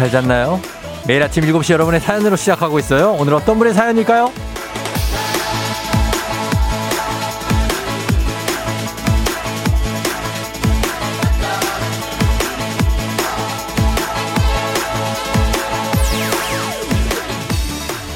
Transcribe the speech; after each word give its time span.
잘 0.00 0.10
잤나요? 0.10 0.58
매일 1.06 1.22
아침 1.22 1.44
7시 1.44 1.74
여러분의 1.74 2.00
사연으로 2.00 2.34
시작하고 2.34 2.78
있어요. 2.78 3.12
오늘 3.18 3.34
어떤 3.34 3.58
분의 3.58 3.74
사연일까요? 3.74 4.32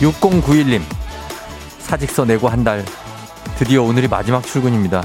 6091님, 0.00 0.80
사직서 1.80 2.24
내고 2.24 2.48
한 2.48 2.64
달. 2.64 2.82
드디어 3.58 3.82
오늘이 3.82 4.08
마지막 4.08 4.42
출근입니다. 4.42 5.04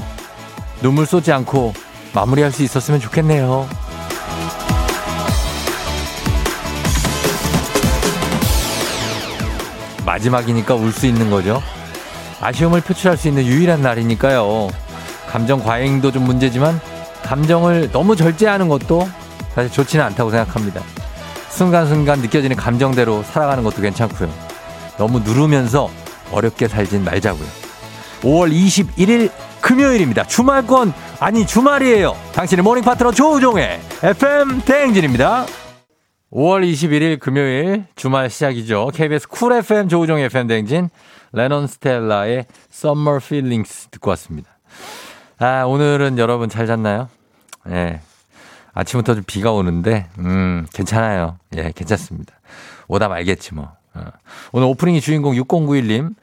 눈물 0.80 1.04
쏘지 1.04 1.30
않고 1.30 1.74
마무리할 2.14 2.50
수 2.50 2.62
있었으면 2.62 3.00
좋겠네요. 3.00 3.68
마지막이니까 10.10 10.74
울 10.74 10.90
수 10.92 11.06
있는 11.06 11.30
거죠. 11.30 11.62
아쉬움을 12.40 12.80
표출할 12.80 13.16
수 13.16 13.28
있는 13.28 13.44
유일한 13.44 13.80
날이니까요. 13.82 14.68
감정 15.28 15.62
과잉도 15.62 16.10
좀 16.10 16.24
문제지만 16.24 16.80
감정을 17.22 17.92
너무 17.92 18.16
절제하는 18.16 18.68
것도 18.68 19.08
사실 19.54 19.70
좋지는 19.70 20.04
않다고 20.06 20.30
생각합니다. 20.30 20.80
순간순간 21.50 22.20
느껴지는 22.20 22.56
감정대로 22.56 23.22
살아가는 23.22 23.62
것도 23.62 23.82
괜찮고요. 23.82 24.28
너무 24.98 25.20
누르면서 25.20 25.90
어렵게 26.32 26.66
살진 26.68 27.04
말자고요. 27.04 27.46
5월 28.22 28.52
21일 28.52 29.30
금요일입니다. 29.60 30.24
주말권 30.24 30.92
아니 31.20 31.46
주말이에요. 31.46 32.16
당신의 32.34 32.64
모닝 32.64 32.82
파트너 32.82 33.12
조우종의 33.12 33.80
FM 34.02 34.62
대행진입니다. 34.62 35.46
5월 36.32 36.64
21일 36.70 37.18
금요일 37.18 37.86
주말 37.96 38.30
시작이죠. 38.30 38.90
KBS 38.94 39.28
쿨 39.28 39.52
FM 39.52 39.88
조우종의 39.88 40.26
FM 40.26 40.46
대행진 40.46 40.88
레논 41.32 41.66
스텔라의 41.66 42.46
Summer 42.72 43.16
Feelings 43.22 43.88
듣고 43.88 44.10
왔습니다. 44.10 44.48
아, 45.38 45.64
오늘은 45.64 46.18
여러분 46.18 46.48
잘 46.48 46.66
잤나요? 46.66 47.08
예. 47.66 47.70
네. 47.70 48.00
아침부터 48.72 49.14
좀 49.16 49.24
비가 49.26 49.50
오는데, 49.50 50.06
음, 50.18 50.66
괜찮아요. 50.72 51.38
예, 51.56 51.72
괜찮습니다. 51.74 52.34
오다 52.86 53.08
말겠지 53.08 53.54
뭐. 53.54 53.72
어. 53.94 54.04
오늘 54.52 54.68
오프닝이 54.68 55.00
주인공 55.00 55.34
6091님. 55.34 56.14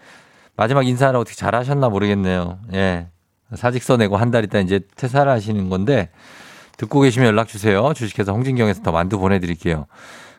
마지막 0.56 0.88
인사를 0.88 1.20
어떻게 1.20 1.36
잘 1.36 1.54
하셨나 1.56 1.90
모르겠네요. 1.90 2.60
예. 2.74 3.08
사직서 3.54 3.98
내고 3.98 4.16
한 4.16 4.32
달 4.32 4.46
있다 4.46 4.60
이제 4.60 4.80
퇴사를 4.96 5.30
하시는 5.30 5.70
건데, 5.70 6.10
듣고 6.78 7.02
계시면 7.02 7.28
연락 7.28 7.48
주세요. 7.48 7.94
주식회사 7.94 8.32
홍진경에서 8.32 8.84
더 8.84 8.92
만두 8.92 9.20
보내드릴게요. 9.20 9.86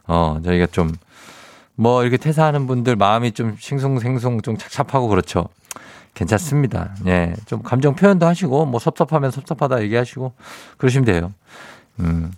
어, 0.06 0.40
저희가 0.44 0.66
좀, 0.66 0.92
뭐 1.74 2.02
이렇게 2.02 2.16
퇴사하는 2.16 2.66
분들 2.66 2.96
마음이 2.96 3.32
좀 3.32 3.56
싱숭생숭 3.58 4.40
좀 4.42 4.56
착잡하고 4.56 5.08
그렇죠. 5.08 5.48
괜찮습니다. 6.14 6.94
예. 7.06 7.34
좀 7.46 7.62
감정 7.62 7.94
표현도 7.94 8.26
하시고, 8.26 8.66
뭐 8.66 8.80
섭섭하면 8.80 9.30
섭섭하다 9.30 9.82
얘기하시고, 9.82 10.32
그러시면 10.76 11.04
돼요. 11.04 11.32
음. 12.00 12.32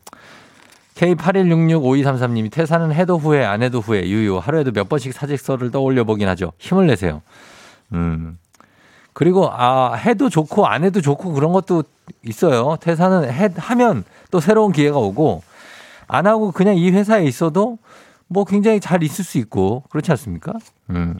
K81665233님이 0.96 2.50
퇴사는 2.50 2.92
해도 2.92 3.16
후회, 3.16 3.44
안 3.44 3.62
해도 3.62 3.80
후회, 3.80 4.06
유유. 4.06 4.38
하루에도 4.38 4.72
몇 4.72 4.88
번씩 4.88 5.14
사직서를 5.14 5.70
떠올려 5.70 6.04
보긴 6.04 6.28
하죠. 6.28 6.52
힘을 6.58 6.86
내세요. 6.88 7.22
음. 7.92 8.38
그리고, 9.12 9.48
아, 9.50 9.94
해도 9.94 10.28
좋고, 10.28 10.66
안 10.66 10.84
해도 10.84 11.00
좋고, 11.00 11.32
그런 11.32 11.52
것도 11.52 11.84
있어요. 12.24 12.76
퇴사는 12.80 13.30
해, 13.30 13.50
하면 13.56 14.04
또 14.30 14.40
새로운 14.40 14.72
기회가 14.72 14.98
오고, 14.98 15.42
안 16.06 16.26
하고 16.26 16.50
그냥 16.50 16.76
이 16.76 16.90
회사에 16.90 17.24
있어도 17.24 17.78
뭐 18.26 18.44
굉장히 18.44 18.80
잘 18.80 19.02
있을 19.02 19.24
수 19.24 19.38
있고, 19.38 19.84
그렇지 19.90 20.10
않습니까? 20.12 20.52
음. 20.90 21.18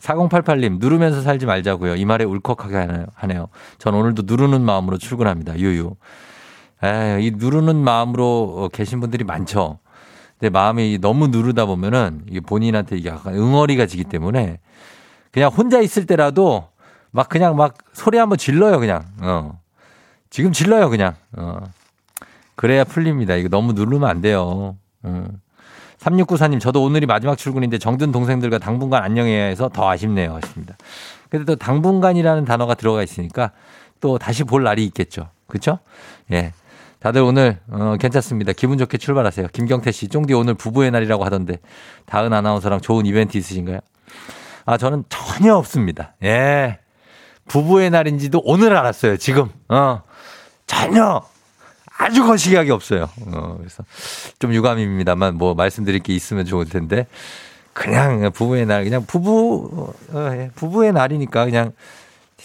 4088님, 0.00 0.78
누르면서 0.78 1.22
살지 1.22 1.46
말자고요. 1.46 1.96
이 1.96 2.04
말에 2.04 2.24
울컥하게 2.24 3.06
하네요. 3.14 3.48
전 3.78 3.94
오늘도 3.94 4.22
누르는 4.26 4.62
마음으로 4.62 4.98
출근합니다. 4.98 5.58
유유. 5.58 5.96
에, 6.84 7.18
이 7.20 7.32
누르는 7.32 7.76
마음으로 7.76 8.70
계신 8.72 9.00
분들이 9.00 9.24
많죠. 9.24 9.78
근데 10.38 10.50
마음이 10.50 10.98
너무 11.00 11.26
누르다 11.28 11.66
보면은 11.66 12.24
본인한테 12.46 12.96
이게 12.98 13.08
약간 13.08 13.34
응어리가 13.34 13.86
지기 13.86 14.04
때문에 14.04 14.60
그냥 15.32 15.50
혼자 15.50 15.80
있을 15.80 16.06
때라도 16.06 16.68
막 17.10 17.28
그냥 17.28 17.56
막 17.56 17.74
소리 17.92 18.18
한번 18.18 18.38
질러요, 18.38 18.78
그냥. 18.78 19.04
어. 19.20 19.60
지금 20.30 20.52
질러요, 20.52 20.90
그냥. 20.90 21.14
어. 21.36 21.58
그래야 22.54 22.84
풀립니다. 22.84 23.34
이거 23.34 23.48
너무 23.48 23.72
누르면 23.72 24.08
안 24.08 24.20
돼요. 24.20 24.76
어. 25.02 25.26
3694님, 25.98 26.60
저도 26.60 26.82
오늘이 26.82 27.06
마지막 27.06 27.36
출근인데 27.36 27.78
정든 27.78 28.12
동생들과 28.12 28.58
당분간 28.58 29.02
안녕해야 29.02 29.44
해서 29.46 29.68
더 29.68 29.88
아쉽네요. 29.88 30.34
하십니다. 30.36 30.76
근데 31.28 31.44
또 31.44 31.56
당분간이라는 31.56 32.44
단어가 32.44 32.74
들어가 32.74 33.02
있으니까 33.02 33.52
또 34.00 34.18
다시 34.18 34.44
볼 34.44 34.62
날이 34.62 34.84
있겠죠. 34.86 35.28
그렇죠? 35.46 35.78
예. 36.32 36.52
다들 37.00 37.22
오늘 37.22 37.58
어, 37.70 37.96
괜찮습니다. 37.98 38.52
기분 38.52 38.78
좋게 38.78 38.98
출발하세요. 38.98 39.48
김경태 39.52 39.92
씨, 39.92 40.08
쫑디 40.08 40.34
오늘 40.34 40.54
부부의 40.54 40.90
날이라고 40.90 41.24
하던데 41.24 41.58
다은 42.06 42.32
아나운서랑 42.32 42.80
좋은 42.80 43.06
이벤트 43.06 43.36
있으신가요? 43.38 43.80
아, 44.66 44.76
저는 44.76 45.04
전혀 45.08 45.54
없습니다. 45.54 46.14
예. 46.24 46.78
부부의 47.48 47.90
날인지도 47.90 48.42
오늘 48.44 48.76
알았어요. 48.76 49.16
지금. 49.16 49.48
어. 49.68 50.02
전혀 50.66 51.22
아주 51.98 52.24
거시기하게 52.24 52.70
없어요. 52.70 53.08
어, 53.26 53.56
그래서 53.58 53.82
좀 54.38 54.54
유감입니다만 54.54 55.34
뭐 55.36 55.54
말씀드릴 55.54 56.00
게 56.00 56.14
있으면 56.14 56.44
좋을 56.44 56.66
텐데 56.66 57.06
그냥 57.72 58.30
부부의 58.32 58.66
날 58.66 58.84
그냥 58.84 59.04
부부 59.04 59.92
어, 60.12 60.30
예. 60.32 60.50
부부의 60.54 60.92
날이니까 60.92 61.44
그냥 61.44 61.72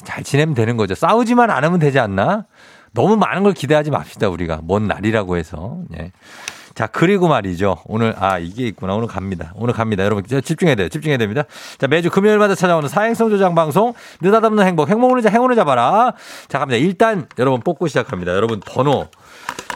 잘 0.03 0.23
지내면 0.23 0.55
되는 0.55 0.75
거죠. 0.75 0.95
싸우지만 0.95 1.51
않으면 1.51 1.79
되지 1.79 1.99
않나? 1.99 2.45
너무 2.93 3.15
많은 3.15 3.43
걸 3.43 3.53
기대하지 3.53 3.91
맙시다, 3.91 4.29
우리가. 4.29 4.61
먼 4.63 4.87
날이라고 4.87 5.37
해서. 5.37 5.79
예. 5.99 6.11
자, 6.75 6.87
그리고 6.87 7.27
말이죠. 7.27 7.77
오늘, 7.85 8.15
아, 8.17 8.39
이게 8.39 8.67
있구나. 8.67 8.95
오늘 8.95 9.07
갑니다. 9.07 9.53
오늘 9.55 9.73
갑니다. 9.73 10.03
여러분, 10.03 10.23
집중해야 10.25 10.75
돼요. 10.75 10.89
집중해야 10.89 11.17
됩니다. 11.17 11.43
자, 11.77 11.87
매주 11.87 12.09
금요일마다 12.09 12.55
찾아오는 12.55 12.89
사행성 12.89 13.29
조장 13.29 13.53
방송, 13.53 13.93
느닷없는 14.21 14.65
행복, 14.65 14.89
행복을 14.89 15.21
자 15.21 15.29
행운을 15.29 15.55
잡아라. 15.55 16.13
자, 16.47 16.59
갑니다. 16.59 16.77
일단, 16.77 17.27
여러분 17.37 17.61
뽑고 17.61 17.87
시작합니다. 17.87 18.33
여러분, 18.33 18.59
번호. 18.59 19.07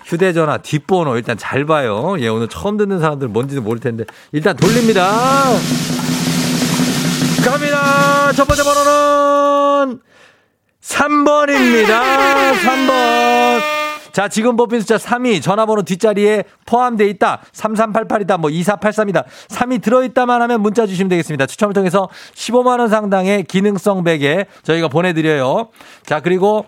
휴대전화 0.06 0.60
뒷번호 0.60 1.18
일단 1.18 1.38
잘 1.38 1.66
봐요. 1.66 2.16
예, 2.20 2.30
오늘 2.30 2.48
처음 2.48 2.78
듣는 2.78 3.00
사람들 3.00 3.28
뭔지도 3.28 3.62
모를 3.62 3.82
텐데. 3.82 4.06
일단 4.32 4.56
돌립니다. 4.56 5.12
갑니다. 7.44 8.32
첫 8.34 8.48
번째 8.48 8.64
번호는 8.64 10.00
3번입니다. 10.82 12.54
3번. 12.54 13.77
자, 14.18 14.28
지금 14.28 14.56
뽑힌 14.56 14.80
숫자 14.80 14.98
3이 14.98 15.44
전화번호 15.44 15.84
뒷자리에 15.84 16.46
포함되어 16.66 17.06
있다. 17.06 17.42
3388이다. 17.54 18.40
뭐 18.40 18.50
2483이다. 18.50 19.26
3이 19.50 19.80
들어있다만 19.80 20.42
하면 20.42 20.62
문자 20.64 20.88
주시면 20.88 21.08
되겠습니다. 21.10 21.46
추첨을 21.46 21.76
통해서 21.76 22.10
15만원 22.34 22.90
상당의 22.90 23.44
기능성 23.44 24.04
베개 24.04 24.48
저희가 24.64 24.88
보내드려요. 24.88 25.68
자, 26.04 26.20
그리고 26.22 26.66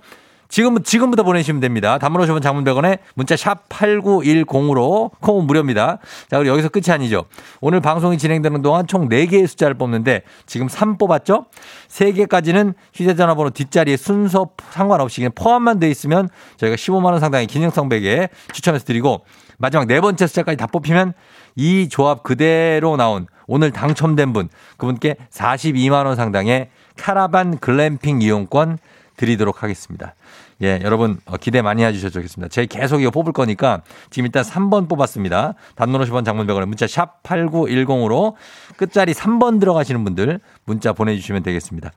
지금, 0.50 0.82
지금부터 0.82 1.22
보내시면 1.22 1.62
됩니다. 1.62 2.00
단문 2.00 2.22
오시면 2.22 2.42
장문 2.42 2.64
100원에 2.64 2.98
문자 3.14 3.36
샵 3.36 3.70
8910으로 3.70 5.12
콩은 5.20 5.46
무료입니다. 5.46 6.00
자, 6.30 6.38
그리고 6.40 6.54
여기서 6.54 6.70
끝이 6.70 6.86
아니죠. 6.90 7.26
오늘 7.62 7.80
방송이 7.82 8.18
진행되는 8.18 8.64
동안 8.64 8.88
총 8.88 9.08
4개의 9.10 9.46
숫자를 9.46 9.76
뽑는데 9.76 10.24
지금 10.48 10.68
3 10.68 10.98
뽑았죠? 10.98 11.46
3개까지는 11.88 12.74
휴대전화 12.96 13.36
번호 13.36 13.52
뒷자리에 13.52 13.96
순서 13.96 14.50
상관없이 14.72 15.22
그냥 15.22 15.32
포함만 15.36 15.80
돼 15.80 15.88
있으면 15.90 16.30
저희가 16.58 16.76
15만원 16.76 17.20
상당의 17.20 17.46
기능성 17.46 17.88
베개 17.88 18.30
추첨해서 18.52 18.86
드리고 18.86 19.22
마지막 19.60 19.86
네 19.86 20.02
번째 20.02 20.26
숫자까지 20.26 20.58
다 20.58 20.66
뽑히면 20.66 21.14
이 21.58 21.90
조합 21.90 22.24
그대로 22.24 22.98
나온 22.98 23.28
오늘 23.46 23.72
당첨된 23.72 24.34
분 24.34 24.50
그분께 24.78 25.16
42만 25.32 26.06
원 26.06 26.16
상당의 26.16 26.70
카라반 26.96 27.60
글램핑 27.60 28.22
이용권 28.22 28.78
드리도록 29.20 29.64
하겠습니다. 29.64 30.16
예, 30.64 30.80
여러분 30.84 31.20
어, 31.26 31.36
기대 31.36 31.62
많이 31.62 31.84
해주셔도 31.84 32.14
좋겠습니다. 32.14 32.50
제가 32.50 32.68
계속 32.68 33.02
이거 33.02 33.12
뽑을 33.12 33.34
거니까 33.34 33.82
지금 34.10 34.26
일단 34.26 34.44
3번 34.44 34.88
뽑았습니다. 34.88 35.56
단문 35.76 36.02
50원 36.02 36.24
장문백원에 36.24 36.66
문자 36.66 36.88
샵 36.88 37.22
8910으로 37.24 38.36
끝자리 38.78 39.14
3번 39.14 39.60
들어가시는 39.60 40.06
분들 40.06 40.40
문자 40.64 40.94
보내주시면 40.94 41.44
되겠습니다. 41.44 41.92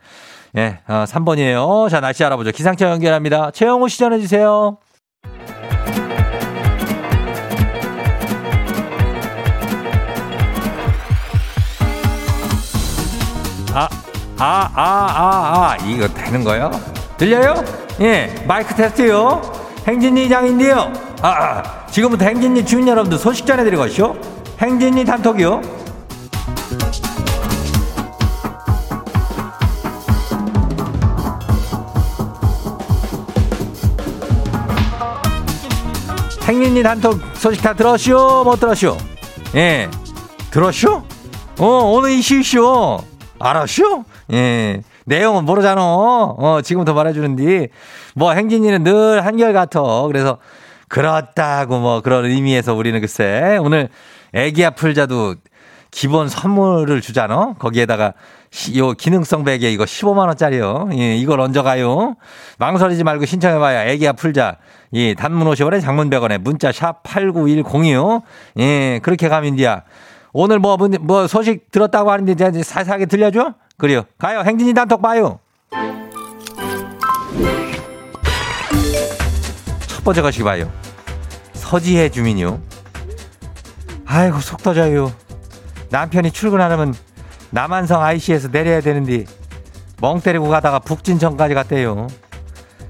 예, 0.56 0.80
어, 0.88 1.04
3번이에요. 1.06 1.88
자, 1.88 2.00
날씨 2.00 2.24
알아보죠. 2.24 2.50
기상청 2.50 2.90
연결합니다. 2.90 3.52
최영호 3.52 3.86
시 3.86 3.98
전해주세요. 3.98 4.78
아, 13.74 13.88
아, 14.38 14.70
아, 14.74 14.76
아, 14.76 15.72
아, 15.72 15.76
이거 15.86 16.06
되는 16.08 16.44
거요? 16.44 16.91
들려요? 17.22 17.54
예, 18.00 18.34
마이크 18.48 18.74
테스트요. 18.74 19.40
행진이 19.86 20.28
장인데요. 20.28 20.92
아, 21.22 21.28
아, 21.28 21.86
지금부터 21.86 22.24
행진이 22.24 22.66
주민 22.66 22.88
여러분들 22.88 23.16
소식 23.16 23.46
전해드리고 23.46 23.82
가시오. 23.82 24.16
행진이 24.60 25.04
단톡이요. 25.04 25.62
행진이 36.42 36.82
단톡 36.82 37.20
소식 37.34 37.62
다 37.62 37.72
들었쇼? 37.72 38.42
못 38.42 38.58
들었쇼? 38.58 38.96
예. 39.54 39.88
들었쇼? 40.50 41.04
어, 41.60 41.66
오늘 41.66 42.10
이슈쇼. 42.10 42.98
알았쇼? 43.38 44.04
예. 44.32 44.82
내용은 45.06 45.44
모르잖아. 45.44 45.82
어, 45.82 46.60
지금부터 46.62 46.94
말해주는디. 46.94 47.68
뭐, 48.14 48.32
행진이는 48.32 48.84
늘 48.84 49.24
한결같아. 49.24 49.80
그래서, 50.08 50.38
그렇다고 50.88 51.78
뭐, 51.78 52.00
그런 52.00 52.24
의미에서 52.26 52.74
우리는 52.74 53.00
글쎄, 53.00 53.58
오늘 53.60 53.88
애기야 54.34 54.70
풀자도 54.70 55.36
기본 55.90 56.28
선물을 56.28 57.00
주잖아. 57.00 57.54
거기에다가, 57.58 58.14
요 58.76 58.92
기능성 58.92 59.44
베개 59.44 59.70
이거 59.70 59.84
15만 59.84 60.26
원짜리요. 60.28 60.90
예, 60.92 61.16
이걸 61.16 61.40
얹어가요. 61.40 62.16
망설이지 62.58 63.02
말고 63.02 63.24
신청해봐요. 63.24 63.90
애기야 63.90 64.12
풀자. 64.12 64.58
예, 64.92 65.14
단문 65.14 65.48
50원에 65.48 65.80
장문 65.80 66.10
100원에 66.10 66.36
문자 66.38 66.70
샵 66.70 67.02
8910이요. 67.02 68.22
예, 68.58 69.00
그렇게 69.02 69.30
가면 69.30 69.56
돼야. 69.56 69.82
오늘 70.34 70.58
뭐, 70.58 70.76
뭐 71.00 71.26
소식 71.26 71.70
들었다고 71.70 72.10
하는데 72.10 72.32
이제 72.32 72.62
사사하게 72.62 73.06
들려줘? 73.06 73.54
그래요. 73.76 74.04
가요. 74.18 74.40
행진이 74.40 74.74
단톡 74.74 75.02
봐요. 75.02 75.38
첫 79.86 80.04
번째 80.04 80.22
것이 80.22 80.42
봐요. 80.42 80.70
서지혜 81.54 82.08
주민요. 82.10 82.60
아이고 84.06 84.40
속 84.40 84.62
터져요. 84.62 85.12
남편이 85.90 86.30
출근하려면 86.32 86.94
남한성 87.50 88.02
IC에서 88.02 88.48
내려야 88.48 88.80
되는데 88.80 89.24
멍 90.00 90.20
때리고 90.20 90.48
가다가 90.48 90.78
북진천까지 90.80 91.54
갔대요. 91.54 92.08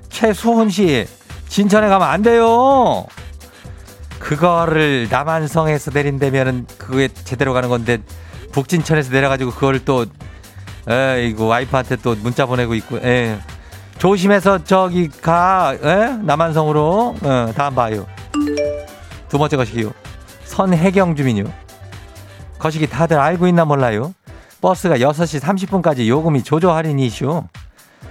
최수훈 0.08 0.70
씨 0.70 1.06
진천에 1.49 1.88
가면 1.88 2.08
안 2.08 2.23
돼요. 2.23 3.05
그거를 4.19 5.08
남한성에서 5.11 5.90
내린다면은 5.93 6.67
그게 6.78 7.08
제대로 7.08 7.52
가는 7.52 7.69
건데 7.69 7.99
북진천에서 8.52 9.12
내려가지고 9.12 9.50
그걸 9.50 9.85
또 9.85 10.06
에이고 10.88 11.46
와이프한테 11.46 11.96
또 11.96 12.14
문자 12.17 12.46
보내고 12.46 12.75
있고 12.75 12.99
에 12.99 13.38
조심해서 13.99 14.64
저기 14.64 15.08
가 15.08 15.75
에? 15.82 16.17
남한성으로. 16.23 17.17
어, 17.23 17.52
다음 17.55 17.75
봐요 17.75 18.06
두 19.29 19.38
번째 19.38 19.56
거시기요. 19.56 19.93
선혜경 20.44 21.17
주민요. 21.17 21.44
거시기 22.58 22.87
다들 22.87 23.19
알고 23.19 23.46
있나 23.46 23.64
몰라요. 23.64 24.12
버스가 24.61 24.99
6시 24.99 25.40
30분까지 25.40 26.06
요금이 26.06 26.43
조조 26.43 26.70
할인 26.70 26.99
이슈 26.99 27.44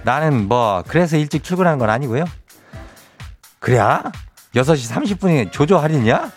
나는 0.02 0.48
뭐 0.48 0.82
그래서 0.86 1.16
일찍 1.16 1.44
출근한 1.44 1.78
건 1.78 1.90
아니고요. 1.90 2.24
그래 3.58 3.78
6시 4.54 4.92
30분에 4.92 5.52
조조 5.52 5.78
할인이야? 5.78 6.30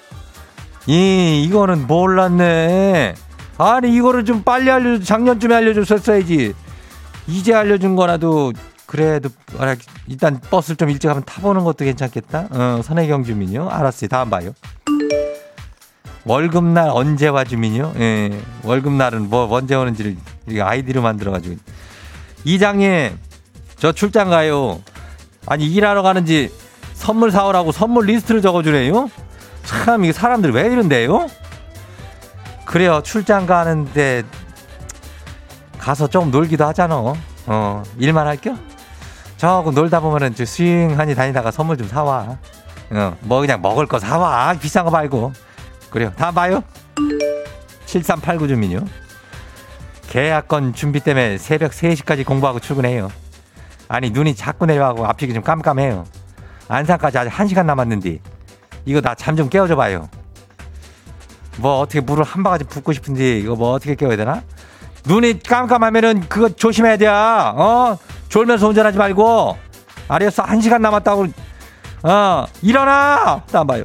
이, 0.87 1.43
이거는 1.43 1.87
몰랐네. 1.87 3.15
아니, 3.57 3.95
이거를 3.95 4.25
좀 4.25 4.43
빨리 4.43 4.69
알려줘. 4.69 5.03
작년쯤에 5.03 5.55
알려줬었어야지. 5.55 6.53
이제 7.27 7.53
알려준 7.53 7.95
거라도, 7.95 8.51
그래도, 8.85 9.29
일단 10.07 10.39
버스를 10.49 10.75
좀 10.75 10.89
일찍 10.89 11.07
한번 11.07 11.23
타보는 11.25 11.63
것도 11.63 11.85
괜찮겠다. 11.85 12.47
어, 12.51 12.81
선혜경 12.83 13.23
주민요. 13.23 13.69
알았어요. 13.69 14.09
다음 14.09 14.29
봐요. 14.29 14.53
월급날 16.25 16.89
언제 16.91 17.27
와 17.27 17.43
주민요? 17.43 17.93
예. 17.99 18.39
월급날은 18.63 19.29
뭐, 19.29 19.47
언제 19.51 19.75
오는지를 19.75 20.17
아이디로 20.59 21.01
만들어 21.01 21.31
가지고. 21.31 21.55
이장님, 22.43 23.17
저 23.77 23.91
출장 23.91 24.29
가요. 24.29 24.81
아니, 25.47 25.65
일하러 25.67 26.01
가는지 26.01 26.51
선물 26.93 27.31
사오라고 27.31 27.71
선물 27.71 28.05
리스트를 28.07 28.41
적어주네요? 28.41 29.09
참, 29.63 30.03
이게 30.03 30.13
사람들 30.13 30.51
왜 30.51 30.63
이런데요? 30.63 31.27
그래요, 32.65 33.01
출장 33.03 33.45
가는데 33.45 34.23
가서 35.77 36.07
좀 36.07 36.31
놀기도 36.31 36.65
하잖아. 36.65 37.13
어, 37.47 37.83
일만 37.97 38.25
할겨? 38.27 38.55
저하고 39.37 39.71
놀다 39.71 39.99
보면은 39.99 40.33
좀 40.33 40.45
스윙하니 40.45 41.13
다니다가 41.15 41.51
선물 41.51 41.77
좀 41.77 41.87
사와. 41.87 42.37
어, 42.91 43.17
뭐 43.21 43.41
그냥 43.41 43.61
먹을 43.61 43.85
거 43.85 43.99
사와. 43.99 44.53
비싼 44.59 44.83
거 44.85 44.91
말고. 44.91 45.31
그래요. 45.89 46.11
다음 46.17 46.33
봐요. 46.33 46.63
7389 47.85 48.47
주민요. 48.47 48.79
계약건 50.09 50.73
준비 50.73 50.99
때문에 51.01 51.37
새벽 51.37 51.71
3시까지 51.71 52.25
공부하고 52.25 52.59
출근해요. 52.59 53.11
아니, 53.87 54.09
눈이 54.09 54.35
자꾸 54.35 54.65
내려가고 54.65 55.05
앞이 55.05 55.31
좀 55.33 55.43
깜깜해요. 55.43 56.05
안산까지 56.67 57.17
아직 57.19 57.29
1시간 57.29 57.65
남았는데 57.65 58.19
이거 58.85 59.01
나 59.01 59.13
잠 59.13 59.35
좀 59.35 59.49
깨워줘 59.49 59.75
봐요. 59.75 60.09
뭐 61.57 61.79
어떻게 61.79 62.01
물을 62.01 62.23
한 62.23 62.43
바가지 62.43 62.65
붓고 62.65 62.93
싶은데 62.93 63.39
이거 63.39 63.55
뭐 63.55 63.71
어떻게 63.73 63.95
깨워야 63.95 64.17
되나? 64.17 64.43
눈이 65.05 65.39
깜깜하면은 65.43 66.27
그거 66.27 66.49
조심해야 66.49 66.97
돼. 66.97 67.07
어? 67.07 67.97
졸면서 68.29 68.67
운전하지 68.67 68.97
말고. 68.97 69.57
알았어. 70.07 70.43
1시간 70.43 70.81
남았다고. 70.81 71.27
어, 72.03 72.45
일어나! 72.61 73.41
땀 73.51 73.67
봐요. 73.67 73.83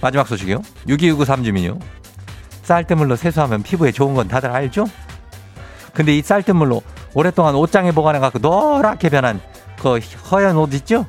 마지막 0.00 0.26
소식이요. 0.26 0.62
6263 0.88 1.44
주민요. 1.44 1.78
쌀뜨물로 2.62 3.16
세수하면 3.16 3.62
피부에 3.62 3.92
좋은 3.92 4.14
건 4.14 4.28
다들 4.28 4.50
알죠? 4.50 4.86
근데 5.94 6.16
이 6.16 6.22
쌀뜨물로 6.22 6.82
오랫동안 7.14 7.54
옷장에 7.54 7.92
보관해갖고 7.92 8.40
노랗게 8.40 9.08
변한 9.08 9.40
그 9.80 9.98
허연 10.30 10.56
옷 10.56 10.74
있죠? 10.74 11.06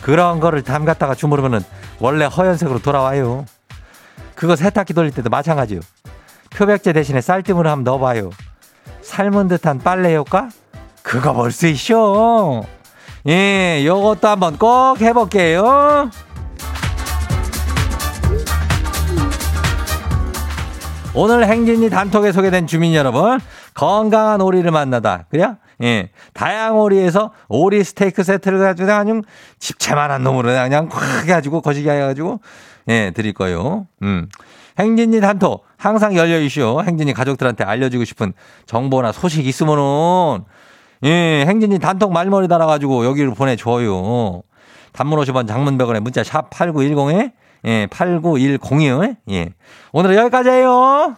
그런 0.00 0.40
거를 0.40 0.62
담갔다가 0.62 1.14
주무르면은 1.14 1.60
원래 2.00 2.24
허연색으로 2.24 2.80
돌아와요. 2.80 3.44
그거 4.36 4.54
세탁기 4.54 4.94
돌릴 4.94 5.10
때도 5.12 5.30
마찬가지요. 5.30 5.80
표백제 6.50 6.92
대신에 6.92 7.20
쌀뜨물을 7.20 7.68
한번 7.70 7.84
넣어봐요. 7.84 8.30
삶은 9.02 9.48
듯한 9.48 9.78
빨래 9.80 10.14
효과? 10.14 10.48
그거 11.02 11.32
볼 11.32 11.50
수 11.50 11.66
있쇼. 11.66 12.64
예, 13.28 13.82
요것도 13.84 14.28
한번 14.28 14.56
꼭 14.58 15.00
해볼게요. 15.00 16.10
오늘 21.14 21.46
행진이 21.46 21.88
단톡에 21.88 22.30
소개된 22.30 22.66
주민 22.66 22.94
여러분, 22.94 23.40
건강한 23.74 24.40
오리를 24.42 24.70
만나다. 24.70 25.24
그래요? 25.30 25.56
예. 25.82 26.10
다양 26.34 26.78
오리에서 26.78 27.32
오리 27.48 27.82
스테이크 27.84 28.22
세트를 28.22 28.58
가지고 28.58 28.86
그냥 28.86 29.22
집채만한 29.58 30.22
놈으로 30.22 30.48
그냥 30.48 30.88
콱 30.88 31.22
해가지고 31.24 31.62
거시기 31.62 31.88
해가지고 31.88 32.40
예, 32.88 33.10
드릴 33.14 33.32
거예요. 33.32 33.86
음. 34.02 34.28
행진이 34.78 35.20
단톡 35.20 35.64
항상 35.76 36.16
열려 36.16 36.38
있쇼. 36.40 36.82
행진이 36.86 37.12
가족들한테 37.14 37.64
알려주고 37.64 38.04
싶은 38.04 38.32
정보나 38.66 39.12
소식 39.12 39.46
있으면은 39.46 40.44
예, 41.04 41.44
행진이 41.46 41.78
단톡 41.78 42.12
말머리 42.12 42.48
달아가지고 42.48 43.04
여기로 43.06 43.34
보내줘요. 43.34 44.42
단문 44.92 45.18
50원 45.20 45.46
장문 45.48 45.76
100원에 45.78 46.00
문자 46.00 46.22
샵 46.24 46.50
8910에 46.50 47.32
예, 47.66 47.86
8910이요. 47.90 49.16
예. 49.30 49.50
오늘은 49.92 50.16
여기까지예요. 50.16 51.16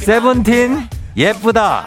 세븐틴 0.00 0.88
예쁘다. 1.16 1.86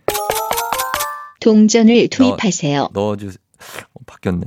동전을 1.41 2.07
투입하세요. 2.09 2.89
넣어, 2.93 3.15
주세요 3.17 3.37
어, 3.93 3.99
바뀌었네. 4.05 4.45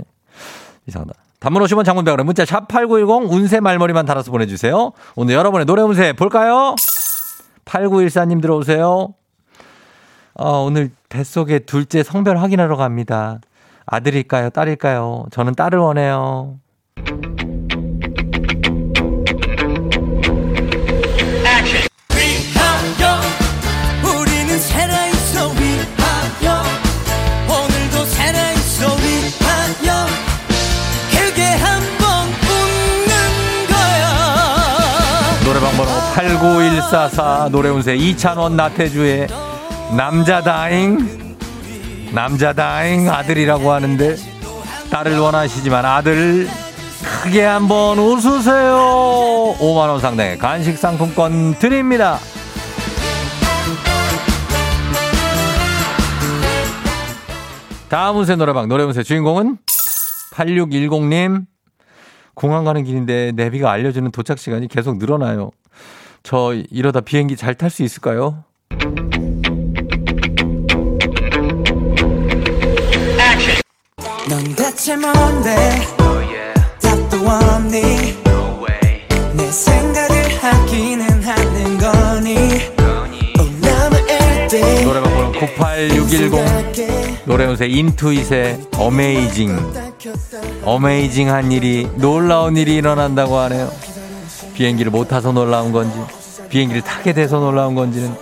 이상하다. 0.86 1.12
단문 1.40 1.62
50원 1.62 1.84
장문병원에 1.84 2.22
문자 2.22 2.46
샵 2.46 2.68
8910 2.68 3.30
운세 3.30 3.60
말머리만 3.60 4.06
달아서 4.06 4.30
보내주세요. 4.30 4.92
오늘 5.14 5.34
여러분의 5.34 5.66
노래 5.66 5.82
운세 5.82 6.14
볼까요? 6.14 6.74
8914님 7.66 8.40
들어오세요. 8.40 9.14
어, 10.36 10.58
오늘 10.62 10.90
뱃속에 11.10 11.60
둘째 11.60 12.02
성별 12.02 12.38
확인하러 12.38 12.76
갑니다. 12.76 13.40
아들일까요? 13.86 14.50
딸일까요? 14.50 15.26
저는 15.30 15.54
딸을 15.54 15.78
원해요. 15.78 16.58
번호 35.76 35.90
89144 36.14 37.48
노래운세. 37.50 37.96
이찬원 37.96 38.56
나태주의 38.56 39.26
남자다잉 39.96 41.36
남자다잉 42.12 43.10
아들이라고 43.10 43.72
하는데 43.72 44.16
딸을 44.90 45.18
원하시지만 45.18 45.84
아들 45.84 46.48
크게 47.22 47.42
한번 47.42 47.98
웃으세요. 47.98 49.56
5만원 49.58 50.00
상당의 50.00 50.38
간식 50.38 50.78
상품권 50.78 51.58
드립니다. 51.58 52.18
다음 57.88 58.16
운세 58.18 58.36
노래방 58.36 58.68
노래운세 58.68 59.02
주인공은 59.02 59.58
8610님. 60.32 61.46
공항 62.34 62.64
가는 62.64 62.82
길인데 62.82 63.32
내비가 63.32 63.70
알려주는 63.70 64.10
도착 64.10 64.38
시간이 64.38 64.68
계속 64.68 64.98
늘어나요. 64.98 65.50
저 66.24 66.54
이러다 66.70 67.02
비행기 67.02 67.36
잘 67.36 67.54
탈 67.54 67.70
수 67.70 67.82
있을까요? 67.82 68.44
넌 74.28 74.42
대체 74.56 74.96
뭔데 74.96 75.54
답도 76.80 77.18
없니? 77.18 77.82
내 79.34 79.46
생각을 79.50 80.16
하기는 80.40 81.22
하는 81.22 81.78
거니? 81.78 82.34
노래방 84.84 85.12
번호 85.12 85.32
98610 85.32 87.24
노래운세 87.26 87.66
인투잇의 87.66 88.60
어메이징 88.78 89.58
어메이징한 90.64 91.52
일이 91.52 91.86
놀라운 91.96 92.56
일이 92.56 92.76
일어난다고 92.76 93.36
하네요. 93.36 93.70
비행기를 94.54 94.90
못 94.90 95.08
타서 95.08 95.32
놀라운 95.32 95.72
건지 95.72 95.98
비행기를 96.48 96.82
타게 96.82 97.12
돼서 97.12 97.38
놀라운 97.40 97.74
건지는 97.74 98.14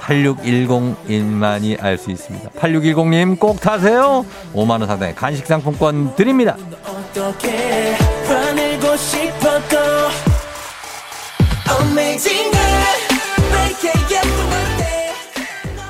8610일만이 0.00 1.80
알 1.82 1.96
수 1.98 2.10
있습니다. 2.10 2.50
8610님 2.50 3.38
꼭 3.38 3.60
타세요. 3.60 4.24
5만 4.54 4.70
원 4.70 4.86
상당의 4.86 5.14
간식 5.14 5.46
상품권 5.46 6.14
드립니다. 6.16 6.56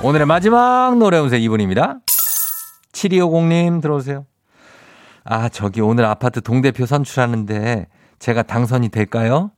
오늘의 0.03 0.27
마지막 0.27 0.97
노래 0.99 1.19
운세 1.19 1.39
이분입니다. 1.39 1.99
7250님 2.93 3.83
들어오세요. 3.83 4.27
아, 5.25 5.49
저기 5.49 5.81
오늘 5.81 6.05
아파트 6.07 6.41
동대표 6.41 6.87
선출하는데 6.87 7.87
제가 8.19 8.43
당선이 8.43 8.89
될까요? 8.89 9.51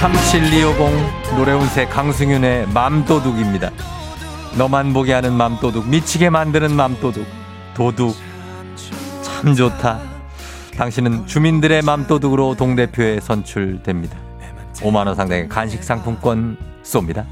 37250 0.00 1.36
노래운세 1.36 1.86
강승윤의 1.86 2.68
맘도둑입니다. 2.68 3.70
너만 4.58 4.92
보게 4.92 5.12
하는 5.14 5.32
맘도둑 5.32 5.88
미치게 5.88 6.28
만드는 6.30 6.74
맘도둑 6.76 7.26
도둑 7.74 8.14
참 9.22 9.54
좋다. 9.54 10.00
당신은 10.76 11.26
주민들의 11.26 11.80
맘도둑으로 11.82 12.56
동대표에 12.56 13.20
선출됩니다. 13.20 14.18
5만원 14.74 15.14
상당의 15.14 15.48
간식 15.48 15.82
상품권 15.82 16.58
쏩니다. 16.82 17.24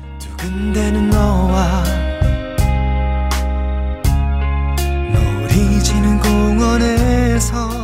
놀이지는 5.12 6.18
공원에서 6.20 7.83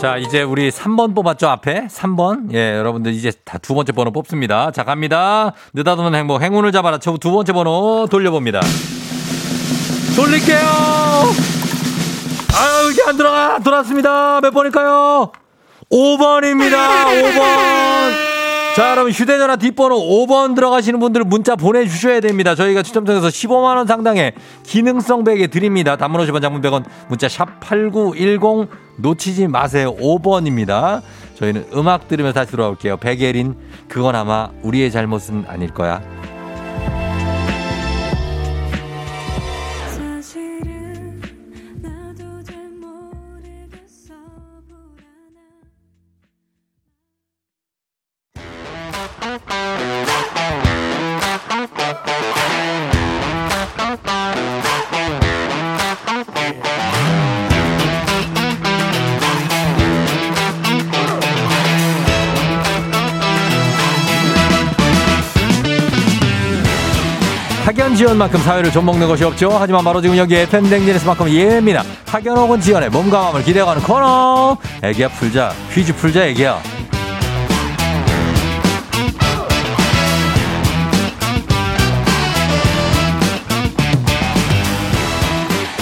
자, 0.00 0.16
이제 0.16 0.42
우리 0.42 0.70
3번 0.70 1.14
뽑았죠, 1.14 1.48
앞에? 1.48 1.88
3번. 1.88 2.52
예, 2.54 2.76
여러분들 2.76 3.12
이제 3.12 3.32
다 3.44 3.58
두 3.58 3.74
번째 3.74 3.92
번호 3.92 4.12
뽑습니다. 4.12 4.70
자, 4.70 4.84
갑니다. 4.84 5.52
느닷없는 5.74 6.14
행복, 6.16 6.40
행운을 6.40 6.70
잡아라. 6.70 6.98
두 6.98 7.18
번째 7.18 7.52
번호 7.52 8.06
돌려봅니다. 8.08 8.60
돌릴게요. 10.14 10.58
아유, 12.54 12.90
이게 12.92 13.02
안 13.08 13.16
들어가. 13.16 13.58
돌았습니다. 13.58 14.40
몇 14.40 14.52
번일까요? 14.52 15.32
5번입니다. 15.90 17.04
5번. 17.06 18.27
자, 18.78 18.94
그럼 18.94 19.10
휴대전화 19.10 19.56
뒷번호 19.56 19.96
5번 19.96 20.54
들어가시는 20.54 21.00
분들 21.00 21.24
문자 21.24 21.56
보내주셔야 21.56 22.20
됩니다. 22.20 22.54
저희가 22.54 22.84
추첨 22.84 23.02
통해서 23.02 23.26
15만 23.26 23.76
원 23.76 23.88
상당의 23.88 24.34
기능성 24.62 25.24
베개 25.24 25.48
드립니다. 25.48 25.96
단문 25.96 26.24
50원 26.24 26.40
장문 26.40 26.62
100원 26.62 26.84
문자 27.08 27.28
샵 27.28 27.58
8910 27.58 28.68
놓치지 28.98 29.48
마세요. 29.48 29.96
5번입니다. 29.96 31.02
저희는 31.34 31.66
음악 31.74 32.06
들으면서 32.06 32.38
다시 32.38 32.52
돌아올게요. 32.52 32.98
백예린, 32.98 33.56
그건 33.88 34.14
아마 34.14 34.50
우리의 34.62 34.92
잘못은 34.92 35.46
아닐 35.48 35.74
거야. 35.74 36.00
만큼 68.18 68.40
사회를 68.40 68.72
좀 68.72 68.84
먹는 68.84 69.06
것이 69.06 69.24
없죠. 69.24 69.50
하지만 69.52 69.84
바로 69.84 70.00
지금 70.00 70.16
여기 70.16 70.34
FM 70.34 70.68
댕진에서만큼 70.68 71.30
예입니다. 71.30 71.84
학연 72.06 72.36
혹은 72.36 72.60
지원의 72.60 72.90
몸과 72.90 73.22
마음을 73.22 73.44
기대어가는 73.44 73.82
코너. 73.82 74.58
애기야 74.82 75.08
풀자. 75.08 75.52
퀴즈 75.72 75.94
풀자 75.94 76.26
애기야. 76.26 76.60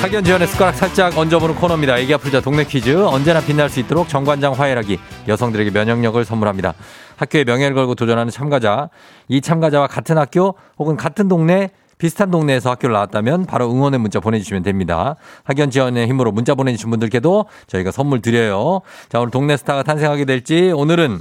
학연 0.02 0.22
지원의 0.22 0.46
숟가락 0.46 0.76
살짝 0.76 1.16
얹어보는 1.18 1.56
코너입니다. 1.56 1.98
애기야 1.98 2.18
풀자 2.18 2.40
동네 2.40 2.64
퀴즈. 2.64 2.94
언제나 3.06 3.40
빛날 3.40 3.68
수 3.70 3.80
있도록 3.80 4.08
정관장 4.08 4.52
화해락이 4.52 5.00
여성들에게 5.26 5.70
면역력을 5.70 6.24
선물합니다. 6.24 6.74
학교의 7.16 7.44
명예를 7.44 7.74
걸고 7.74 7.94
도전하는 7.94 8.30
참가자. 8.30 8.90
이 9.28 9.40
참가자와 9.40 9.88
같은 9.88 10.18
학교 10.18 10.54
혹은 10.78 10.96
같은 10.96 11.26
동네 11.28 11.70
비슷한 11.98 12.30
동네에서 12.30 12.70
학교를 12.70 12.92
나왔다면 12.92 13.46
바로 13.46 13.70
응원의 13.70 14.00
문자 14.00 14.20
보내주시면 14.20 14.62
됩니다. 14.62 15.16
학연 15.44 15.70
지원의 15.70 16.06
힘으로 16.08 16.32
문자 16.32 16.54
보내주신 16.54 16.90
분들께도 16.90 17.46
저희가 17.66 17.90
선물 17.90 18.20
드려요. 18.20 18.82
자, 19.08 19.20
오늘 19.20 19.30
동네 19.30 19.56
스타가 19.56 19.82
탄생하게 19.82 20.24
될지 20.24 20.72
오늘은 20.74 21.20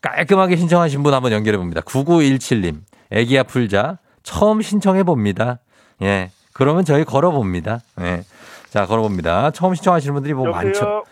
깔끔하게 0.00 0.56
신청하신 0.56 1.02
분 1.02 1.14
한번 1.14 1.32
연결해 1.32 1.58
봅니다. 1.58 1.80
9917님. 1.82 2.80
애기야 3.10 3.44
풀자. 3.44 3.98
처음 4.22 4.60
신청해 4.60 5.04
봅니다. 5.04 5.60
예. 6.02 6.30
그러면 6.52 6.84
저희 6.84 7.04
걸어 7.04 7.30
봅니다. 7.30 7.80
예. 8.00 8.24
자, 8.70 8.86
걸어 8.86 9.02
봅니다. 9.02 9.50
처음 9.52 9.74
신청하시는 9.74 10.12
분들이 10.14 10.34
뭐 10.34 10.48
많죠. 10.50 11.04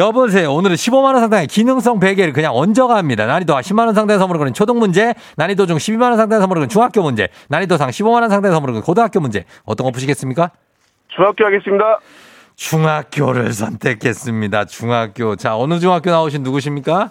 여보세요. 0.00 0.54
오늘은 0.54 0.76
15만원 0.76 1.20
상당의 1.20 1.46
기능성 1.46 2.00
베개를 2.00 2.32
그냥 2.32 2.56
얹어가 2.56 2.96
합니다. 2.96 3.26
난이도 3.26 3.52
10만원 3.52 3.94
상당의 3.94 4.18
선물을 4.18 4.38
거는 4.38 4.54
초등 4.54 4.78
문제, 4.78 5.12
난이도 5.36 5.66
중 5.66 5.76
12만원 5.76 6.16
상당의 6.16 6.40
선물을 6.40 6.60
거는 6.60 6.68
중학교 6.70 7.02
문제, 7.02 7.28
난이도 7.48 7.76
상 7.76 7.90
15만원 7.90 8.30
상당의 8.30 8.52
선물을 8.52 8.72
거는 8.72 8.82
고등학교 8.82 9.20
문제. 9.20 9.44
어떤 9.66 9.84
거 9.84 9.90
푸시겠습니까? 9.90 10.52
중학교 11.08 11.44
하겠습니다. 11.44 11.98
중학교를 12.56 13.52
선택했습니다. 13.52 14.64
중학교. 14.64 15.36
자, 15.36 15.58
어느 15.58 15.78
중학교 15.78 16.10
나오신 16.10 16.44
누구십니까? 16.44 17.10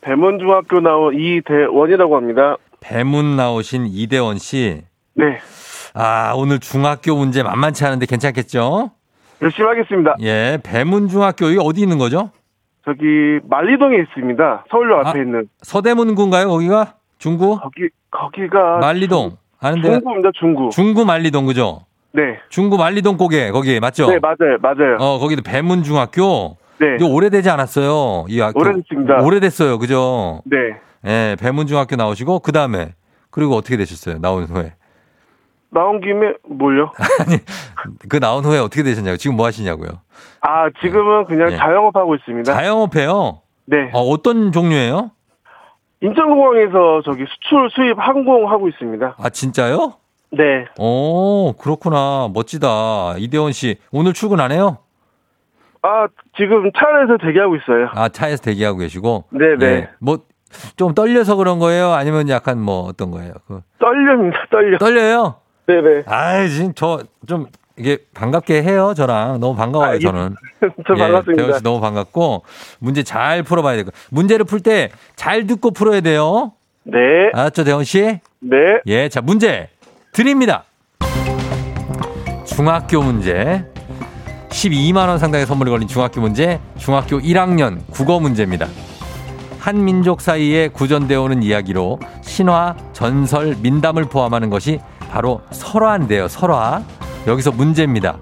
대문중학교 0.00 0.80
나온 0.80 1.14
이대원이라고 1.18 2.16
합니다. 2.16 2.56
배문 2.80 3.36
나오신 3.36 3.88
이대원 3.90 4.38
씨. 4.38 4.82
네. 5.14 5.38
아, 5.92 6.32
오늘 6.34 6.58
중학교 6.58 7.16
문제 7.16 7.42
만만치 7.42 7.84
않은데 7.84 8.06
괜찮겠죠? 8.06 8.92
열심히 9.44 9.68
하겠습니다. 9.68 10.16
예, 10.22 10.58
배문중학교, 10.64 11.46
이게 11.48 11.60
어디 11.62 11.82
있는 11.82 11.98
거죠? 11.98 12.30
저기 12.84 13.40
말리동에 13.48 13.96
있습니다. 13.98 14.64
서울역 14.70 15.06
앞에 15.06 15.18
아. 15.18 15.22
있는 15.22 15.48
서대문구인가요, 15.62 16.48
거기가? 16.48 16.94
중구? 17.18 17.58
거기 17.60 17.88
거기가 18.10 18.78
말리동. 18.78 19.36
아는데 19.60 19.90
중구입니다. 19.92 20.30
중구. 20.34 20.70
중구 20.70 21.04
말리동, 21.04 21.46
그죠? 21.46 21.80
네. 22.12 22.38
중구 22.48 22.76
말리동 22.78 23.16
고개, 23.16 23.50
거기, 23.50 23.80
맞죠? 23.80 24.06
네 24.06 24.18
맞아요 24.18 24.58
맞아요. 24.60 24.96
어, 24.98 25.18
거기도 25.18 25.42
배문중학교. 25.42 26.56
네. 26.78 26.98
오래되지 27.02 27.50
않았어요. 27.50 28.26
이 28.28 28.40
학교. 28.40 28.60
오래됐습니다. 28.60 29.20
오래됐어요, 29.22 29.78
그죠? 29.78 30.42
네. 30.44 30.56
예, 31.06 31.36
배문중학교 31.38 31.96
나오시고, 31.96 32.40
그 32.40 32.52
다음에, 32.52 32.94
그리고 33.30 33.56
어떻게 33.56 33.76
되셨어요? 33.76 34.18
나온 34.20 34.44
후에. 34.44 34.72
나온 35.74 36.00
김에 36.00 36.34
뭘요? 36.48 36.92
아니, 37.20 37.38
그 38.08 38.20
나온 38.20 38.44
후에 38.44 38.58
어떻게 38.58 38.84
되셨냐고. 38.84 39.16
지금 39.16 39.36
뭐 39.36 39.44
하시냐고요. 39.46 39.90
아 40.40 40.70
지금은 40.80 41.24
그냥 41.24 41.48
네. 41.50 41.56
자영업 41.56 41.96
하고 41.96 42.14
있습니다. 42.14 42.50
자영업해요? 42.54 43.40
네. 43.66 43.90
어, 43.92 44.00
어떤 44.02 44.52
종류예요? 44.52 45.10
인천공항에서 46.00 47.02
저기 47.04 47.24
수출 47.26 47.68
수입 47.70 47.98
항공 47.98 48.50
하고 48.50 48.68
있습니다. 48.68 49.16
아, 49.18 49.30
진짜요? 49.30 49.94
네. 50.30 50.66
오, 50.78 51.54
그렇구나. 51.54 52.28
멋지다. 52.32 53.14
이대원 53.18 53.52
씨, 53.52 53.78
오늘 53.90 54.12
출근 54.12 54.40
안 54.40 54.52
해요? 54.52 54.78
아 55.82 56.06
지금 56.36 56.70
차 56.72 56.86
안에서 56.88 57.18
대기하고 57.18 57.56
있어요. 57.56 57.88
아, 57.94 58.08
차에서 58.08 58.42
대기하고 58.42 58.78
계시고. 58.78 59.24
네네. 59.30 59.64
예. 59.66 59.88
뭐, 59.98 60.18
좀 60.76 60.94
떨려서 60.94 61.36
그런 61.36 61.58
거예요? 61.58 61.92
아니면 61.92 62.28
약간 62.28 62.60
뭐 62.60 62.84
어떤 62.84 63.10
거예요? 63.10 63.32
그, 63.46 63.60
떨립니다. 63.78 64.46
떨려. 64.50 64.78
떨려요? 64.78 65.36
네네. 65.66 66.04
아이, 66.06 66.50
지금 66.50 66.72
저, 66.74 67.02
좀, 67.26 67.46
이게 67.76 67.98
반갑게 68.14 68.62
해요, 68.62 68.94
저랑. 68.96 69.40
너무 69.40 69.56
반가워요, 69.56 69.90
아, 69.90 69.94
예. 69.94 69.98
저는. 69.98 70.34
저 70.86 70.94
예, 70.94 70.98
반갑습니다. 70.98 71.42
대원 71.42 71.58
씨 71.58 71.64
너무 71.64 71.80
반갑고, 71.80 72.44
문제 72.78 73.02
잘 73.02 73.42
풀어봐야 73.42 73.76
되고. 73.76 73.90
문제를 74.10 74.44
풀 74.44 74.60
때 74.60 74.90
잘 75.16 75.46
듣고 75.46 75.70
풀어야 75.72 76.00
돼요. 76.00 76.52
네. 76.84 76.98
알았죠, 77.32 77.64
대원 77.64 77.84
씨? 77.84 78.20
네. 78.40 78.56
예, 78.86 79.08
자, 79.08 79.20
문제 79.20 79.70
드립니다. 80.12 80.64
중학교 82.44 83.02
문제. 83.02 83.64
12만 84.50 85.08
원 85.08 85.18
상당의 85.18 85.46
선물이 85.46 85.70
걸린 85.70 85.88
중학교 85.88 86.20
문제. 86.20 86.60
중학교 86.76 87.18
1학년 87.18 87.80
국어 87.90 88.20
문제입니다. 88.20 88.68
한 89.58 89.82
민족 89.84 90.20
사이에 90.20 90.68
구전되어 90.68 91.22
오는 91.22 91.42
이야기로 91.42 91.98
신화, 92.20 92.76
전설, 92.92 93.56
민담을 93.60 94.04
포함하는 94.04 94.50
것이 94.50 94.78
바로 95.14 95.42
설화인데요, 95.52 96.26
설화. 96.26 96.82
여기서 97.28 97.52
문제입니다. 97.52 98.18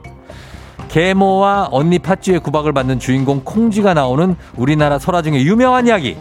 계모와 0.88 1.68
언니 1.70 1.98
팥쥐의 1.98 2.40
구박을 2.40 2.74
받는 2.74 2.98
주인공 2.98 3.40
콩쥐가 3.42 3.94
나오는 3.94 4.36
우리나라 4.56 4.98
설화 4.98 5.22
중에 5.22 5.42
유명한 5.42 5.86
이야기. 5.86 6.18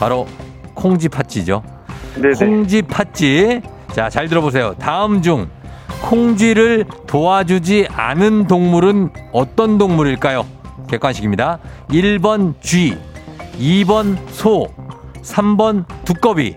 바로 0.00 0.26
콩쥐 0.74 1.08
팥쥐죠. 1.08 1.62
네네. 2.16 2.34
콩쥐 2.34 2.82
팥쥐. 2.82 3.60
자, 3.92 4.10
잘 4.10 4.26
들어보세요. 4.26 4.74
다음 4.76 5.22
중 5.22 5.48
콩쥐를 6.02 6.84
도와주지 7.06 7.86
않은 7.92 8.48
동물은 8.48 9.10
어떤 9.30 9.78
동물일까요? 9.78 10.44
객관식입니다. 10.88 11.60
1번 11.90 12.54
쥐, 12.60 12.98
2번 13.56 14.16
소, 14.30 14.66
3번 15.22 15.84
두꺼비. 16.04 16.56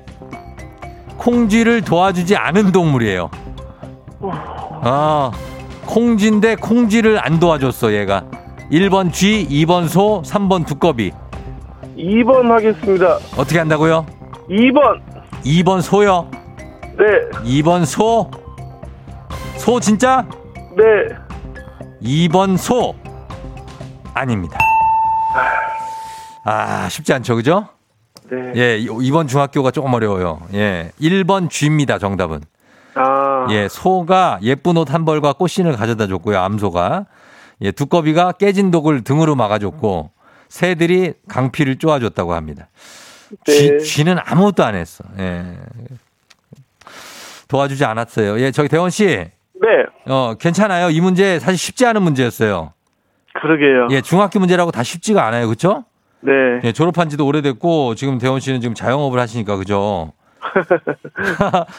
콩쥐를 1.26 1.82
도와주지 1.82 2.36
않은 2.36 2.72
동물이에요. 2.72 3.32
아, 4.22 5.32
콩쥐인데 5.88 6.58
콩쥐를 6.58 7.20
안 7.20 7.40
도와줬어, 7.40 7.94
얘가. 7.94 8.26
1번 8.72 9.12
쥐, 9.12 9.48
2번 9.50 9.88
소, 9.88 10.22
3번 10.24 10.68
두꺼비. 10.68 11.12
2번 11.98 12.50
하겠습니다. 12.50 13.16
어떻게 13.38 13.58
한다고요? 13.58 14.06
2번. 14.50 15.02
2번 15.44 15.82
소요. 15.82 16.30
네. 16.96 17.62
2번 17.62 17.86
소. 17.86 18.30
소 19.58 19.80
진짜? 19.80 20.28
네. 20.78 21.16
2번 22.04 22.56
소. 22.56 22.94
아닙니다. 24.14 24.60
아, 26.44 26.88
쉽지 26.88 27.14
않죠, 27.14 27.36
그죠? 27.36 27.68
네. 28.30 28.54
예, 28.56 28.80
2번 28.80 29.28
중학교가 29.28 29.72
조금 29.72 29.94
어려워요. 29.94 30.42
예. 30.54 30.92
1번 31.00 31.50
쥐입니다, 31.50 32.00
정답은. 32.00 32.42
아. 32.96 33.48
예, 33.52 33.68
소가 33.70 34.40
예쁜 34.42 34.78
옷 34.78 34.90
한 34.94 35.06
벌과 35.06 35.34
꽃신을 35.34 35.76
가져다 35.76 36.08
줬고요, 36.08 36.40
암소가. 36.40 37.06
예, 37.62 37.72
두꺼비가 37.72 38.32
깨진 38.34 38.72
독을 38.72 39.04
등으로 39.04 39.36
막아줬고, 39.36 40.12
새들이 40.50 41.14
강피를 41.28 41.78
쪼아줬다고 41.78 42.34
합니다. 42.34 42.68
쥐, 43.46 43.72
네. 43.72 43.78
쥐 43.80 44.04
는 44.04 44.18
아무것도 44.24 44.64
안 44.64 44.76
했어. 44.76 45.04
예. 45.20 45.58
도와주지 47.48 47.86
않았어요. 47.86 48.40
예, 48.40 48.52
저기 48.52 48.70
대원 48.70 48.90
씨. 48.90 49.06
네. 49.06 49.32
어, 50.08 50.36
괜찮아요. 50.40 50.90
이 50.90 51.00
문제 51.02 51.40
사실 51.40 51.58
쉽지 51.58 51.86
않은 51.86 52.02
문제였어요. 52.02 52.74
그러게요. 53.42 53.88
예, 53.92 54.02
중학교 54.02 54.40
문제라고 54.40 54.72
다 54.72 54.84
쉽지가 54.84 55.26
않아요. 55.28 55.48
그렇죠? 55.48 55.84
네. 56.26 56.62
예, 56.64 56.72
졸업한 56.72 57.10
지도 57.10 57.26
오래됐고 57.28 57.96
지금 57.96 58.18
대원 58.18 58.40
씨는 58.40 58.62
지금 58.62 58.74
자영업을 58.76 59.20
하시니까 59.20 59.56
그죠? 59.58 60.12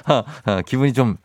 어, 0.08 0.60
기분이 0.66 0.92
좀 0.92 1.16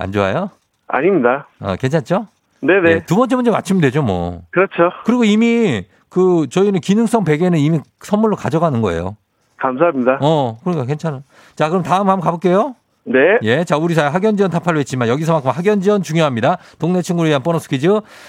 안 0.00 0.12
좋아요? 0.12 0.50
아닙니다. 0.86 1.48
어, 1.60 1.74
괜찮죠? 1.76 2.28
네네. 2.60 2.90
예, 2.90 3.00
두 3.04 3.16
번째 3.16 3.34
문제 3.36 3.50
맞추면 3.50 3.80
되죠, 3.82 4.02
뭐. 4.02 4.42
그렇죠. 4.50 4.90
그리고 5.04 5.24
이미 5.24 5.84
그 6.08 6.46
저희는 6.48 6.80
기능성 6.80 7.24
베개는 7.24 7.58
이미 7.58 7.80
선물로 8.00 8.36
가져가는 8.36 8.80
거예요. 8.80 9.16
감사합니다. 9.56 10.18
어, 10.20 10.56
그러니까 10.62 10.86
괜찮아. 10.86 11.22
자, 11.56 11.68
그럼 11.68 11.82
다음 11.82 12.08
한번 12.08 12.20
가볼게요. 12.20 12.76
네. 13.08 13.38
예, 13.42 13.64
자, 13.64 13.78
우리 13.78 13.94
사회 13.94 14.08
학연 14.08 14.36
지원 14.36 14.50
타파를 14.50 14.80
했지만 14.80 15.08
여기서만큼 15.08 15.50
학연 15.50 15.80
지원 15.80 16.02
중요합니다. 16.02 16.58
동네 16.78 17.00
친구를 17.00 17.30
위한 17.30 17.42
보너스 17.42 17.66
퀴즈. 17.68 17.88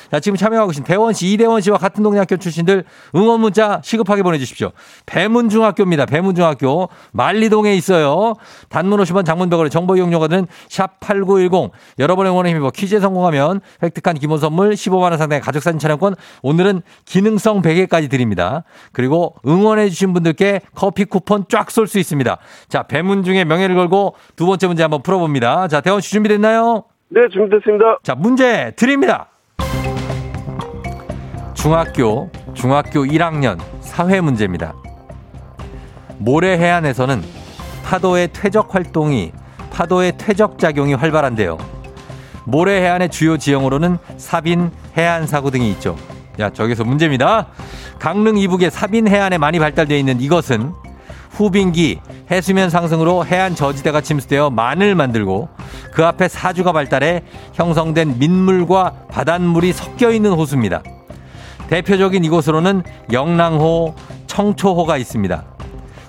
자, 0.10 0.20
지금 0.22 0.38
참여하고 0.38 0.70
계신 0.70 0.86
대원 0.86 1.14
씨, 1.14 1.34
이대원 1.34 1.60
씨와 1.60 1.78
같은 1.78 2.02
동네 2.02 2.20
학교 2.20 2.38
출신들 2.38 2.86
응원 3.16 3.42
문자 3.42 3.82
시급하게 3.84 4.24
보내주십시오. 4.24 4.72
배문중학교입니다. 5.06 6.06
배문중학교 6.06 6.88
말리동에 7.12 7.76
있어요. 7.76 8.36
단문 8.70 9.02
50원, 9.02 9.26
장문 9.26 9.50
100원의 9.50 9.70
정보 9.70 9.98
이용료가 9.98 10.30
드는 10.30 10.48
샵8910. 10.70 11.72
여러분의 12.00 12.32
응원에 12.32 12.52
힘입어 12.52 12.72
퀴즈에 12.72 13.02
성공하면 13.02 13.60
획득한 13.84 14.18
기본 14.18 14.40
선물 14.40 14.72
15만 14.72 15.10
원 15.10 15.18
상당의 15.18 15.42
가족 15.42 15.62
사진 15.62 15.80
촬영권. 15.80 16.16
오늘은 16.42 16.84
기능성 17.04 17.62
베개까지 17.62 18.08
드립니다. 18.08 18.64
그리고 18.94 19.36
응원해 19.46 19.90
주신 19.90 20.14
분들께 20.14 20.62
커피 20.74 21.04
쿠폰 21.04 21.44
쫙 21.50 21.70
쏠 21.70 21.90
수 21.90 22.00
있습니다. 22.00 22.38
자, 22.70 22.84
배문중의 22.84 23.46
명예를 23.46 23.76
걸고 23.76 24.16
두 24.36 24.46
번째 24.46 24.69
문제 24.70 24.84
한번 24.84 25.02
풀어봅니다. 25.02 25.68
자, 25.68 25.82
대원 25.82 26.00
씨 26.00 26.12
준비됐나요? 26.12 26.84
네, 27.10 27.22
준비됐습니다. 27.34 27.98
자, 28.04 28.16
문제 28.16 28.72
드립니다. 28.76 29.28
중학교, 31.56 32.30
중학교 32.54 33.04
1학년 33.04 33.60
사회 33.82 34.22
문제입니다. 34.22 34.74
모래 36.20 36.58
해안에서는 36.58 37.22
파도의 37.84 38.30
퇴적 38.32 38.76
활동이, 38.76 39.32
파도의 39.72 40.18
퇴적 40.18 40.60
작용이 40.60 40.94
활발한데요. 40.94 41.58
모래 42.46 42.82
해안의 42.82 43.10
주요 43.10 43.38
지형으로는 43.38 43.98
사빈, 44.18 44.70
해안 44.96 45.26
사구 45.26 45.50
등이 45.52 45.70
있죠. 45.72 45.96
야, 46.40 46.52
저기서 46.52 46.84
문제입니다. 46.84 47.48
강릉 47.98 48.38
이북의 48.38 48.72
사빈 48.72 49.08
해안에 49.08 49.38
많이 49.38 49.60
발달되어 49.60 49.98
있는 49.98 50.22
이것은 50.22 50.72
후빙기, 51.32 52.00
해수면 52.32 52.70
상승으로 52.70 53.26
해안 53.26 53.56
저지대가 53.56 54.02
침수되어 54.02 54.52
만을 54.52 54.96
만들고 54.96 55.50
그 55.92 56.06
앞에 56.06 56.28
사주가 56.28 56.72
발달해 56.72 57.24
형성된 57.54 58.20
민물과 58.20 58.94
바닷물이 59.10 59.74
섞여 59.74 60.12
있는 60.12 60.32
호수입니다. 60.32 60.84
대표적인 61.68 62.24
이곳으로는 62.24 62.84
영랑호, 63.12 63.96
청초호가 64.28 64.98
있습니다. 64.98 65.44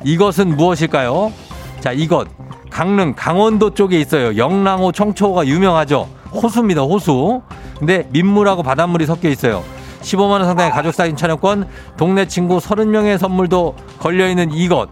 이것은 0.04 0.56
무엇일까요? 0.56 1.32
자, 1.80 1.92
이것. 1.92 2.28
강릉, 2.70 3.14
강원도 3.14 3.74
쪽에 3.74 3.98
있어요. 4.00 4.36
영랑호, 4.36 4.92
청초호가 4.92 5.46
유명하죠. 5.46 6.08
호수입니다, 6.32 6.82
호수. 6.82 7.42
근데 7.78 8.06
민물하고 8.10 8.62
바닷물이 8.62 9.06
섞여 9.06 9.28
있어요. 9.28 9.62
15만원 10.02 10.44
상당의 10.44 10.70
가족 10.70 10.94
사진 10.94 11.16
촬영권, 11.16 11.66
동네 11.96 12.26
친구 12.26 12.58
30명의 12.58 13.18
선물도 13.18 13.76
걸려있는 13.98 14.52
이것. 14.52 14.88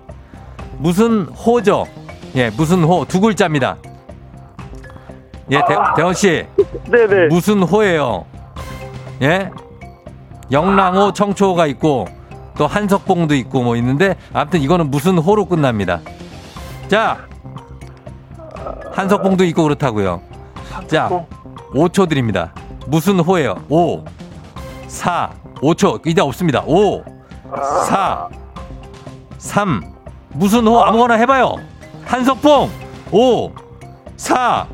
무슨 0.79 1.25
호죠? 1.25 1.87
예, 2.35 2.51
무슨 2.51 2.85
호. 2.85 3.05
두 3.05 3.21
글자입니다. 3.21 3.77
예, 5.51 5.59
대, 5.67 5.77
대원 5.97 6.15
씨. 6.15 6.47
네네. 6.91 7.27
무슨 7.35 7.63
호예요? 7.63 8.25
예? 9.23 9.51
영랑호, 10.51 11.13
청초호가 11.13 11.67
있고 11.67 12.07
또 12.57 12.67
한석봉도 12.67 13.35
있고 13.35 13.63
뭐 13.63 13.77
있는데 13.77 14.17
아무튼 14.33 14.61
이거는 14.61 14.91
무슨 14.91 15.19
호로 15.19 15.47
끝납니다. 15.47 16.01
자, 16.89 17.27
한석봉도 18.93 19.45
있고 19.45 19.65
그렇다고요. 19.65 20.23
자, 20.87 21.09
5초 21.75 22.09
드립니다. 22.09 22.53
무슨 22.87 23.21
호예요? 23.21 23.57
5, 23.69 24.05
4, 24.87 25.31
5초 25.57 26.07
이제 26.07 26.21
없습니다. 26.21 26.63
5, 26.67 27.03
4, 27.87 28.29
3, 29.39 29.98
무슨 30.39 30.67
호 30.69 30.81
아무거나 30.85 31.15
해봐요. 31.15 31.57
한석봉 32.07 32.71
5, 33.11 33.53
4, 34.17 34.69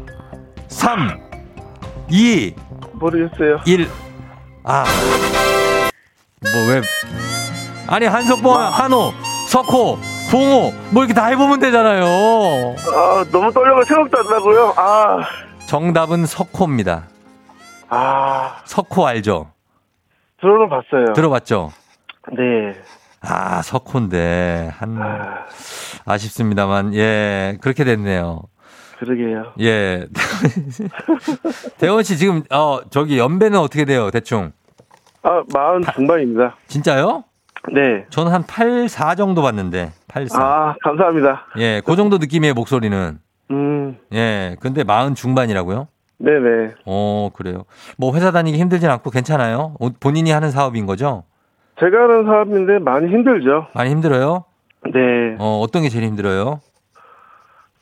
3, 0.68 1.20
2, 2.10 2.54
모르겠어요. 2.92 3.60
1. 3.64 3.88
아. 4.62 4.84
뭐 6.42 6.52
왜. 6.70 6.82
아니, 7.86 8.04
한석봉, 8.04 8.54
한호, 8.54 9.12
석호, 9.48 9.96
봉호, 10.30 10.72
뭐 10.90 11.02
이렇게 11.02 11.14
다 11.14 11.26
해보면 11.28 11.60
되잖아요. 11.60 12.04
아, 12.04 13.24
너무 13.32 13.50
떨려서 13.50 13.84
생각도 13.84 14.18
안 14.18 14.26
나고요. 14.26 14.74
아, 14.76 15.18
정답은 15.66 16.26
석호입니다. 16.26 17.08
아, 17.88 18.56
석호 18.66 19.06
알죠? 19.06 19.50
들어는 20.42 20.68
봤어요. 20.68 21.14
들어봤죠? 21.14 21.72
네. 22.32 22.78
아, 23.26 23.62
석호인데. 23.62 24.70
한, 24.76 24.98
아, 25.00 25.46
아쉽습니다만, 26.04 26.94
예, 26.94 27.56
그렇게 27.60 27.84
됐네요. 27.84 28.42
그러게요. 28.98 29.52
예. 29.60 30.06
대원 31.78 32.02
씨 32.02 32.16
지금, 32.16 32.42
어, 32.50 32.80
저기 32.90 33.18
연배는 33.18 33.58
어떻게 33.58 33.84
돼요, 33.84 34.10
대충? 34.10 34.52
아, 35.22 35.42
마흔 35.52 35.82
중반입니다. 35.94 36.56
진짜요? 36.68 37.24
네. 37.72 38.04
저는 38.10 38.30
한 38.30 38.44
8, 38.46 38.88
4 38.88 39.14
정도 39.14 39.42
봤는데, 39.42 39.92
8, 40.08 40.28
4. 40.28 40.42
아, 40.42 40.74
감사합니다. 40.82 41.46
예, 41.58 41.80
그 41.84 41.96
정도 41.96 42.18
느낌이에요, 42.18 42.54
목소리는. 42.54 43.18
음, 43.50 43.98
예, 44.12 44.56
근데 44.60 44.84
마흔 44.84 45.14
중반이라고요? 45.14 45.88
네네. 46.18 46.74
어, 46.86 47.30
그래요. 47.34 47.64
뭐 47.98 48.14
회사 48.14 48.30
다니기 48.30 48.58
힘들진 48.58 48.88
않고 48.88 49.10
괜찮아요? 49.10 49.74
어, 49.80 49.88
본인이 49.98 50.30
하는 50.30 50.50
사업인 50.50 50.86
거죠? 50.86 51.24
제가 51.80 52.02
하는 52.04 52.24
사업인데 52.24 52.78
많이 52.78 53.08
힘들죠. 53.08 53.66
많이 53.74 53.90
힘들어요? 53.90 54.44
네. 54.84 55.36
어, 55.38 55.60
어떤 55.62 55.82
게 55.82 55.88
제일 55.88 56.04
힘들어요? 56.04 56.60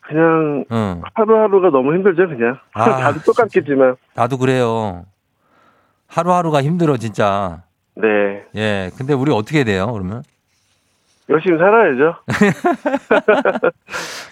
그냥 0.01 0.65
응. 0.71 1.01
하루하루가 1.13 1.69
너무 1.69 1.93
힘들죠, 1.93 2.27
그냥. 2.27 2.57
아, 2.73 2.83
다들 2.97 3.21
똑같겠지만. 3.23 3.95
나도 4.15 4.37
그래요. 4.37 5.05
하루하루가 6.07 6.61
힘들어, 6.61 6.97
진짜. 6.97 7.63
네. 7.95 8.43
예, 8.55 8.91
근데 8.97 9.13
우리 9.13 9.31
어떻게 9.31 9.63
돼요, 9.63 9.91
그러면? 9.91 10.23
열심히 11.29 11.57
살아야죠. 11.57 12.15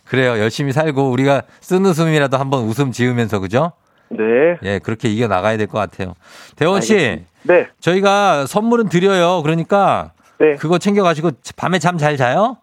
그래요. 0.09 0.31
열심히 0.39 0.73
살고 0.73 1.09
우리가 1.09 1.43
쓴 1.61 1.85
웃음이라도 1.85 2.37
한번 2.37 2.63
웃음 2.65 2.91
지으면서, 2.91 3.39
그죠? 3.39 3.71
네. 4.17 4.57
예, 4.63 4.79
그렇게 4.79 5.09
이겨 5.09 5.27
나가야 5.27 5.57
될 5.57 5.67
것 5.67 5.77
같아요. 5.79 6.13
대원 6.55 6.81
씨, 6.81 6.93
알겠습니다. 6.93 7.31
네. 7.43 7.67
저희가 7.79 8.45
선물은 8.45 8.89
드려요. 8.89 9.41
그러니까 9.41 10.11
네. 10.39 10.55
그거 10.55 10.77
챙겨 10.77 11.03
가시고 11.03 11.31
밤에 11.55 11.79
잠 11.79 11.97
잘 11.97 12.17
자요? 12.17 12.57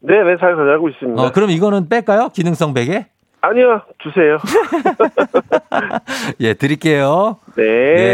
네, 0.00 0.14
네, 0.22 0.36
잘 0.38 0.54
자고 0.54 0.88
있습니다. 0.88 1.20
어, 1.22 1.32
그럼 1.32 1.50
이거는 1.50 1.88
뺄까요? 1.88 2.28
기능성 2.30 2.74
베개? 2.74 3.06
아니요, 3.40 3.82
주세요. 3.98 4.38
예, 6.40 6.54
드릴게요. 6.54 7.36
네. 7.56 7.62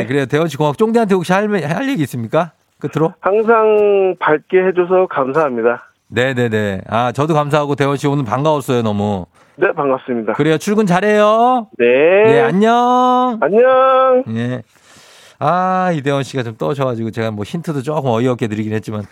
예, 0.00 0.06
그래요. 0.06 0.26
대원 0.26 0.48
씨 0.48 0.56
고맙고 0.56 0.76
쫑대한테 0.76 1.14
혹시 1.14 1.32
할, 1.32 1.48
할 1.64 1.88
얘기 1.88 2.02
있습니까? 2.02 2.52
끝으로? 2.78 3.14
항상 3.20 4.14
밝게 4.18 4.58
해줘서 4.66 5.06
감사합니다. 5.08 5.90
네네네. 6.08 6.82
아, 6.88 7.12
저도 7.12 7.34
감사하고 7.34 7.74
대원 7.74 7.96
씨 7.96 8.06
오늘 8.06 8.24
반가웠어요, 8.24 8.82
너무. 8.82 9.26
네, 9.56 9.72
반갑습니다. 9.72 10.32
그래요. 10.32 10.58
출근 10.58 10.86
잘해요. 10.86 11.68
네. 11.78 11.86
예, 11.86 12.40
안녕. 12.40 13.38
안녕. 13.40 14.24
예. 14.36 14.62
아, 15.38 15.92
이대원 15.92 16.22
씨가 16.24 16.42
좀 16.42 16.56
떠셔가지고 16.56 17.10
제가 17.12 17.30
뭐 17.30 17.44
힌트도 17.44 17.82
조금 17.82 18.10
어이없게 18.10 18.48
드리긴 18.48 18.72
했지만 18.72 19.04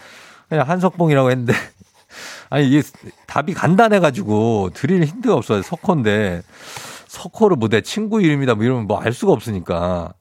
그냥 0.48 0.68
한석봉이라고 0.68 1.30
했는데 1.30 1.52
아니, 2.50 2.68
이게 2.68 2.82
답이 3.26 3.54
간단해가지고 3.54 4.70
드릴 4.74 5.04
힌트가 5.04 5.34
없어요. 5.34 5.62
석호인데 5.62 6.42
석호를 7.06 7.56
뭐 7.56 7.68
내 7.68 7.80
친구 7.80 8.20
이름이다 8.20 8.54
뭐 8.54 8.64
이러면 8.64 8.86
뭐 8.86 8.98
알 9.00 9.12
수가 9.12 9.32
없으니까 9.32 10.12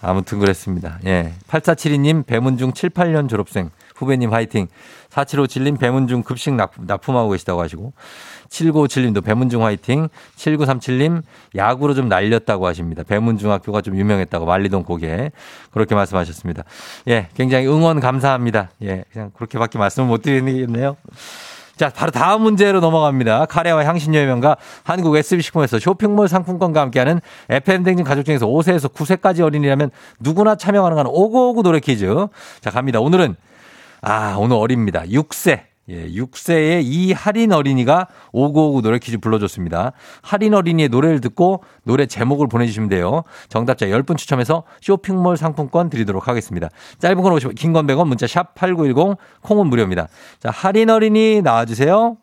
아무튼 0.00 0.38
그랬습니다. 0.38 0.98
예. 1.06 1.32
8472님 1.48 2.26
배문중 2.26 2.72
7, 2.72 2.90
8년 2.90 3.28
졸업생 3.28 3.70
후배님 3.96 4.32
화이팅. 4.32 4.66
4757님 5.10 5.78
배문중 5.78 6.22
급식 6.22 6.54
납품, 6.54 6.86
납품하고 6.86 7.30
계시다고 7.30 7.60
하시고 7.60 7.92
7957님도 8.52 9.24
배문중 9.24 9.64
화이팅. 9.64 10.08
7937님 10.36 11.22
야구로 11.56 11.94
좀 11.94 12.08
날렸다고 12.08 12.66
하십니다. 12.66 13.02
배문중학교가 13.02 13.80
좀 13.80 13.96
유명했다고 13.96 14.46
말리동 14.46 14.84
고개 14.84 15.30
그렇게 15.70 15.94
말씀하셨습니다. 15.94 16.64
예, 17.08 17.28
굉장히 17.34 17.66
응원 17.66 18.00
감사합니다. 18.00 18.70
예, 18.82 19.04
그냥 19.12 19.30
그렇게밖에 19.34 19.78
말씀을 19.78 20.08
못 20.08 20.22
드리겠네요. 20.22 20.96
자, 21.76 21.88
바로 21.88 22.10
다음 22.12 22.42
문제로 22.42 22.80
넘어갑니다. 22.80 23.46
카레와 23.46 23.84
향신료의 23.86 24.26
명가 24.26 24.56
한국 24.84 25.16
SB식품에서 25.16 25.78
쇼핑몰 25.78 26.28
상품권과 26.28 26.80
함께하는 26.80 27.20
FM댕진 27.48 28.04
가족 28.04 28.24
중에서 28.24 28.46
5세에서 28.46 28.92
9세까지 28.92 29.40
어린이라면 29.40 29.90
누구나 30.20 30.54
참여 30.54 30.82
가능한 30.82 31.06
오고오구 31.06 31.62
노래 31.62 31.80
퀴즈. 31.80 32.26
자, 32.60 32.70
갑니다. 32.70 33.00
오늘은, 33.00 33.36
아, 34.02 34.36
오늘 34.38 34.56
어립니다. 34.56 35.02
6세. 35.06 35.71
예, 35.88 36.06
6세의 36.08 36.82
이 36.84 37.12
할인 37.12 37.52
어린이가 37.52 38.06
오구오구 38.32 38.82
노래 38.82 38.98
퀴즈 38.98 39.18
불러줬습니다. 39.18 39.92
할인 40.22 40.54
어린이의 40.54 40.88
노래를 40.88 41.20
듣고 41.20 41.64
노래 41.84 42.06
제목을 42.06 42.46
보내주시면 42.48 42.88
돼요. 42.88 43.24
정답자 43.48 43.86
10분 43.86 44.16
추첨해서 44.16 44.62
쇼핑몰 44.80 45.36
상품권 45.36 45.90
드리도록 45.90 46.28
하겠습니다. 46.28 46.68
짧은 46.98 47.20
건 47.22 47.32
50원, 47.34 47.54
긴 47.56 47.72
건 47.72 47.86
100원, 47.86 48.06
문자 48.06 48.26
샵 48.28 48.54
8910, 48.54 49.16
콩은 49.42 49.66
무료입니다. 49.66 50.06
자, 50.38 50.50
할인 50.50 50.88
어린이 50.90 51.42
나와주세요. 51.42 52.16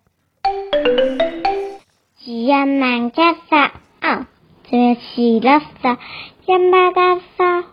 지연만 2.24 3.12
쳤어, 3.12 3.66
어, 4.06 4.26
들 4.70 4.96
싫었어, 5.16 5.98
연막았어, 6.48 7.68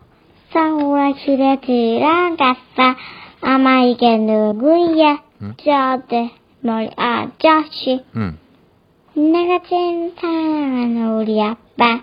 서울실에 0.52 1.60
들어갔어, 1.60 2.96
아마 3.42 3.82
이게 3.82 4.16
누구야, 4.16 5.18
저들, 5.40 6.30
뭘 6.60 6.90
아저씨, 6.96 8.04
음. 8.16 8.38
내가 9.14 9.60
제일 9.68 10.14
사랑하는 10.20 11.16
우리 11.18 11.40
아빠, 11.42 12.02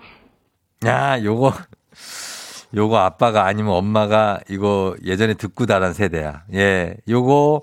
야, 0.85 1.23
요거, 1.23 1.53
요거 2.75 2.97
아빠가 2.97 3.45
아니면 3.45 3.73
엄마가 3.73 4.39
이거 4.49 4.95
예전에 5.05 5.35
듣고 5.35 5.65
자란 5.65 5.93
세대야. 5.93 6.43
예, 6.53 6.95
요거 7.07 7.61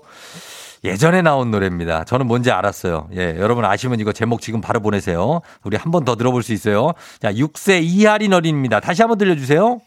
예전에 0.83 1.21
나온 1.21 1.51
노래입니다. 1.51 2.05
저는 2.05 2.25
뭔지 2.27 2.49
알았어요. 2.49 3.09
예, 3.15 3.35
여러분 3.37 3.63
아시면 3.65 3.99
이거 3.99 4.11
제목 4.13 4.41
지금 4.41 4.61
바로 4.61 4.79
보내세요. 4.79 5.41
우리 5.63 5.77
한 5.77 5.91
번 5.91 6.05
더 6.05 6.15
들어볼 6.15 6.41
수 6.43 6.53
있어요. 6.53 6.93
자, 7.19 7.31
6세 7.31 7.83
이하린 7.83 8.33
어린입니다. 8.33 8.79
다시 8.79 9.01
한번 9.03 9.17
들려주세요. 9.19 9.79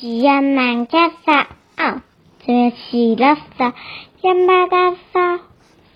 지연만 0.00 0.88
쳤어, 0.88 1.40
어, 1.80 2.00
들 2.46 2.72
싫었어, 2.90 3.72
연막았어, 4.22 5.44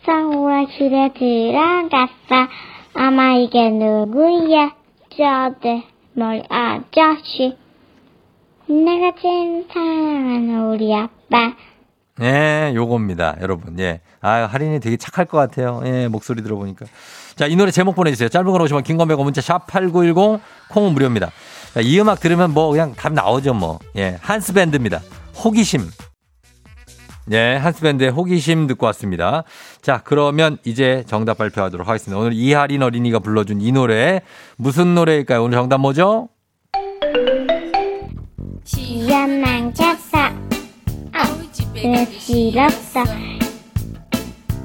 서울실에 0.04 1.12
들어갔어, 1.12 2.48
아마 2.94 3.34
이게 3.34 3.70
누구야, 3.70 4.72
저들, 5.10 5.82
뭘 6.14 6.42
아저씨, 6.48 7.56
내가 8.66 9.12
제일 9.20 9.66
사랑하는 9.72 10.72
우리 10.72 10.94
아빠, 10.94 11.54
예, 12.20 12.72
요겁니다. 12.74 13.36
여러분. 13.40 13.78
예. 13.78 14.00
아, 14.20 14.46
할인이 14.46 14.80
되게 14.80 14.96
착할 14.96 15.24
것 15.24 15.38
같아요. 15.38 15.82
예, 15.84 16.08
목소리 16.08 16.42
들어보니까. 16.42 16.86
자, 17.36 17.46
이 17.46 17.54
노래 17.54 17.70
제목 17.70 17.94
보내주세요. 17.94 18.28
짧은 18.28 18.50
걸 18.50 18.60
오시면 18.62 18.82
긴건 18.82 19.06
100원 19.06 19.22
문자 19.22 19.40
샵8910 19.40 20.40
콩은 20.70 20.94
무료입니다. 20.94 21.30
자, 21.74 21.80
이 21.80 22.00
음악 22.00 22.18
들으면 22.18 22.52
뭐 22.52 22.70
그냥 22.70 22.94
답 22.96 23.12
나오죠 23.12 23.54
뭐. 23.54 23.78
예, 23.96 24.18
한스밴드입니다. 24.20 25.00
호기심. 25.44 26.07
예, 27.32 27.56
한스밴드의 27.56 28.10
호기심 28.10 28.66
듣고 28.68 28.86
왔습니다. 28.86 29.44
자, 29.82 30.00
그러면 30.04 30.58
이제 30.64 31.04
정답 31.06 31.38
발표하도록 31.38 31.86
하겠습니다. 31.86 32.18
오늘 32.18 32.32
이하린 32.32 32.82
어린이가 32.82 33.18
불러준 33.18 33.60
이 33.60 33.72
노래 33.72 34.22
무슨 34.56 34.94
노래일까요? 34.94 35.42
오늘 35.42 35.58
정답 35.58 35.78
뭐죠? 35.78 36.28
지연만 38.64 39.72
쳤어, 39.74 40.18
어, 40.18 41.20
들 41.74 42.06
싫었어, 42.18 43.00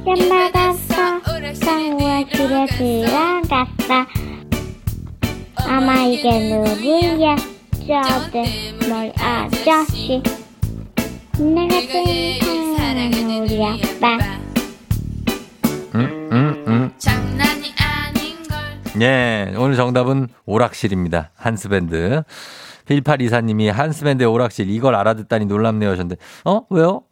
연막았어, 0.06 1.22
서울실에 1.54 2.66
들어갔어, 2.68 4.06
아마 5.68 6.02
이게 6.04 6.30
누구야, 6.50 7.36
저들, 7.88 8.90
뭘 8.90 9.14
아저씨, 9.18 10.22
내가 11.40 11.70
제일 11.88 12.40
사랑하는 12.78 13.42
우리 13.44 13.64
아빠. 13.64 14.18
음, 15.96 16.30
음, 16.32 16.64
음. 16.68 16.92
장난이 16.98 17.74
아닌걸 17.80 19.02
예, 19.02 19.54
오늘 19.58 19.76
정답은 19.76 20.28
오락실입니다. 20.46 21.32
한스밴드. 21.36 22.24
1824님이 22.88 23.72
한스밴드의 23.72 24.30
오락실 24.30 24.70
이걸 24.70 24.94
알아듣다니 24.96 25.46
놀랍네요 25.46 25.90
하셨는데, 25.92 26.18
어? 26.46 26.62
왜요? 26.70 27.04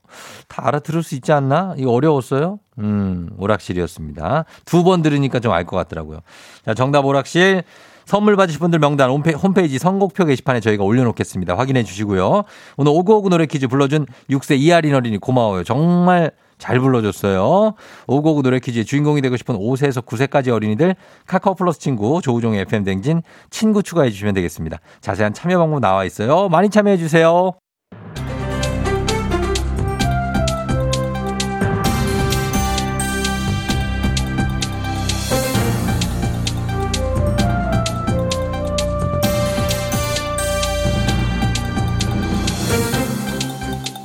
다 0.49 0.67
알아들을 0.67 1.01
수 1.03 1.15
있지 1.15 1.31
않나? 1.31 1.73
이거 1.77 1.91
어려웠어요? 1.91 2.59
음, 2.79 3.29
오락실이었습니다. 3.37 4.45
두 4.65 4.83
번 4.83 5.01
들으니까 5.01 5.39
좀 5.39 5.53
알 5.53 5.65
것 5.65 5.77
같더라고요. 5.77 6.19
자, 6.65 6.73
정답 6.73 7.05
오락실. 7.05 7.63
선물 8.05 8.35
받으실 8.35 8.59
분들 8.59 8.79
명단 8.79 9.09
홈페- 9.09 9.33
홈페 9.33 9.63
이지 9.63 9.79
선곡표 9.79 10.25
게시판에 10.25 10.59
저희가 10.59 10.83
올려놓겠습니다. 10.83 11.57
확인해 11.57 11.83
주시고요. 11.83 12.43
오늘 12.77 12.91
오구오구 12.93 13.29
노래 13.29 13.45
퀴즈 13.45 13.67
불러준 13.67 14.05
6세 14.29 14.57
이하린 14.59 14.95
어린이 14.95 15.17
고마워요. 15.17 15.63
정말 15.63 16.31
잘 16.57 16.79
불러줬어요. 16.79 17.73
오구오구 18.07 18.43
노래 18.43 18.59
퀴즈의 18.59 18.85
주인공이 18.85 19.21
되고 19.21 19.35
싶은 19.35 19.55
5세에서 19.57 20.05
9세까지 20.05 20.49
어린이들 20.49 20.95
카카오 21.25 21.55
플러스 21.55 21.79
친구 21.79 22.21
조우종의 22.21 22.61
FM 22.61 22.83
댕진 22.83 23.21
친구 23.49 23.81
추가해 23.81 24.11
주시면 24.11 24.33
되겠습니다. 24.35 24.77
자세한 25.01 25.33
참여 25.33 25.57
방법 25.57 25.79
나와 25.79 26.05
있어요. 26.05 26.49
많이 26.49 26.69
참여해 26.69 26.97
주세요. 26.97 27.53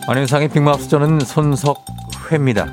안윤상의 0.09 0.51
빅마우스 0.51 0.89
저는 0.89 1.19
손석회입니다. 1.19 2.69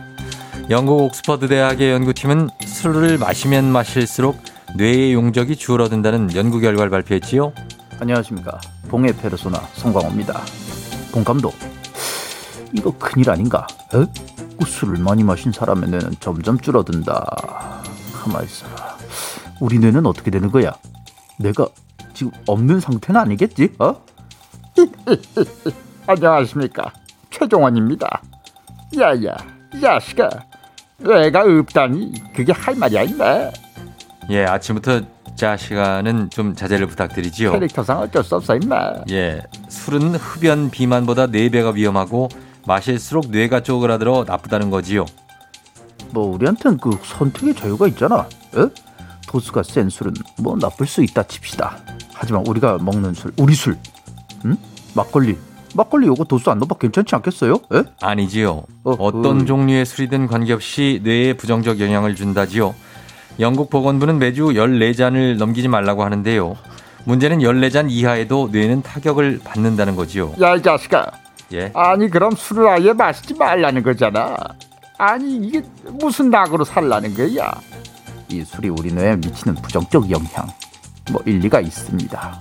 영국 0.70 1.02
옥스퍼드 1.02 1.48
대학의 1.48 1.92
연구팀은 1.92 2.50
술을 2.64 3.18
마시면 3.18 3.72
마실수록 3.72 4.40
뇌의 4.76 5.14
용적이 5.14 5.56
줄어든다는 5.56 6.36
연구 6.36 6.60
결과를 6.60 6.92
발표했지요. 6.92 7.52
안녕하십니까. 8.00 8.62
봉의 8.88 9.16
페르소나 9.18 9.60
송광호입니다. 9.74 10.42
봉 11.12 11.24
감독, 11.24 11.56
이거 12.72 12.96
큰일 13.00 13.32
아닌가? 13.32 13.66
에? 13.96 14.06
그 14.60 14.66
술을 14.68 15.00
많이 15.00 15.24
마신 15.24 15.52
사람의 15.52 15.90
뇌는 15.90 16.12
점점 16.20 16.60
줄어든다. 16.60 17.82
가만 18.14 18.44
있어라. 18.44 18.96
우리 19.60 19.80
뇌는 19.80 20.06
어떻게 20.06 20.30
되는 20.30 20.52
거야? 20.52 20.72
내가 21.40 21.66
지금 22.14 22.32
없는 22.46 22.80
상태는 22.80 23.20
아니겠지? 23.20 23.74
어? 23.80 23.96
안녕하십니까. 26.06 26.94
최종원입니다. 27.34 28.22
야야, 28.98 29.36
이 29.74 29.82
자식아. 29.82 30.30
뇌가 30.98 31.42
없다니 31.42 32.14
그게 32.34 32.54
할 32.54 32.76
말이야 32.76 33.04
임마. 33.04 33.52
예, 34.30 34.46
아침부터 34.46 35.02
자 35.36 35.58
시간은 35.58 36.30
좀 36.30 36.56
자제를 36.56 36.86
부탁드리지요. 36.88 37.52
캐릭터상 37.52 38.00
어쩔 38.00 38.24
수 38.24 38.36
없어 38.36 38.56
임마. 38.56 39.04
예, 39.10 39.42
술은 39.68 40.16
흡연 40.16 40.70
비만보다 40.70 41.28
4배가 41.28 41.74
위험하고 41.74 42.30
마실수록 42.66 43.32
뇌가 43.32 43.62
쪼그라들어 43.62 44.26
나쁘다는 44.28 44.70
거지요. 44.70 45.06
뭐 46.12 46.34
우리한텐 46.36 46.78
그 46.78 46.98
선택의 47.04 47.56
자유가 47.56 47.88
있잖아. 47.88 48.28
에? 48.56 48.70
도수가 49.28 49.64
센 49.64 49.90
술은 49.90 50.14
뭐 50.38 50.56
나쁠 50.56 50.86
수 50.86 51.04
있다 51.04 51.24
칩시다. 51.24 51.78
하지만 52.14 52.46
우리가 52.46 52.78
먹는 52.78 53.16
술, 53.16 53.34
우리 53.38 53.56
술, 53.56 53.78
응? 54.46 54.56
막걸리, 54.94 55.36
막걸리 55.76 56.08
요거 56.08 56.26
도수 56.26 56.52
안 56.52 56.60
넣어봐 56.60 56.76
괜찮지 56.76 57.16
않겠어요? 57.16 57.56
에? 57.74 57.84
아니지요. 58.02 58.64
어, 58.84 58.92
어떤 59.00 59.40
그- 59.40 59.46
종류의 59.46 59.86
술이든 59.86 60.28
관계없이 60.28 61.02
뇌에 61.04 61.34
부정적 61.34 61.80
영향을 61.80 62.16
준다지요. 62.16 62.76
영국 63.40 63.70
보건부는 63.72 64.20
매주 64.20 64.46
14잔을 64.50 65.38
넘기지 65.38 65.68
말라고 65.68 66.04
하는데요. 66.04 66.56
문제는 67.06 67.40
14잔 67.40 67.88
이하에도 67.90 68.50
뇌는 68.52 68.84
타격을 68.84 69.42
받는다는 69.44 69.96
거지요. 69.96 70.34
야 70.40 70.56
이 70.56 70.62
자식아. 70.62 71.06
예. 71.54 71.72
아니 71.74 72.10
그럼 72.10 72.32
술을 72.36 72.68
아예 72.68 72.94
마시지 72.94 73.34
말라는 73.34 73.82
거잖아. 73.84 74.36
아니 74.98 75.38
이게 75.38 75.62
무슨 76.00 76.30
낙으로 76.30 76.64
살라는 76.64 77.14
거야? 77.16 77.52
이 78.30 78.44
술이 78.44 78.70
우리 78.70 78.94
뇌에 78.94 79.16
미치는 79.18 79.56
부정적 79.56 80.10
영향 80.12 80.48
뭐 81.12 81.22
일리가 81.26 81.60
있습니다. 81.60 82.40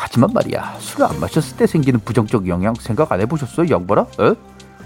하지만 0.00 0.30
말이야 0.32 0.76
술을 0.78 1.06
안 1.06 1.20
마셨을 1.20 1.58
때 1.58 1.66
생기는 1.66 2.00
부정적 2.00 2.48
영향 2.48 2.74
생각 2.74 3.12
안 3.12 3.20
해보셨어요 3.20 3.68
양반아? 3.70 4.06
에? 4.20 4.34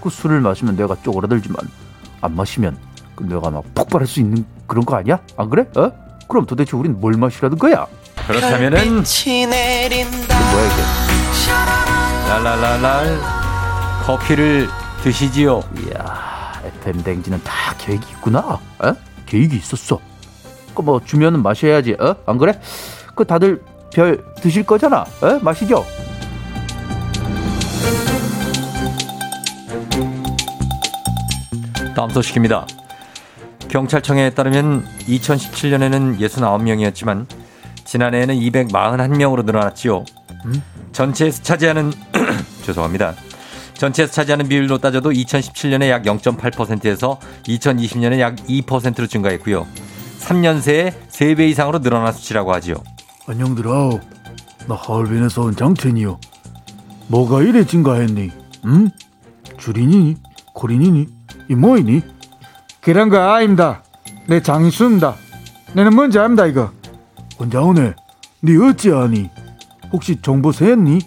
그 0.01 0.09
술을 0.09 0.41
마시면 0.41 0.75
뇌가 0.75 0.97
쪼그라들지만 1.03 1.57
안 2.21 2.35
마시면 2.35 2.77
그 3.15 3.23
뇌가 3.23 3.49
막 3.49 3.63
폭발할 3.73 4.05
수 4.07 4.19
있는 4.19 4.45
그런 4.67 4.85
거 4.85 4.97
아니야? 4.97 5.19
안 5.37 5.49
그래? 5.49 5.65
어? 5.77 5.89
그럼 6.27 6.45
도대체 6.45 6.75
우린 6.75 6.99
뭘 6.99 7.13
마시라는 7.13 7.57
거야? 7.57 7.87
그렇다면은 8.27 8.77
이게 8.77 10.05
뭐야 10.51 10.65
이게? 10.65 10.81
랄랄랄랄 12.27 13.19
커피를 14.05 14.67
드시지요. 15.03 15.61
이야 15.79 16.61
FM 16.81 17.03
댕지는 17.03 17.41
다 17.43 17.73
계획이 17.77 18.05
있구나. 18.11 18.39
어? 18.39 18.95
계획이 19.25 19.55
있었어. 19.55 19.99
그뭐 20.73 21.01
주면은 21.05 21.41
마셔야지. 21.41 21.95
어? 21.99 22.15
안 22.25 22.37
그래? 22.37 22.59
그 23.15 23.23
다들 23.23 23.63
별 23.95 24.21
드실 24.41 24.63
거잖아. 24.65 25.05
어? 25.21 25.39
마시죠. 25.41 25.85
다음 31.95 32.09
소식입니다. 32.09 32.67
경찰청에 33.69 34.31
따르면 34.31 34.85
2017년에는 35.07 36.19
69명이었지만 36.19 37.25
지난해에는 37.85 38.35
241명으로 38.35 39.45
늘어났지요. 39.45 40.03
전체에서 40.91 41.41
차지하는 41.41 41.93
죄송합니다. 42.63 43.15
전체에서 43.75 44.11
차지하는 44.11 44.49
비율로 44.49 44.79
따져도 44.79 45.11
2017년에 45.11 45.87
약 45.87 46.03
0.8%에서 46.03 47.21
2020년에 47.45 48.19
약 48.19 48.35
2%로 48.35 49.07
증가했고요. 49.07 49.65
3년 50.19 50.59
새에 50.59 50.91
3배 51.09 51.49
이상으로 51.51 51.79
늘어난 51.79 52.11
수치라고 52.11 52.53
하지요. 52.53 52.75
안녕들아. 53.27 53.69
나 54.67 54.75
하얼빈에서 54.75 55.41
온 55.43 55.55
장첸이요. 55.55 56.19
뭐가 57.07 57.41
이래 57.41 57.65
증가했니? 57.65 58.31
응? 58.65 58.89
줄이니? 59.57 60.17
고리니? 60.53 61.07
이 61.49 61.55
뭐이니? 61.55 62.01
그런 62.81 63.09
거 63.09 63.17
아닙니다. 63.17 63.83
내 64.27 64.41
장수입니다. 64.41 65.15
내는 65.73 65.95
뭔지 65.95 66.19
압니다 66.19 66.45
이거. 66.45 66.71
혼자 67.39 67.61
오네. 67.61 67.95
니 68.43 68.57
어찌 68.63 68.91
아니? 68.91 69.29
혹시 69.91 70.21
정보 70.21 70.51
새했니? 70.51 70.99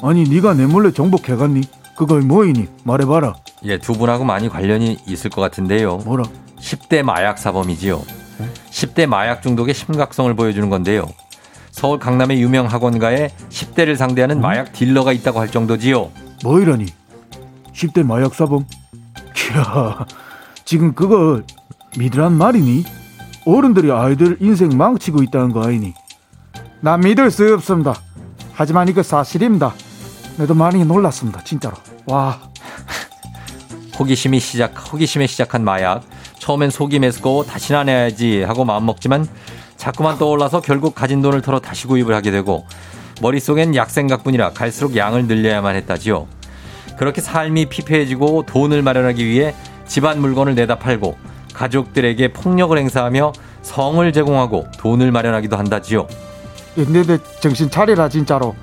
아니 0.00 0.24
네가 0.28 0.54
내 0.54 0.66
몰래 0.66 0.92
정보 0.92 1.16
캐갔니? 1.18 1.62
그거 1.96 2.20
뭐이니? 2.20 2.68
말해봐라. 2.84 3.34
예, 3.64 3.78
두 3.78 3.94
분하고 3.94 4.24
많이 4.24 4.48
관련이 4.48 4.98
있을 5.08 5.30
것 5.30 5.40
같은데요. 5.40 5.96
뭐라? 5.98 6.22
10대 6.60 7.02
마약 7.02 7.38
사범이지요. 7.38 8.00
10대 8.70 9.06
마약 9.06 9.42
중독의 9.42 9.74
심각성을 9.74 10.32
보여주는 10.34 10.70
건데요. 10.70 11.08
서울 11.78 12.00
강남의 12.00 12.42
유명 12.42 12.66
학원가에 12.66 13.28
10대를 13.50 13.94
상대하는 13.94 14.40
마약 14.40 14.72
딜러가 14.72 15.12
있다고 15.12 15.38
할 15.38 15.48
정도지요. 15.48 16.10
뭐이라니? 16.42 16.86
10대 17.72 18.04
마약 18.04 18.34
사범? 18.34 18.66
이야, 19.54 20.04
지금 20.64 20.92
그걸 20.92 21.44
믿으란 21.96 22.32
말이니? 22.32 22.84
어른들이 23.46 23.92
아이들 23.92 24.38
인생 24.40 24.76
망치고 24.76 25.22
있다는 25.22 25.52
거 25.52 25.62
아니니? 25.62 25.94
난 26.80 26.98
믿을 26.98 27.30
수 27.30 27.54
없습니다. 27.54 27.94
하지만 28.54 28.88
이거 28.88 29.04
사실입니다. 29.04 29.72
내도 30.36 30.54
많이 30.54 30.84
놀랐습니다. 30.84 31.44
진짜로. 31.44 31.76
와. 32.06 32.40
호기심이 33.96 34.40
시작, 34.40 34.92
호기심에 34.92 35.28
시작한 35.28 35.62
마약. 35.62 36.02
처음엔 36.40 36.70
속이 36.70 36.98
메스고 36.98 37.44
다시 37.44 37.72
안 37.72 37.88
해야지 37.88 38.42
하고 38.42 38.64
마음먹지만 38.64 39.28
자꾸만 39.78 40.18
떠올라서 40.18 40.60
결국 40.60 40.94
가진 40.94 41.22
돈을 41.22 41.40
털어 41.40 41.60
다시 41.60 41.86
구입을 41.86 42.14
하게 42.14 42.30
되고 42.30 42.66
머릿속엔 43.22 43.74
약 43.74 43.88
생각뿐이라 43.88 44.50
갈수록 44.50 44.96
양을 44.96 45.26
늘려야만 45.26 45.76
했다지요. 45.76 46.26
그렇게 46.98 47.20
삶이 47.20 47.66
피폐해지고 47.66 48.44
돈을 48.46 48.82
마련하기 48.82 49.24
위해 49.24 49.54
집안 49.86 50.20
물건을 50.20 50.56
내다 50.56 50.78
팔고 50.78 51.16
가족들에게 51.54 52.32
폭력을 52.32 52.76
행사하며 52.76 53.32
성을 53.62 54.12
제공하고 54.12 54.66
돈을 54.78 55.12
마련하기도 55.12 55.56
한다지요. 55.56 56.06
너희들 56.76 57.18
정신 57.40 57.70
차리라 57.70 58.08
진짜로. 58.08 58.54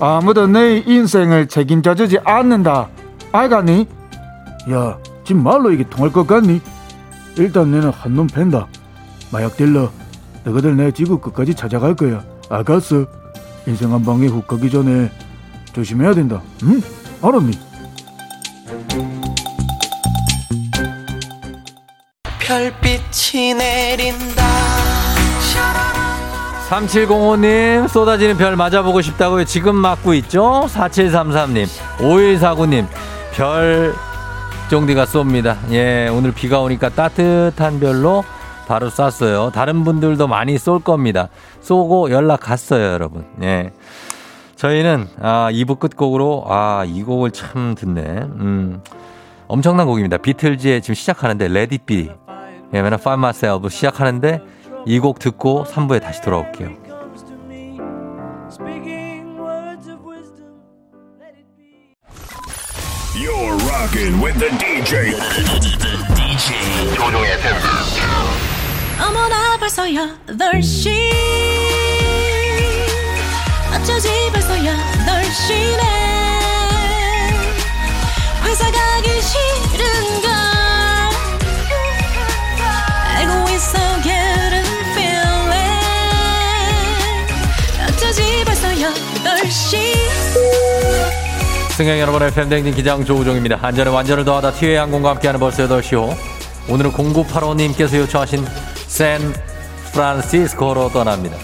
아무도 0.00 0.46
내 0.46 0.78
인생을 0.78 1.46
책임져주지 1.46 2.18
않는다. 2.24 2.88
알겠니? 3.32 3.86
야, 4.72 4.98
지금 5.24 5.42
말로 5.42 5.70
이게 5.70 5.84
통할 5.88 6.10
것 6.12 6.26
같니? 6.26 6.60
일단 7.36 7.70
내는 7.70 7.90
한놈 7.90 8.26
팬다. 8.26 8.66
마약 9.30 9.56
딜러, 9.56 9.90
너희들 10.44 10.76
내 10.76 10.90
지구 10.92 11.18
끝까지 11.18 11.54
찾아갈 11.54 11.94
거야. 11.94 12.22
알겠어? 12.50 13.06
인생 13.66 13.92
한 13.92 14.04
방에 14.04 14.26
훅 14.26 14.46
가기 14.46 14.70
전에 14.70 15.10
조심해야 15.72 16.14
된다. 16.14 16.42
응? 16.64 16.82
알았니? 17.22 17.58
별빛이 22.38 23.54
내린다 23.54 24.44
3705님 26.68 27.88
쏟아지는 27.88 28.36
별 28.36 28.56
맞아보고 28.56 29.00
싶다고요. 29.00 29.44
지금 29.44 29.76
맞고 29.76 30.14
있죠? 30.14 30.66
4733님 30.68 31.66
5149님 31.98 32.86
별 33.32 33.94
종디가 34.70 35.04
쏩니다. 35.04 35.56
예 35.70 36.08
오늘 36.08 36.32
비가 36.32 36.60
오니까 36.60 36.88
따뜻한 36.88 37.80
별로 37.80 38.24
바로 38.66 38.90
쐈어요. 38.90 39.50
다른 39.54 39.84
분들도 39.84 40.26
많이 40.26 40.56
쏠 40.58 40.80
겁니다. 40.80 41.28
쏘고 41.60 42.10
연락 42.10 42.40
갔어요 42.40 42.84
여러분. 42.92 43.24
예 43.42 43.70
저희는 44.56 45.08
아 45.20 45.48
2부 45.52 45.78
끝곡으로 45.78 46.44
아 46.48 46.84
이 46.86 47.02
곡을 47.02 47.30
참 47.32 47.74
듣네. 47.74 48.00
음 48.02 48.82
엄청난 49.48 49.86
곡입니다. 49.86 50.16
비틀즈의 50.18 50.80
지금 50.82 50.94
시작하는데 50.94 51.46
It 51.46 51.78
Be 51.86 52.10
예, 52.72 52.82
맨날 52.82 52.94
Find 53.00 53.20
Myself 53.20 53.68
시작하는데 53.68 54.40
이 54.86 54.98
곡 54.98 55.18
듣고 55.18 55.64
3부에 55.64 56.00
다시 56.02 56.20
돌아올게요. 56.22 56.70
You're 63.14 63.56
rocking 63.68 64.20
with 64.20 64.38
the 64.38 64.50
DJ. 64.58 65.12
DJ 66.14 66.94
조종의 66.94 67.38
팬. 67.40 68.43
어머나 69.00 69.56
벌써 69.58 69.84
8시 69.84 70.90
어쩌지 73.74 74.08
벌써 74.32 74.54
8시네. 74.54 75.82
회사 78.44 78.70
가기 78.70 79.08
싫은걸. 79.20 80.30
알고 83.16 83.50
있어 83.50 83.78
getting 84.02 84.68
feeling. 84.92 85.82
어쩌지 87.88 88.44
벌써 88.44 88.68
8시 88.68 89.94
승객 91.76 91.98
여러분의 91.98 92.30
팬댕진 92.32 92.74
기장 92.74 93.04
조우종입니다. 93.04 93.58
안전에 93.60 93.90
완전을 93.90 94.24
더하다 94.24 94.52
티웨이 94.52 94.76
항공과 94.76 95.10
함께하는 95.10 95.40
벌써 95.40 95.66
8시호. 95.66 96.16
오늘은 96.68 96.92
0985님께서 96.92 97.98
요청하신 97.98 98.46
샌프란시스코로 98.86 100.90
떠납니다. 100.90 101.36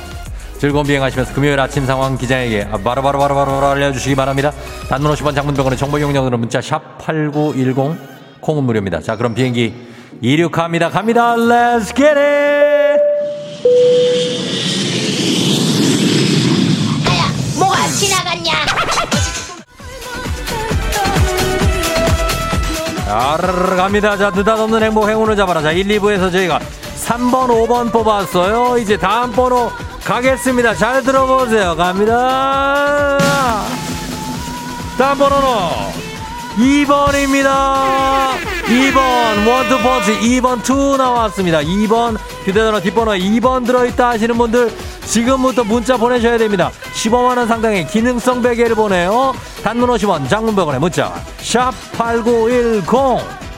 즐거운 0.58 0.86
비행하시면서 0.86 1.32
금요일 1.32 1.58
아침 1.58 1.86
상황 1.86 2.18
기장에게 2.18 2.68
바로 2.84 3.02
바로 3.02 3.18
바로 3.18 3.34
바로 3.34 3.66
알려주시기 3.68 4.14
바랍니다. 4.14 4.52
단문 4.88 5.12
50원 5.14 5.34
장문병원의 5.34 5.78
정보 5.78 5.98
용량으로 6.00 6.36
문자 6.36 6.60
샵 6.60 6.98
8910 6.98 7.96
콩은 8.40 8.64
무료입니다. 8.64 9.00
자 9.00 9.16
그럼 9.16 9.34
비행기 9.34 9.72
이륙합니다. 10.20 10.90
갑니다. 10.90 11.34
Let's 11.34 11.94
get 11.96 12.18
it! 12.18 13.00
뭐가 17.58 17.86
지나갔냐? 17.88 18.52
아르르 23.08 23.76
갑니다. 23.76 24.16
자, 24.16 24.30
느닷없는 24.30 24.82
행복 24.82 25.08
행운을 25.08 25.36
잡아라. 25.36 25.62
자, 25.62 25.72
1, 25.72 25.86
2부에서 25.88 26.30
저희가 26.30 26.60
3번, 27.10 27.48
5번 27.48 27.90
뽑았어요. 27.90 28.78
이제 28.78 28.96
다음 28.96 29.32
번호 29.32 29.72
가겠습니다. 30.04 30.74
잘 30.74 31.02
들어보세요. 31.02 31.74
갑니다. 31.74 33.18
다음 34.96 35.18
번호는 35.18 35.48
2번입니다. 36.56 38.36
2번, 38.64 39.48
원투 39.48 39.78
펀치 39.82 40.20
2번 40.20 40.62
2 40.62 40.98
나왔습니다. 40.98 41.58
2번, 41.58 42.16
휴대전화 42.44 42.78
뒷번호에 42.78 43.18
2번 43.18 43.66
들어있다 43.66 44.10
하시는 44.10 44.38
분들 44.38 44.72
지금부터 45.04 45.64
문자 45.64 45.96
보내셔야 45.96 46.38
됩니다. 46.38 46.70
15만원 46.94 47.48
상당의 47.48 47.88
기능성 47.88 48.40
베개를 48.40 48.76
보내요. 48.76 49.34
단문 49.64 49.90
50원, 49.90 50.28
장문 50.28 50.54
100원에 50.54 50.78
문자. 50.78 51.12
샵 51.38 51.72
8910. 51.98 53.49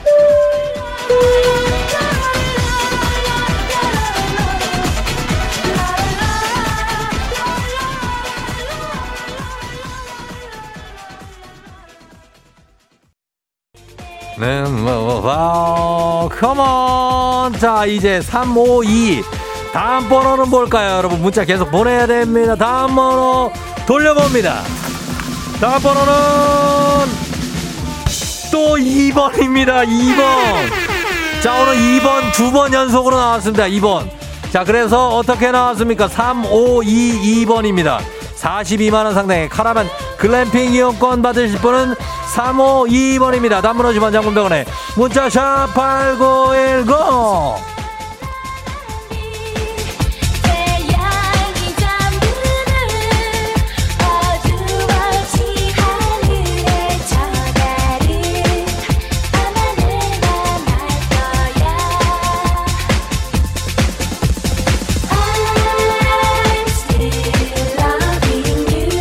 Wow, 15.23 16.27
come 16.27 16.99
on. 16.99 17.53
자, 17.57 17.85
이제 17.85 18.19
352. 18.21 19.23
다음 19.71 20.09
번호는 20.09 20.49
뭘까요? 20.49 20.97
여러분, 20.97 21.21
문자 21.21 21.45
계속 21.45 21.71
보내야 21.71 22.05
됩니다. 22.07 22.55
다음 22.57 22.93
번호 22.93 23.49
돌려봅니다. 23.87 24.63
다음 25.61 25.81
번호는 25.81 26.13
또 28.51 28.75
2번입니다. 28.75 29.87
2번. 29.87 31.41
자, 31.41 31.53
오늘 31.61 31.75
2번 31.75 32.33
두 32.33 32.51
번 32.51 32.73
연속으로 32.73 33.15
나왔습니다. 33.15 33.63
2번. 33.67 34.09
자, 34.51 34.65
그래서 34.65 35.07
어떻게 35.15 35.51
나왔습니까? 35.51 36.07
3522번입니다. 36.09 37.99
42만원 38.35 39.13
상당의 39.13 39.47
카라반 39.47 39.87
글램핑 40.17 40.73
이용권 40.73 41.21
받으실 41.21 41.57
분은 41.59 41.95
3522번입니다. 42.33 43.61
단문 43.61 43.85
50원 43.85 44.11
장군병원에 44.11 44.65
문자샵 44.95 45.73
8910. 45.73 47.63
태양이 50.43 51.75
잠드는 51.77 52.73
어두워진 54.03 55.37
하늘의 55.77 56.99
저달은 57.07 58.03
아마 59.33 59.57
내가 59.77 60.25
날 60.65 60.77
거야 61.09 61.71
I'm 65.09 66.67
still 66.67 67.11
loving 67.77 68.73
you 68.73 68.97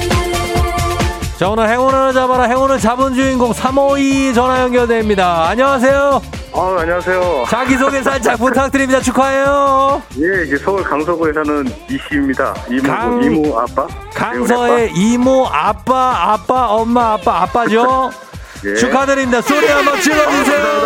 자, 1.39 1.49
오늘 1.49 1.69
행운 1.69 1.82
을 2.13 2.15
잡아라. 2.15 2.45
행운을 2.45 2.79
잡은 2.79 3.15
주인공 3.15 3.53
352 3.55 4.35
전화 4.35 4.61
연결됩니다. 4.61 5.49
안녕하세요. 5.49 6.23
아, 6.55 6.77
안녕하세요. 6.81 7.45
자기소개 7.49 8.03
살짝 8.03 8.39
부탁드립니다. 8.39 9.01
축하해요. 9.01 10.03
예, 10.19 10.45
이제 10.45 10.59
서울 10.59 10.85
강서구에 10.85 11.33
사는 11.33 11.65
이씨입니다. 11.89 12.55
이모, 12.69 12.83
강- 12.83 13.23
이모 13.23 13.59
아빠. 13.59 13.87
강서의 14.15 14.93
이모, 14.95 15.47
아빠, 15.51 16.33
아빠, 16.35 16.67
엄마, 16.69 17.15
아빠, 17.15 17.43
아빠죠? 17.43 18.11
예. 18.67 18.75
축하드립니다. 18.75 19.41
소리 19.41 19.67
한번 19.67 19.99
질러주세요. 19.99 20.83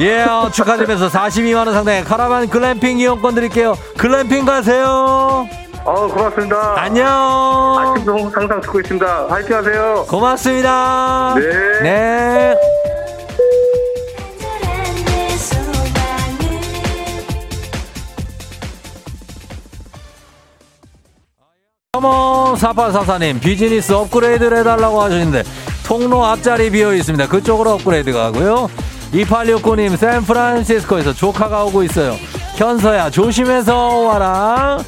예, 0.00 0.22
어, 0.22 0.50
축하드리면서 0.52 1.08
42만원 1.08 1.72
상당의 1.72 2.04
카라반 2.04 2.48
글램핑 2.48 2.98
이용권 3.00 3.34
드릴게요. 3.34 3.76
글램핑 3.98 4.44
가세요. 4.44 5.48
아, 5.86 5.92
고맙습니다. 5.92 6.74
안녕. 6.80 7.06
아침도 7.78 8.30
항상 8.30 8.60
듣고 8.60 8.80
있습니다. 8.80 9.26
화이팅 9.28 9.56
하세요. 9.56 10.04
고맙습니다. 10.08 11.34
네. 11.36 11.82
네. 11.82 12.54
4844님 22.54 23.40
비즈니스 23.40 23.92
업그레이드를 23.92 24.58
해달라고 24.58 25.02
하셨는데 25.02 25.42
통로 25.86 26.24
앞자리 26.24 26.70
비어 26.70 26.94
있습니다 26.94 27.28
그쪽으로 27.28 27.72
업그레이드 27.72 28.12
가고요 28.12 28.68
2869님 29.12 29.96
샌프란시스코에서 29.96 31.12
조카가 31.12 31.64
오고 31.64 31.82
있어요 31.84 32.16
현서야 32.56 33.10
조심해서 33.10 33.98
와라 34.00 34.78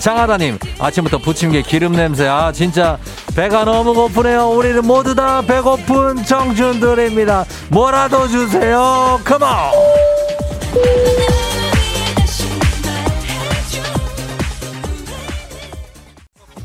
장하다님 0.00 0.58
아침부터 0.78 1.18
부침개 1.18 1.62
기름 1.62 1.92
냄새 1.92 2.26
아 2.26 2.52
진짜 2.52 2.98
배가 3.34 3.64
너무 3.64 3.94
고프네요 3.94 4.50
우리는 4.50 4.86
모두 4.86 5.14
다 5.14 5.42
배고픈 5.42 6.24
청춘들입니다 6.24 7.44
뭐라도 7.70 8.28
주세요 8.28 9.20
컴온 9.24 9.46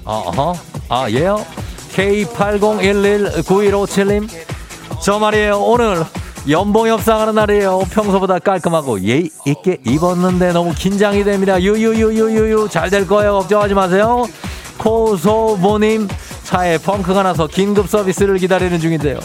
어허. 0.06 0.54
아, 0.90 1.10
예요? 1.10 1.46
K80119157님. 1.94 4.28
저 5.02 5.18
말이에요. 5.20 5.60
오늘 5.60 6.04
연봉 6.50 6.88
협상하는 6.88 7.36
날이에요. 7.36 7.80
평소보다 7.92 8.40
깔끔하고 8.40 9.00
예의 9.02 9.30
있게 9.46 9.78
입었는데 9.86 10.52
너무 10.54 10.74
긴장이 10.74 11.24
됩니다. 11.24 11.62
유유유유유유. 11.62 12.68
잘 12.72 12.90
될 12.90 13.08
거예요. 13.08 13.34
걱정하지 13.40 13.74
마세요. 13.74 14.26
코소보님. 14.78 16.08
차에 16.44 16.78
펑크가 16.80 17.24
나서 17.24 17.48
긴급 17.48 17.88
서비스를 17.88 18.38
기다리는 18.38 18.80
중인데요. 18.80 19.20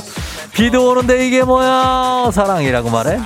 비도 0.52 0.90
오는데 0.90 1.26
이게 1.26 1.42
뭐야? 1.42 2.30
사랑이라고 2.32 2.90
말해? 2.90 3.18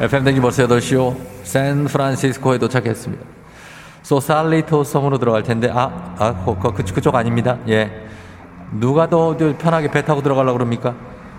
FM 0.00 0.24
댕지 0.24 0.40
벌써 0.40 0.66
8시요. 0.66 1.14
샌프란시스코에 1.42 2.56
도착했습니다. 2.56 3.22
소살리토 4.02 4.82
섬으로 4.82 5.18
들어갈 5.18 5.42
텐데, 5.42 5.70
아, 5.70 6.14
아, 6.18 6.42
그, 6.42 6.58
그, 6.58 6.72
그, 6.72 6.94
그쪽 6.94 7.14
아닙니다. 7.14 7.58
예. 7.68 8.08
누가 8.72 9.10
더 9.10 9.36
편하게 9.36 9.90
배 9.90 10.02
타고 10.02 10.22
들어가려고 10.22 10.56
그럽니까? 10.56 10.94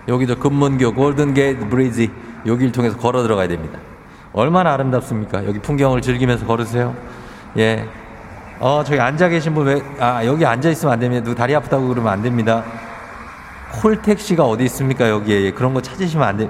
여기 0.07 0.28
저 0.28 0.36
금문교 0.36 0.93
골든게이트 0.93 1.70
브리지 1.70 2.12
여기를 2.45 2.72
통해서 2.72 2.97
걸어 2.97 3.24
들어가야 3.24 3.47
됩니다. 3.47 3.80
얼마나 4.32 4.74
아름답습니까? 4.74 5.47
여기 5.47 5.57
풍경을 5.57 6.01
즐기면서 6.01 6.45
걸으세요. 6.45 6.95
예. 7.57 7.88
어, 8.59 8.84
저기 8.86 8.99
앉아 8.99 9.30
계신 9.30 9.55
분 9.55 9.66
왜, 9.66 9.82
아, 9.99 10.24
여기 10.24 10.45
앉아 10.45 10.70
있으면 10.70 10.93
안 10.93 10.99
됩니다. 10.99 11.24
누구 11.24 11.36
다리 11.36 11.55
아프다고 11.55 11.88
그러면 11.88 12.14
안 12.14 12.22
됩니다. 12.22 12.64
콜택시가 13.82 14.43
어디 14.43 14.66
있습니까? 14.66 15.09
여기에. 15.09 15.41
예, 15.45 15.51
그런 15.51 15.74
거 15.74 15.82
찾으시면 15.82 16.28
안 16.28 16.38
돼. 16.38 16.49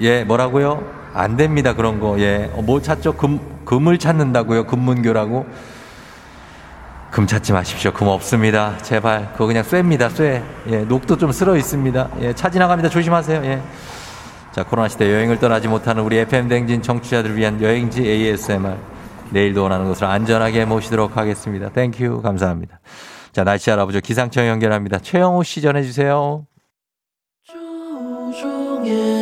예, 0.00 0.24
뭐라고요? 0.24 1.01
안 1.14 1.36
됩니다. 1.36 1.74
그런 1.74 2.00
거. 2.00 2.18
예. 2.20 2.50
어, 2.54 2.62
뭐 2.62 2.80
찾죠? 2.80 3.14
금, 3.14 3.38
금을 3.64 3.98
찾는다고요? 3.98 4.66
금문교라고? 4.66 5.46
금 7.10 7.26
찾지 7.26 7.52
마십시오. 7.52 7.92
금 7.92 8.08
없습니다. 8.08 8.78
제발. 8.78 9.32
그거 9.32 9.46
그냥 9.46 9.62
쇠입니다. 9.62 10.08
쇠. 10.08 10.42
예, 10.68 10.78
녹도 10.78 11.18
좀 11.18 11.30
슬어 11.30 11.56
있습니다. 11.56 12.08
예, 12.20 12.32
차 12.32 12.48
지나갑니다. 12.50 12.88
조심하세요. 12.88 13.44
예. 13.44 13.62
자, 14.52 14.62
코로나 14.62 14.88
시대 14.88 15.12
여행을 15.12 15.38
떠나지 15.38 15.68
못하는 15.68 16.02
우리 16.02 16.16
FM 16.18 16.48
댕진 16.48 16.82
청취자들을 16.82 17.36
위한 17.36 17.60
여행지 17.62 18.02
ASMR. 18.02 18.76
내일도 19.30 19.62
원하는 19.62 19.86
곳으로 19.86 20.08
안전하게 20.08 20.64
모시도록 20.64 21.16
하겠습니다. 21.16 21.70
Thank 21.70 21.99
you. 21.99 22.22
감사합니다. 22.22 22.80
자, 23.32 23.44
날씨 23.44 23.70
알아보죠. 23.70 24.00
기상청 24.00 24.46
연결합니다. 24.46 24.98
최영호 24.98 25.42
씨 25.42 25.60
전해주세요. 25.62 26.46
조종의 27.44 29.21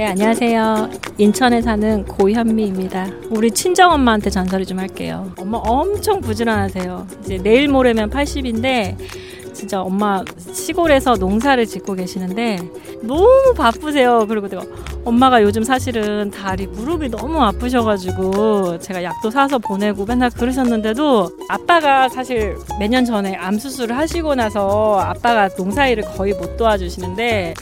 네, 0.00 0.06
안녕하세요. 0.06 0.88
인천에 1.18 1.60
사는 1.60 2.06
고현미입니다. 2.06 3.06
우리 3.28 3.50
친정 3.50 3.92
엄마한테 3.92 4.30
전설이 4.30 4.64
좀 4.64 4.78
할게요. 4.78 5.30
엄마 5.36 5.58
엄청 5.58 6.22
부지런하세요. 6.22 7.06
이제 7.22 7.36
내일 7.36 7.68
모레면 7.68 8.08
80인데 8.08 8.96
진짜 9.52 9.82
엄마 9.82 10.24
시골에서 10.38 11.16
농사를 11.16 11.66
짓고 11.66 11.96
계시는데 11.96 12.60
너무 13.02 13.52
바쁘세요. 13.54 14.24
그리고 14.26 14.48
내가 14.48 14.62
엄마가 15.04 15.42
요즘 15.42 15.64
사실은 15.64 16.30
다리 16.30 16.66
무릎이 16.66 17.08
너무 17.08 17.40
아프셔가지고 17.42 18.78
제가 18.80 19.02
약도 19.02 19.30
사서 19.30 19.58
보내고 19.58 20.04
맨날 20.04 20.30
그러셨는데도 20.30 21.30
아빠가 21.48 22.08
사실 22.08 22.56
몇 22.78 22.90
년 22.90 23.04
전에 23.04 23.36
암 23.36 23.56
수술을 23.56 23.96
하시고 23.96 24.34
나서 24.34 24.98
아빠가 24.98 25.48
농사일을 25.56 26.02
거의 26.16 26.34
못 26.34 26.56
도와주시는데 26.56 27.54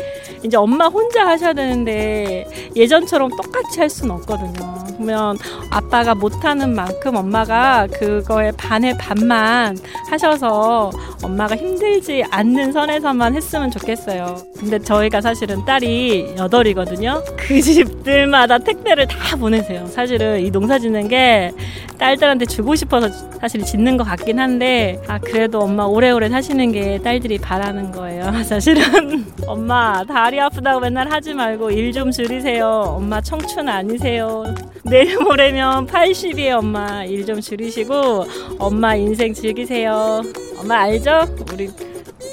이제 0.43 0.57
엄마 0.57 0.87
혼자 0.87 1.27
하셔야 1.27 1.53
되는데 1.53 2.47
예전처럼 2.75 3.31
똑같이 3.37 3.81
할 3.81 3.91
수는 3.91 4.15
없거든요. 4.17 4.79
그러면 4.99 5.37
아빠가 5.71 6.15
못하는 6.15 6.75
만큼 6.75 7.15
엄마가 7.15 7.87
그거에 7.93 8.51
반의 8.53 8.97
반만 8.99 9.79
하셔서 10.11 10.91
엄마가 11.23 11.57
힘들지 11.57 12.25
않는 12.31 12.73
선에서만 12.73 13.35
했으면 13.35 13.71
좋겠어요. 13.71 14.37
근데 14.59 14.79
저희가 14.79 15.21
사실은 15.21 15.65
딸이 15.65 16.35
여덟이거든요. 16.39 17.23
그 17.37 17.61
집들마다 17.61 18.59
택배를 18.59 19.07
다 19.07 19.37
보내세요. 19.37 19.87
사실은 19.87 20.41
이 20.45 20.51
농사 20.51 20.79
짓는 20.79 21.09
게 21.09 21.53
딸들한테 21.99 22.47
주고 22.47 22.75
싶어서 22.75 23.09
사실 23.41 23.63
짓는 23.65 23.97
것 23.97 24.05
같긴 24.05 24.39
한데 24.39 25.01
아 25.09 25.19
그래도 25.19 25.61
엄마 25.61 25.85
오래오래 25.85 26.29
사시는 26.29 26.73
게 26.73 26.99
딸들이 27.03 27.39
바라는 27.39 27.93
거예요. 27.93 28.31
사실은 28.45 29.25
엄마 29.47 30.05
다리 30.05 30.39
아프다고 30.41 30.81
맨날 30.81 31.11
하지 31.11 31.35
말고 31.35 31.71
일 31.71 31.89
좀 31.93 32.11
줄이세요. 32.11 32.67
엄마 32.97 33.21
청춘 33.21 33.69
아니세요. 33.69 34.45
내일 34.85 35.19
모레면 35.19 35.87
80이에요 35.87 36.59
엄마 36.59 37.05
일 37.05 37.25
좀 37.27 37.41
줄이시고 37.41 38.27
엄마 38.59 38.95
인생 38.95 39.33
즐기세요. 39.35 40.23
엄마 40.61 40.81
알죠? 40.83 41.23
우리 41.53 41.69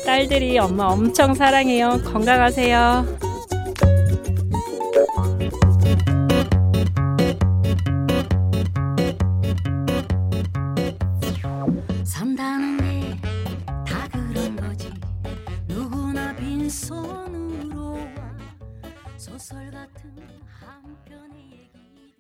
딸들이 0.06 0.58
엄마 0.60 0.86
엄청 0.86 1.34
사랑해요. 1.34 2.00
건강하세요. 2.06 3.35
손으로 16.86 17.94
와 17.94 18.00
소설 19.18 19.72
같은 19.72 20.12
한 20.46 20.96
편의 21.04 21.36
얘기 21.52 22.14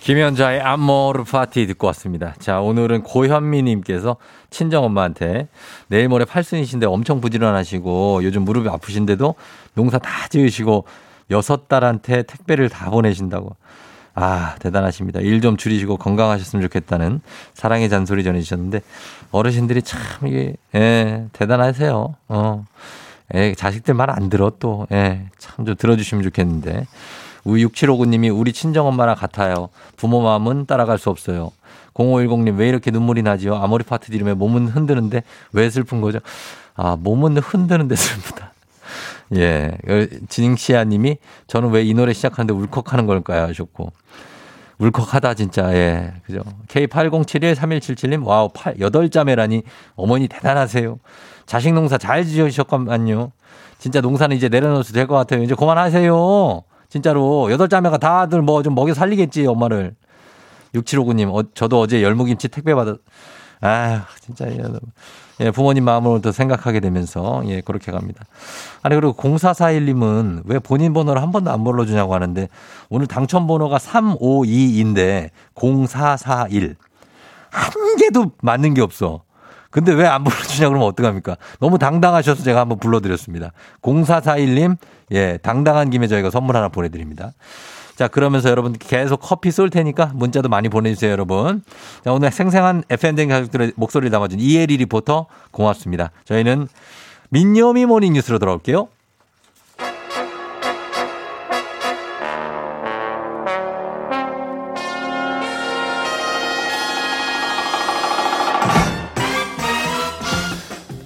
김현자의 0.00 0.60
암모르 0.60 1.24
파티 1.24 1.66
듣고 1.68 1.86
왔습니다. 1.86 2.34
자, 2.38 2.60
오늘은 2.60 3.02
고현미님께서 3.04 4.18
친정엄마한테 4.50 5.48
내일 5.88 6.08
모레 6.08 6.26
팔순이신데 6.26 6.84
엄청 6.84 7.22
부지런하시고 7.22 8.24
요즘 8.24 8.42
무릎이 8.42 8.68
아프신데도 8.68 9.36
농사 9.72 9.98
다 9.98 10.28
지으시고 10.28 10.84
여섯 11.30 11.66
딸한테 11.66 12.24
택배를 12.24 12.68
다 12.68 12.90
보내신다고. 12.90 13.56
아, 14.14 14.56
대단하십니다. 14.58 15.20
일 15.20 15.40
좀 15.40 15.56
줄이시고 15.56 15.96
건강하셨으면 15.96 16.62
좋겠다는 16.64 17.20
사랑의 17.54 17.88
잔소리 17.88 18.22
전해주셨는데 18.24 18.82
어르신들이 19.30 19.82
참 19.82 20.00
이게, 20.26 20.54
예, 20.74 21.26
대단하세요. 21.32 22.14
어. 22.28 22.64
예, 23.34 23.54
자식들 23.54 23.94
말 23.94 24.10
안 24.10 24.28
들어 24.28 24.52
또. 24.58 24.86
예, 24.92 25.26
참 25.38 25.64
좀 25.64 25.76
들어주시면 25.76 26.24
좋겠는데. 26.24 26.86
우리 27.44 27.64
6759님이 27.64 28.36
우리 28.36 28.52
친정엄마랑 28.52 29.14
같아요. 29.16 29.70
부모 29.96 30.20
마음은 30.20 30.66
따라갈 30.66 30.98
수 30.98 31.08
없어요. 31.08 31.52
0510님 31.94 32.56
왜 32.58 32.68
이렇게 32.68 32.90
눈물이 32.90 33.22
나지요? 33.22 33.54
아모리 33.56 33.84
파트 33.84 34.10
들으면 34.10 34.36
몸은 34.38 34.68
흔드는데 34.68 35.22
왜 35.52 35.70
슬픈 35.70 36.00
거죠? 36.02 36.18
아, 36.74 36.96
몸은 37.00 37.38
흔드는데 37.38 37.94
슬프다. 37.96 38.52
예. 39.36 39.72
진시아 40.28 40.84
님이 40.84 41.18
저는 41.46 41.70
왜 41.70 41.82
이 41.84 41.94
노래 41.94 42.12
시작하는데 42.12 42.52
울컥하는 42.54 43.06
걸까요? 43.06 43.46
하셨고. 43.48 43.92
울컥하다 44.78 45.34
진짜. 45.34 45.72
예. 45.74 46.14
그죠? 46.26 46.42
K80713177님 46.68 48.24
wow 48.26 48.48
8 48.54 48.74
8자매라니 48.76 49.62
어머니 49.96 50.28
대단하세요. 50.28 50.98
자식 51.46 51.72
농사 51.74 51.98
잘 51.98 52.24
지으셨건만요. 52.24 53.32
진짜 53.78 54.00
농사는 54.00 54.36
이제 54.36 54.48
내려놓어도 54.48 54.92
될 54.92 55.06
것 55.06 55.14
같아요. 55.16 55.42
이제 55.42 55.54
그만하세요. 55.54 56.62
진짜로. 56.88 57.50
여덟 57.50 57.68
자매가 57.68 57.98
다들 57.98 58.42
뭐 58.42 58.62
좀 58.62 58.74
먹여 58.74 58.94
살리겠지 58.94 59.46
엄마를. 59.46 59.94
6759님 60.74 61.34
어, 61.34 61.42
저도 61.54 61.80
어제 61.80 62.00
열무김치 62.02 62.48
택배 62.48 62.74
받았 62.74 62.96
아 63.60 64.06
진짜 64.20 64.46
예, 65.40 65.46
예, 65.46 65.50
부모님 65.50 65.84
마음을 65.84 66.20
또 66.20 66.32
생각하게 66.32 66.80
되면서 66.80 67.42
예 67.46 67.60
그렇게 67.60 67.92
갑니다. 67.92 68.24
아니 68.82 68.94
그리고 68.94 69.14
0441님은 69.14 70.42
왜 70.44 70.58
본인 70.58 70.92
번호를 70.92 71.20
한 71.22 71.32
번도 71.32 71.50
안 71.50 71.64
불러주냐고 71.64 72.14
하는데 72.14 72.48
오늘 72.88 73.06
당첨 73.06 73.46
번호가 73.46 73.78
352인데 73.78 75.30
0441 75.54 76.76
한 77.50 77.96
개도 77.98 78.32
맞는 78.42 78.74
게 78.74 78.82
없어. 78.82 79.22
근데 79.70 79.92
왜 79.92 80.06
안 80.06 80.24
불러주냐 80.24 80.68
그러면 80.68 80.88
어떡합니까? 80.88 81.36
너무 81.60 81.78
당당하셔서 81.78 82.42
제가 82.42 82.60
한번 82.60 82.78
불러드렸습니다. 82.78 83.52
0441님, 83.82 84.76
예, 85.12 85.38
당당한 85.38 85.90
김에 85.90 86.08
저희가 86.08 86.30
선물 86.30 86.56
하나 86.56 86.68
보내드립니다. 86.68 87.32
자, 88.00 88.08
그러면서 88.08 88.48
여러분 88.48 88.72
계속 88.72 89.18
커피 89.18 89.50
쏠 89.50 89.68
테니까 89.68 90.12
문자도 90.14 90.48
많이 90.48 90.70
보내주세요, 90.70 91.10
여러분. 91.10 91.62
자, 92.02 92.14
오늘 92.14 92.30
생생한 92.30 92.82
FM댕 92.88 93.28
가족들의 93.28 93.74
목소리를 93.76 94.10
담아준 94.10 94.40
이혜리 94.40 94.78
리포터 94.78 95.26
고맙습니다. 95.50 96.10
저희는 96.24 96.66
민요미 97.28 97.84
모닝 97.84 98.14
뉴스로 98.14 98.38
돌아올게요. 98.38 98.88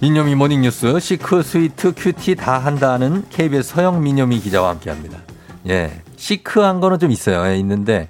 민요미 0.00 0.36
모닝 0.36 0.60
뉴스 0.60 1.00
chic 1.00 1.42
sweet 1.42 1.92
cutie 1.96 2.36
다 2.36 2.56
한다는 2.56 3.24
KBS 3.30 3.70
서영 3.70 4.00
민요미 4.00 4.38
기자와 4.38 4.68
함께합니다. 4.70 5.33
예, 5.68 6.02
chic한 6.16 6.80
거는 6.80 6.98
좀 6.98 7.10
있어요. 7.10 7.46
예, 7.50 7.56
있는데 7.58 8.08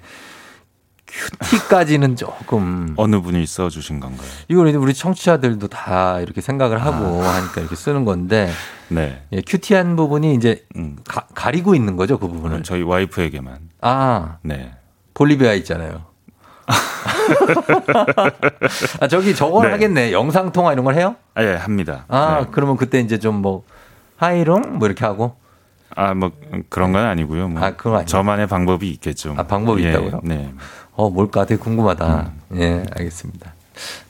cutie까지는 1.07 2.15
조금 2.17 2.93
어느 2.97 3.21
분이 3.21 3.45
써 3.45 3.69
주신 3.69 3.99
건가요? 3.99 4.27
이거는 4.49 4.75
우리 4.75 4.93
청취자들도 4.93 5.67
다 5.69 6.19
이렇게 6.19 6.41
생각을 6.41 6.83
하고 6.83 7.21
하니까 7.23 7.61
이렇게 7.61 7.75
쓰는 7.75 8.03
건데 8.05 8.51
네. 8.89 9.21
예, 9.31 9.41
cutie한 9.41 9.95
부분이 9.95 10.33
이제 10.35 10.65
음. 10.75 10.97
가, 11.07 11.27
가리고 11.33 11.75
있는 11.75 11.95
거죠 11.95 12.17
그 12.19 12.27
부분을. 12.27 12.63
저희 12.63 12.81
와이프에게만. 12.81 13.57
아 13.81 14.37
네. 14.41 14.71
볼리비아 15.13 15.53
있잖아요. 15.53 16.03
아, 18.99 19.07
저기 19.07 19.35
저걸 19.35 19.67
네. 19.67 19.71
하겠네. 19.71 20.11
영상 20.11 20.51
통화 20.51 20.73
이런 20.73 20.83
걸 20.83 20.95
해요? 20.95 21.15
아, 21.35 21.43
예, 21.43 21.53
합니다. 21.55 22.05
아 22.07 22.41
네. 22.41 22.47
그러면 22.51 22.75
그때 22.77 22.99
이제 22.99 23.19
좀 23.19 23.35
뭐 23.41 23.63
하이롱 24.17 24.79
뭐 24.79 24.87
이렇게 24.87 25.05
하고. 25.05 25.35
아, 25.95 26.13
뭐 26.13 26.31
그런 26.69 26.91
건 26.91 27.05
아니고요. 27.05 27.47
뭐 27.47 27.63
아, 27.63 27.71
그건 27.71 27.93
아니에요. 27.93 28.05
저만의 28.07 28.47
방법이 28.47 28.89
있겠죠. 28.91 29.33
아, 29.37 29.43
방법이 29.43 29.83
예, 29.83 29.89
있다고요? 29.89 30.21
네. 30.23 30.53
어, 30.91 31.09
뭘까 31.09 31.45
되게 31.45 31.59
궁금하다. 31.59 32.31
음. 32.51 32.59
예, 32.59 32.83
알겠습니다. 32.97 33.53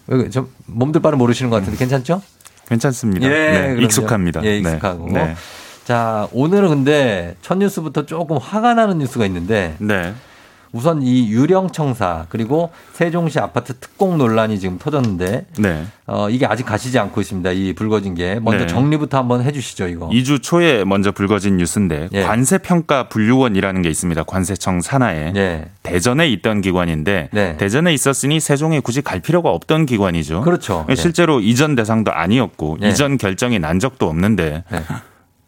왜, 0.07 0.29
좀 0.29 0.51
몸들 0.65 1.01
바로 1.01 1.17
모르시는 1.17 1.49
것 1.49 1.57
같은데 1.57 1.77
괜찮죠? 1.77 2.21
괜찮습니다. 2.67 3.27
예, 3.27 3.75
네. 3.75 3.83
익숙합니다. 3.83 4.43
예, 4.43 4.49
네. 4.49 4.57
익숙하고. 4.57 5.09
네. 5.11 5.36
자, 5.83 6.27
오늘은 6.31 6.69
근데 6.69 7.36
첫 7.41 7.57
뉴스부터 7.59 8.07
조금 8.07 8.38
화가 8.38 8.73
나는 8.73 8.97
뉴스가 8.97 9.25
있는데 9.27 9.75
네. 9.79 10.13
우선 10.76 11.01
이 11.01 11.30
유령 11.30 11.71
청사 11.71 12.26
그리고 12.28 12.69
세종시 12.91 13.39
아파트 13.39 13.73
특공 13.76 14.17
논란이 14.17 14.59
지금 14.59 14.78
터졌는데 14.78 15.45
네. 15.57 15.86
어, 16.05 16.30
이게 16.30 16.45
아직 16.45 16.65
가시지 16.65 16.99
않고 16.99 17.21
있습니다. 17.21 17.49
이 17.51 17.71
불거진 17.71 18.13
게 18.13 18.41
먼저 18.41 18.65
네. 18.65 18.67
정리부터 18.67 19.17
한번 19.17 19.41
해주시죠 19.41 19.88
이거. 19.88 20.09
2주 20.09 20.43
초에 20.43 20.84
먼저 20.84 21.13
불거진 21.13 21.55
뉴스인데 21.55 22.09
예. 22.11 22.23
관세평가 22.23 23.07
분류원이라는 23.07 23.82
게 23.84 23.89
있습니다. 23.89 24.23
관세청 24.23 24.82
산하에 24.82 25.32
네. 25.32 25.65
대전에 25.82 26.28
있던 26.28 26.59
기관인데 26.59 27.30
네. 27.32 27.55
대전에 27.55 27.93
있었으니 27.93 28.41
세종에 28.41 28.82
굳이 28.82 29.01
갈 29.01 29.21
필요가 29.21 29.51
없던 29.51 29.86
기관이죠. 29.86 30.41
그렇죠. 30.41 30.86
실제로 30.97 31.39
이전 31.39 31.76
대상도 31.76 32.11
아니었고 32.11 32.80
네. 32.82 32.89
이전 32.89 33.17
결정이 33.17 33.59
난 33.59 33.80
적도 33.80 34.09
없는데 34.09 34.65
네. 34.69 34.84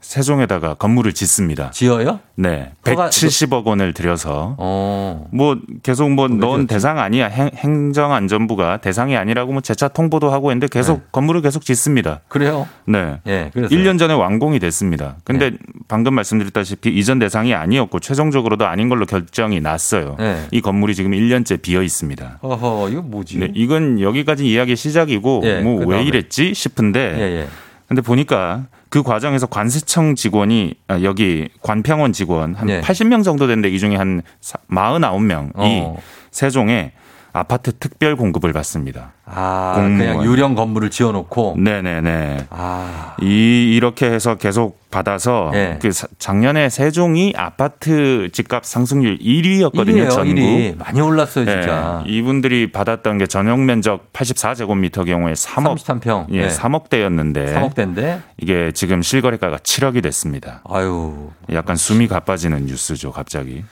세종에다가 0.08 0.76
건물을 0.76 1.12
짓습니다. 1.14 1.70
지어요? 1.72 2.22
네, 2.36 2.72
허가- 2.88 3.10
170억 3.10 3.66
원을 3.66 3.92
들여서 3.94 4.56
어. 4.58 5.28
뭐 5.34 5.58
계속 5.84 6.10
뭐왜넌 6.12 6.40
지었지? 6.60 6.68
대상 6.68 6.98
아니야 6.98 7.28
행, 7.28 7.50
행정안전부가 7.54 8.78
대상이 8.78 9.18
아니라고 9.18 9.52
뭐 9.52 9.62
재차 9.62 9.90
통보도 9.90 10.32
하고 10.32 10.52
했는데 10.52 10.68
계속 10.72 11.00
네. 11.00 11.04
건물을 11.12 11.42
계속 11.42 11.66
짓습니다. 11.66 12.22
그래요? 12.30 12.68
네. 12.86 13.20
예. 13.28 13.50
그래서 13.54 13.76
1년 13.76 14.00
전에 14.00 14.14
완공이 14.14 14.60
됐습니다. 14.60 15.18
근데 15.26 15.52
방금 15.90 16.14
말씀드렸다시피 16.16 16.90
이전 16.90 17.20
대상이 17.20 17.54
아니었고 17.54 18.00
최종적으로도 18.00 18.66
아닌 18.66 18.88
걸로 18.88 19.06
결정이 19.06 19.60
났어요. 19.60 20.16
네. 20.20 20.48
이 20.52 20.62
건물이 20.62 20.96
지금 20.96 21.12
1년째 21.12 21.62
비어 21.62 21.84
있습니다. 21.84 22.40
어허 22.42 22.90
이거 22.92 23.02
뭐지? 23.02 23.40
네, 23.40 23.52
이건 23.54 24.00
여기까지 24.00 24.48
이야기 24.48 24.78
시작이고 24.78 25.42
예, 25.44 25.60
뭐왜 25.60 25.86
그다음에. 25.86 26.04
이랬지 26.06 26.54
싶은데 26.54 27.00
예, 27.18 27.22
예. 27.42 27.48
근데 27.90 28.02
보니까 28.02 28.68
그 28.90 29.04
과정에서 29.04 29.48
관세청 29.48 30.16
직원이 30.16 30.76
아, 30.88 31.02
여기 31.02 31.50
관평원 31.62 32.14
직원 32.14 32.56
한 32.56 32.70
예. 32.70 32.82
80명 32.82 33.24
정도 33.24 33.48
되는데 33.48 33.70
이 33.70 33.80
중에 33.80 33.96
한 33.96 34.22
49명이 34.42 35.52
어. 35.56 35.98
세종에 36.32 36.94
아파트 37.38 37.72
특별 37.78 38.16
공급을 38.16 38.52
받습니다. 38.54 39.12
아, 39.26 39.74
공무원. 39.76 39.98
그냥 39.98 40.24
유령 40.26 40.56
건물을 40.56 40.90
지어 40.90 41.12
놓고. 41.12 41.56
네네네. 41.60 42.48
아, 42.50 43.16
이 43.22 43.74
이렇게 43.76 44.08
해서 44.10 44.36
계속 44.36 44.80
받아서 44.90 45.50
네. 45.52 45.78
그 45.82 45.92
사- 45.92 46.08
작년에 46.18 46.70
세종이 46.70 47.34
아파트 47.36 48.30
집값 48.32 48.66
상승률 48.66 49.20
1위였거든요. 49.20 50.08
1위예요, 50.08 50.10
전국. 50.12 50.34
1위. 50.36 50.78
많이 50.78 51.02
올랐어요, 51.02 51.46
진짜. 51.46 52.04
네, 52.06 52.12
이분들이 52.12 52.72
받았던 52.72 53.18
게 53.18 53.28
전용 53.28 53.66
면적 53.66 54.12
84제곱미터 54.14 55.06
경우에 55.06 55.34
3억 55.34 55.78
33평. 55.78 56.28
예, 56.32 56.42
네. 56.44 56.48
3억대였는데 56.48 57.54
3억대인데. 57.54 58.22
이게 58.38 58.72
지금 58.74 59.02
실거래가가 59.02 59.58
7억이 59.58 60.02
됐습니다. 60.04 60.62
아유. 60.70 61.30
약간 61.52 61.76
숨이 61.76 62.08
가빠지는 62.08 62.66
뉴스죠, 62.66 63.12
갑자기. 63.12 63.64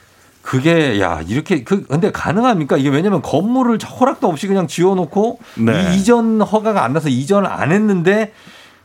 그게 0.46 1.00
야 1.00 1.20
이렇게 1.26 1.64
그 1.64 1.84
근데 1.86 2.12
가능합니까 2.12 2.76
이게 2.76 2.88
왜냐면 2.88 3.20
건물을 3.20 3.78
허락도 3.82 4.28
없이 4.28 4.46
그냥 4.46 4.68
지어놓고 4.68 5.40
네. 5.56 5.72
이 5.92 5.96
이전 5.96 6.40
허가가 6.40 6.84
안 6.84 6.92
나서 6.92 7.08
이전을 7.08 7.50
안 7.50 7.72
했는데 7.72 8.32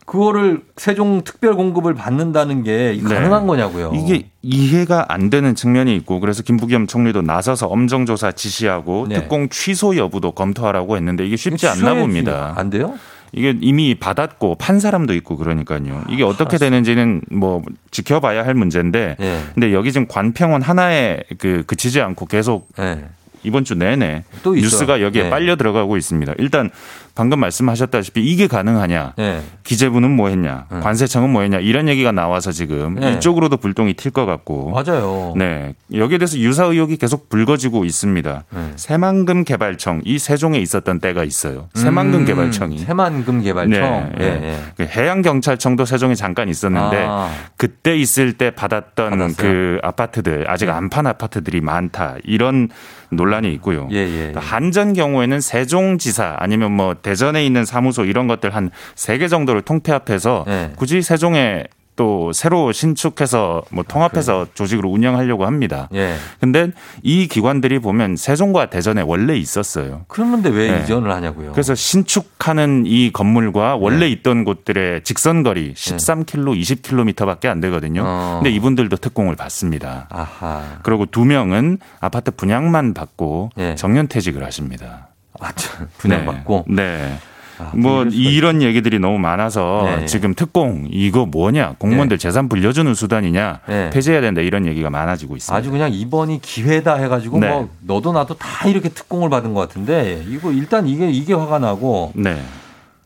그거를 0.07 0.63
세종 0.75 1.21
특별 1.23 1.53
공급을 1.53 1.93
받는다는 1.93 2.63
게 2.63 2.99
네. 2.99 3.13
가능한 3.13 3.45
거냐고요. 3.45 3.91
이게 3.93 4.29
이해가 4.41 5.05
안 5.09 5.29
되는 5.29 5.53
측면이 5.53 5.95
있고 5.97 6.19
그래서 6.19 6.41
김부겸 6.41 6.87
총리도 6.87 7.21
나서서 7.21 7.67
엄정 7.67 8.07
조사 8.07 8.31
지시하고 8.31 9.05
네. 9.07 9.15
특공 9.15 9.49
취소 9.49 9.95
여부도 9.95 10.31
검토하라고 10.31 10.97
했는데 10.97 11.27
이게 11.27 11.35
쉽지 11.35 11.67
않나. 11.67 11.93
봅니다. 11.93 12.53
안 12.57 12.71
돼요? 12.71 12.95
이게 13.33 13.55
이미 13.61 13.95
받았고 13.95 14.55
판 14.55 14.79
사람도 14.79 15.13
있고 15.15 15.37
그러니까요. 15.37 16.03
이게 16.09 16.23
어떻게 16.23 16.57
되는지는 16.57 17.21
뭐 17.31 17.61
지켜봐야 17.91 18.45
할 18.45 18.53
문제인데 18.53 19.15
예. 19.19 19.39
근데 19.53 19.73
여기 19.73 19.91
지금 19.91 20.07
관평원 20.07 20.61
하나에 20.61 21.23
그 21.37 21.63
그치지 21.65 22.01
않고 22.01 22.25
계속 22.25 22.67
예. 22.79 23.05
이번 23.43 23.63
주 23.63 23.75
내내 23.75 24.23
또 24.43 24.55
있어요. 24.55 24.63
뉴스가 24.69 25.01
여기에 25.01 25.23
네. 25.23 25.29
빨려 25.29 25.55
들어가고 25.55 25.97
있습니다. 25.97 26.33
일단 26.37 26.69
방금 27.13 27.39
말씀하셨다시피 27.41 28.21
이게 28.23 28.47
가능하냐? 28.47 29.13
예. 29.19 29.41
기재부는 29.63 30.11
뭐 30.11 30.29
했냐? 30.29 30.65
관세청은 30.69 31.29
뭐 31.29 31.41
했냐? 31.41 31.59
이런 31.59 31.89
얘기가 31.89 32.11
나와서 32.13 32.51
지금 32.53 32.95
네. 32.95 33.13
이쪽으로도 33.13 33.57
불똥이 33.57 33.95
튈 33.95 34.11
것 34.11 34.25
같고. 34.25 34.71
맞아요. 34.71 35.33
네. 35.37 35.73
여기에 35.93 36.17
대해서 36.19 36.37
유사 36.37 36.65
의혹이 36.65 36.97
계속 36.97 37.27
불거지고 37.29 37.83
있습니다. 37.85 38.43
네. 38.49 38.71
새만금 38.75 39.43
개발청 39.43 40.01
이 40.05 40.19
세종에 40.19 40.59
있었던 40.59 40.99
때가 40.99 41.23
있어요. 41.23 41.67
새만금 41.73 42.21
음, 42.21 42.25
개발청이. 42.25 42.79
새만금 42.79 43.41
개발청. 43.41 43.69
네. 43.71 44.11
예, 44.19 44.25
예. 44.25 44.49
예. 44.49 44.59
그 44.77 44.83
해양 44.83 45.21
경찰청도 45.21 45.85
세종에 45.85 46.15
잠깐 46.15 46.47
있었는데 46.49 47.05
아. 47.09 47.29
그때 47.57 47.95
있을 47.97 48.33
때 48.33 48.51
받았던 48.51 49.09
받았어요? 49.11 49.35
그 49.37 49.79
아파트들 49.83 50.49
아직 50.49 50.69
안 50.69 50.89
판 50.91 51.07
아파트들이 51.07 51.61
많다 51.61 52.15
이런 52.25 52.67
논란이 53.11 53.51
있고요. 53.55 53.87
예, 53.91 53.97
예. 53.97 54.33
한전 54.35 54.93
경우에는 54.93 55.39
세종지사 55.41 56.37
아니면 56.39 56.71
뭐 56.71 56.93
대전에 56.95 57.45
있는 57.45 57.65
사무소 57.65 58.05
이런 58.05 58.27
것들 58.27 58.55
한 58.55 58.69
세 58.95 59.17
개 59.17 59.27
정도를 59.27 59.61
통폐합해서 59.61 60.45
네. 60.47 60.71
굳이 60.77 61.01
세종에 61.01 61.65
또 61.95 62.31
새로 62.33 62.71
신축해서 62.71 63.63
뭐 63.69 63.83
통합해서 63.87 64.47
조직으로 64.53 64.89
운영하려고 64.89 65.45
합니다. 65.45 65.89
예. 65.93 66.15
근데 66.39 66.71
이 67.03 67.27
기관들이 67.27 67.79
보면 67.79 68.15
세종과 68.15 68.69
대전에 68.69 69.01
원래 69.01 69.37
있었어요. 69.37 70.05
그런데 70.07 70.49
왜 70.49 70.71
네. 70.71 70.83
이전을 70.83 71.11
하냐고요. 71.11 71.51
그래서 71.51 71.75
신축하는 71.75 72.83
이 72.85 73.11
건물과 73.11 73.75
원래 73.75 74.05
네. 74.05 74.09
있던 74.09 74.45
곳들의 74.45 75.03
직선 75.03 75.43
거리 75.43 75.73
13km, 75.73 76.59
20km밖에 76.59 77.47
안 77.47 77.59
되거든요. 77.61 78.03
어. 78.05 78.39
근데 78.41 78.55
이분들도 78.55 78.95
특공을 78.97 79.35
받습니다. 79.35 80.07
아하. 80.09 80.79
그리고 80.83 81.05
두 81.05 81.25
명은 81.25 81.79
아파트 81.99 82.31
분양만 82.31 82.93
받고 82.93 83.51
예. 83.57 83.75
정년퇴직을 83.75 84.43
하십니다. 84.43 85.09
아, 85.39 85.51
참, 85.53 85.87
분양받고. 85.97 86.65
네. 86.67 86.97
네. 86.97 87.19
아, 87.61 87.71
뭐 87.75 88.03
이런 88.05 88.61
얘기들이 88.61 88.99
너무 88.99 89.19
많아서 89.19 89.83
네, 89.85 89.95
네. 89.97 90.05
지금 90.05 90.33
특공 90.33 90.87
이거 90.89 91.25
뭐냐 91.25 91.75
공무원들 91.77 92.17
재산 92.17 92.49
불려주는 92.49 92.93
수단이냐 92.93 93.59
네. 93.67 93.89
폐지해야 93.91 94.21
된다 94.21 94.41
이런 94.41 94.65
얘기가 94.65 94.89
많아지고 94.89 95.35
있습니다. 95.35 95.55
아주 95.55 95.71
그냥 95.71 95.93
이번이 95.93 96.41
기회다 96.41 96.95
해가지고 96.95 97.39
네. 97.39 97.49
뭐 97.49 97.69
너도 97.81 98.11
나도 98.11 98.35
다 98.35 98.67
이렇게 98.67 98.89
특공을 98.89 99.29
받은 99.29 99.53
것 99.53 99.61
같은데 99.61 100.25
이거 100.29 100.51
일단 100.51 100.87
이게 100.87 101.09
이게 101.09 101.33
화가 101.33 101.59
나고 101.59 102.13
네. 102.15 102.41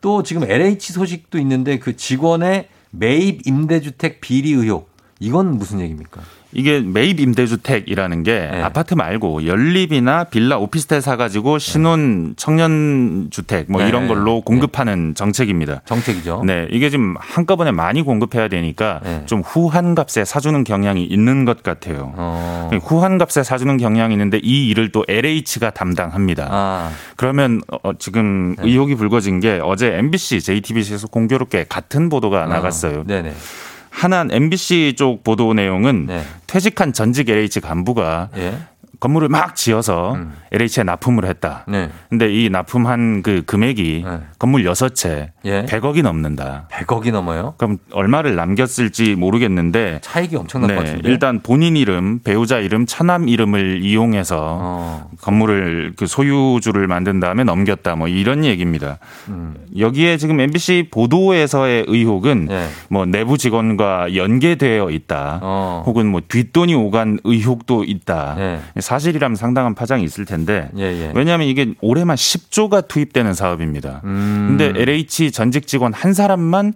또 0.00 0.22
지금 0.22 0.48
LH 0.48 0.92
소식도 0.92 1.38
있는데 1.38 1.78
그 1.78 1.96
직원의 1.96 2.68
매입 2.90 3.46
임대주택 3.46 4.20
비리 4.20 4.52
의혹 4.52 4.90
이건 5.20 5.56
무슨 5.58 5.80
얘기입니까? 5.80 6.20
이게 6.56 6.80
매입 6.80 7.20
임대주택이라는 7.20 8.22
게 8.22 8.48
네. 8.50 8.62
아파트 8.62 8.94
말고 8.94 9.46
연립이나 9.46 10.24
빌라 10.24 10.56
오피스텔 10.56 11.02
사가지고 11.02 11.58
신혼 11.58 12.32
청년 12.38 13.28
주택 13.30 13.70
뭐 13.70 13.82
네. 13.82 13.88
이런 13.88 14.08
걸로 14.08 14.40
공급하는 14.40 15.14
정책입니다. 15.14 15.82
정책이죠. 15.84 16.44
네, 16.46 16.66
이게 16.70 16.88
지금 16.88 17.14
한꺼번에 17.18 17.72
많이 17.72 18.00
공급해야 18.00 18.48
되니까 18.48 19.00
네. 19.04 19.22
좀 19.26 19.42
후한 19.42 19.94
값에 19.94 20.24
사주는 20.24 20.64
경향이 20.64 21.04
있는 21.04 21.44
것 21.44 21.62
같아요. 21.62 22.14
어. 22.16 22.70
후한 22.82 23.18
값에 23.18 23.42
사주는 23.42 23.76
경향이 23.76 24.14
있는데 24.14 24.40
이 24.42 24.68
일을 24.70 24.92
또 24.92 25.04
LH가 25.06 25.70
담당합니다. 25.70 26.48
아, 26.50 26.90
그러면 27.16 27.60
어, 27.68 27.92
지금 27.98 28.56
네. 28.56 28.64
의혹이 28.70 28.94
불거진 28.94 29.40
게 29.40 29.60
어제 29.62 29.94
MBC, 29.98 30.40
JTBC에서 30.40 31.08
공교롭게 31.08 31.66
같은 31.68 32.08
보도가 32.08 32.46
나갔어요. 32.46 33.04
네네. 33.06 33.34
하나는 33.96 34.34
MBC 34.34 34.92
쪽 34.98 35.24
보도 35.24 35.54
내용은 35.54 36.04
네. 36.06 36.22
퇴직한 36.46 36.92
전직 36.92 37.30
LH 37.30 37.60
간부가 37.60 38.28
예. 38.36 38.58
건물을 39.00 39.28
막 39.28 39.56
지어서 39.56 40.14
음. 40.14 40.32
LH에 40.52 40.84
납품을 40.84 41.24
했다. 41.26 41.64
네. 41.68 41.90
근데 42.08 42.32
이 42.32 42.48
납품한 42.50 43.22
그 43.22 43.42
금액이 43.46 44.04
네. 44.06 44.20
건물 44.38 44.64
6채 44.64 45.30
예. 45.44 45.64
100억이 45.64 46.02
넘는다. 46.02 46.68
100억이 46.70 47.12
넘어요? 47.12 47.54
그럼 47.58 47.78
얼마를 47.92 48.36
남겼을지 48.36 49.14
모르겠는데 49.16 50.00
차익이 50.02 50.36
엄청날 50.36 50.74
것 50.74 50.82
네, 50.82 50.88
같은데. 50.90 51.08
일단 51.08 51.40
본인 51.42 51.76
이름, 51.76 52.20
배우자 52.20 52.58
이름, 52.58 52.86
처남 52.86 53.28
이름을 53.28 53.82
이용해서 53.82 54.36
어. 54.60 55.10
건물을 55.20 55.94
그 55.96 56.06
소유주를 56.06 56.86
만든 56.86 57.20
다음에 57.20 57.44
넘겼다. 57.44 57.96
뭐 57.96 58.08
이런 58.08 58.44
얘기입니다. 58.44 58.98
음. 59.28 59.54
여기에 59.78 60.16
지금 60.16 60.40
MBC 60.40 60.88
보도에서의 60.90 61.84
의혹은 61.88 62.48
예. 62.50 62.66
뭐 62.88 63.06
내부 63.06 63.38
직원과 63.38 64.14
연계되어 64.14 64.90
있다. 64.90 65.40
어. 65.42 65.82
혹은 65.86 66.06
뭐 66.06 66.20
뒷돈이 66.26 66.74
오간 66.74 67.20
의혹도 67.24 67.84
있다. 67.84 68.36
예. 68.38 68.60
사실이라면 68.86 69.34
상당한 69.34 69.74
파장이 69.74 70.04
있을 70.04 70.24
텐데 70.24 70.68
예, 70.76 70.84
예. 70.84 71.12
왜냐하면 71.12 71.48
이게 71.48 71.74
올해만 71.80 72.14
10조가 72.16 72.86
투입되는 72.86 73.34
사업입니다. 73.34 74.00
음. 74.04 74.56
근데 74.56 74.80
LH 74.80 75.32
전직 75.32 75.66
직원 75.66 75.92
한 75.92 76.14
사람만 76.14 76.74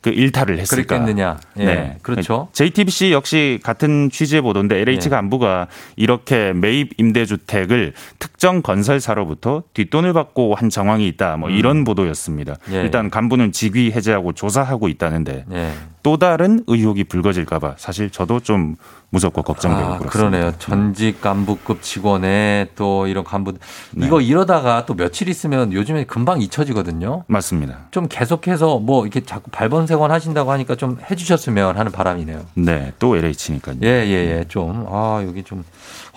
그 0.00 0.10
일탈을 0.10 0.60
했을까? 0.60 0.98
그랬겠느냐. 0.98 1.40
예. 1.58 1.64
네. 1.64 1.96
그렇죠. 2.02 2.48
JTBC 2.52 3.10
역시 3.10 3.58
같은 3.64 4.08
취지의 4.10 4.42
보도인데 4.42 4.78
LH 4.78 5.06
예. 5.06 5.10
간부가 5.10 5.66
이렇게 5.96 6.52
매입 6.52 6.92
임대주택을 6.96 7.92
특정 8.20 8.62
건설사로부터 8.62 9.64
뒷돈을 9.74 10.12
받고 10.12 10.54
한 10.54 10.70
정황이 10.70 11.08
있다. 11.08 11.36
뭐 11.38 11.50
이런 11.50 11.82
보도였습니다. 11.82 12.54
음. 12.68 12.74
예. 12.74 12.82
일단 12.82 13.10
간부는 13.10 13.50
직위 13.50 13.90
해제하고 13.90 14.32
조사하고 14.32 14.86
있다는데 14.86 15.44
예. 15.50 15.72
또 16.02 16.16
다른 16.16 16.62
의혹이 16.66 17.04
불거질까봐 17.04 17.74
사실 17.78 18.10
저도 18.10 18.40
좀 18.40 18.76
무섭고 19.10 19.42
걱정되고 19.42 19.80
아, 19.80 19.98
그렇습니다. 19.98 20.10
그러네요. 20.10 20.52
전직 20.58 21.20
간부급 21.20 21.82
직원에 21.82 22.68
또 22.76 23.06
이런 23.06 23.24
간부 23.24 23.54
네. 23.92 24.06
이거 24.06 24.20
이러다가 24.20 24.84
또 24.84 24.94
며칠 24.94 25.28
있으면 25.28 25.72
요즘에 25.72 26.04
금방 26.04 26.42
잊혀지거든요. 26.42 27.24
맞습니다. 27.26 27.78
좀 27.90 28.06
계속해서 28.08 28.78
뭐 28.78 29.04
이렇게 29.04 29.24
자꾸 29.24 29.50
발본색원 29.50 30.10
하신다고 30.10 30.52
하니까 30.52 30.74
좀 30.74 30.98
해주셨으면 31.10 31.78
하는 31.78 31.90
바람이네요. 31.90 32.42
네, 32.54 32.92
또 32.98 33.16
LH니까요. 33.16 33.76
예, 33.82 33.88
예, 33.88 34.38
예. 34.38 34.44
좀, 34.46 34.86
아, 34.90 35.22
여기 35.26 35.42
좀 35.42 35.64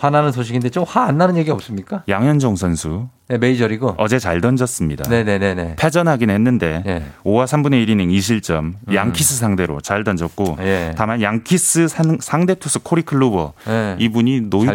화나는 0.02 0.32
소식인데 0.32 0.70
좀 0.72 0.84
화 0.88 1.06
안 1.06 1.18
나는 1.18 1.38
얘기 1.38 1.52
없습니까? 1.52 2.04
양현종 2.10 2.56
선수 2.56 3.08
네, 3.28 3.38
메이저리그. 3.38 3.94
어제 3.98 4.18
잘 4.18 4.42
던졌습니다. 4.42 5.08
네네네네. 5.10 5.76
패전하긴 5.78 6.30
했는데 6.32 6.84
예. 6.88 7.04
5와 7.24 7.46
3분의 7.46 7.86
1이닝 7.86 8.10
2실점 8.18 8.74
양키스 8.92 9.36
상대로 9.38 9.80
잘 9.80 10.04
던졌고 10.04 10.58
예. 10.62 10.94
다만 10.98 11.22
양키스 11.22 11.88
상- 11.88 12.18
상대 12.20 12.56
투수 12.56 12.80
코리 12.80 13.04
클루버 13.04 13.54
예. 13.70 13.96
이분이 14.00 14.50
노히트 14.50 14.72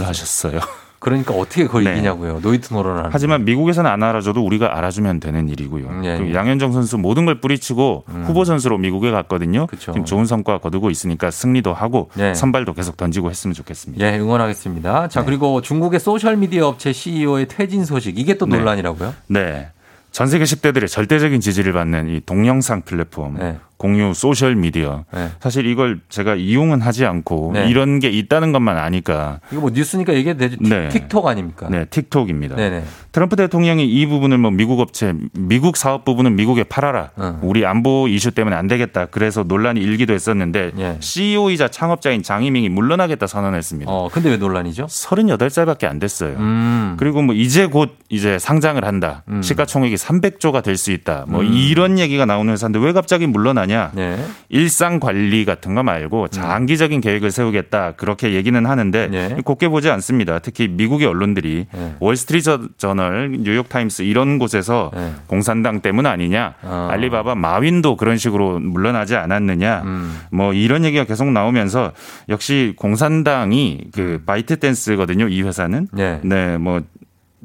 투수. 0.00 0.08
하셨어요. 0.08 0.60
그러니까 1.04 1.34
어떻게 1.34 1.66
그걸 1.66 1.84
네. 1.84 1.92
이기냐고요. 1.92 2.40
노히트 2.40 2.72
노런을. 2.72 3.10
하지만 3.12 3.44
미국에서는 3.44 3.90
안 3.90 4.02
알아줘도 4.02 4.42
우리가 4.42 4.78
알아주면 4.78 5.20
되는 5.20 5.50
일이고요. 5.50 6.00
예, 6.04 6.18
예. 6.18 6.34
양현종 6.34 6.72
선수 6.72 6.96
모든 6.96 7.26
걸 7.26 7.42
뿌리치고 7.42 8.04
후보 8.24 8.46
선수로 8.46 8.78
미국에 8.78 9.10
갔거든요. 9.10 9.66
그쵸. 9.66 9.92
지금 9.92 10.06
좋은 10.06 10.24
성과 10.24 10.56
거두고 10.56 10.88
있으니까 10.88 11.30
승리도 11.30 11.74
하고 11.74 12.10
예. 12.18 12.32
선발도 12.32 12.72
계속 12.72 12.96
던지고 12.96 13.28
했으면 13.28 13.52
좋겠습니다. 13.52 14.02
예, 14.02 14.18
응원하겠습니다. 14.18 15.08
자, 15.08 15.20
네. 15.20 15.26
그리고 15.26 15.60
중국의 15.60 16.00
소셜 16.00 16.38
미디어 16.38 16.68
업체 16.68 16.94
CEO의 16.94 17.48
퇴진 17.48 17.84
소식. 17.84 18.18
이게 18.18 18.38
또 18.38 18.46
네. 18.46 18.56
논란이라고요? 18.56 19.12
네. 19.26 19.68
전 20.10 20.28
세계 20.28 20.44
10대들의 20.44 20.88
절대적인 20.88 21.40
지지를 21.40 21.74
받는 21.74 22.08
이 22.08 22.20
동영상 22.24 22.82
플랫폼 22.82 23.34
네. 23.34 23.58
공유 23.76 24.12
소셜 24.14 24.54
미디어. 24.56 25.04
네. 25.12 25.30
사실 25.40 25.66
이걸 25.66 26.00
제가 26.08 26.34
이용은 26.36 26.80
하지 26.80 27.04
않고 27.04 27.50
네. 27.54 27.68
이런 27.68 27.98
게 27.98 28.08
있다는 28.08 28.52
것만 28.52 28.76
아니까 28.78 29.40
이거 29.50 29.60
뭐 29.62 29.70
뉴스니까 29.70 30.14
얘기해도. 30.14 30.48
틱- 30.48 30.62
네. 30.62 30.88
틱톡 30.88 31.26
아닙니까? 31.26 31.68
네, 31.70 31.84
틱톡입니다. 31.86 32.56
네네. 32.56 32.84
트럼프 33.12 33.36
대통령이 33.36 33.84
이 33.86 34.06
부분을 34.06 34.38
뭐 34.38 34.50
미국 34.50 34.80
업체, 34.80 35.14
미국 35.32 35.76
사업 35.76 36.04
부분은 36.04 36.36
미국에 36.36 36.64
팔아라. 36.64 37.10
어. 37.16 37.38
우리 37.42 37.64
안보 37.66 38.08
이슈 38.08 38.30
때문에 38.30 38.56
안 38.56 38.66
되겠다. 38.66 39.06
그래서 39.06 39.42
논란이 39.42 39.80
일기도 39.80 40.12
했었는데 40.14 40.72
예. 40.78 40.96
CEO이자 41.00 41.68
창업자인 41.68 42.22
장이밍이 42.22 42.68
물러나겠다 42.68 43.26
선언했습니다. 43.26 43.90
어, 43.90 44.08
근데 44.12 44.30
왜 44.30 44.36
논란이죠? 44.36 44.86
38살밖에 44.86 45.84
안 45.86 45.98
됐어요. 45.98 46.36
음. 46.38 46.96
그리고 46.98 47.22
뭐 47.22 47.34
이제 47.34 47.66
곧 47.66 47.96
이제 48.08 48.38
상장을 48.38 48.82
한다. 48.84 49.22
음. 49.28 49.42
시가총액이 49.42 49.94
300조가 49.96 50.62
될 50.62 50.74
수 50.76 50.90
있다. 50.90 51.24
뭐 51.28 51.40
음. 51.40 51.52
이런 51.52 51.98
얘기가 52.00 52.26
나오는 52.26 52.52
회사인데 52.52 52.80
왜 52.80 52.92
갑자기 52.92 53.26
물러나냐? 53.28 53.90
네. 53.94 54.18
일상 54.48 55.00
관리 55.00 55.44
같은 55.44 55.74
거 55.74 55.82
말고 55.82 56.28
장기적인 56.28 57.00
계획을 57.00 57.30
세우겠다. 57.30 57.92
그렇게 57.92 58.34
얘기는 58.34 58.64
하는데 58.64 59.08
네. 59.08 59.36
곱게 59.44 59.68
보지 59.68 59.90
않습니다. 59.90 60.38
특히 60.38 60.68
미국의 60.68 61.06
언론들이 61.06 61.66
네. 61.72 61.94
월스트리트 62.00 62.68
저널, 62.78 63.30
뉴욕 63.30 63.68
타임스 63.68 64.02
이런 64.02 64.38
곳에서 64.38 64.90
네. 64.94 65.12
공산당 65.26 65.80
때문 65.80 66.06
아니냐? 66.06 66.54
어. 66.62 66.88
알리바바 66.90 67.34
마윈도 67.34 67.96
그런 67.96 68.16
식으로 68.16 68.58
물러나지 68.60 69.16
않았느냐? 69.16 69.82
음. 69.84 70.20
뭐 70.30 70.52
이런 70.52 70.84
얘기가 70.84 71.04
계속 71.04 71.30
나오면서 71.30 71.92
역시 72.28 72.74
공산당이 72.76 73.88
그 73.92 74.22
바이트 74.26 74.58
댄스거든요. 74.58 75.28
이 75.28 75.42
회사는 75.42 75.88
네. 75.92 76.20
네, 76.22 76.58
뭐 76.58 76.82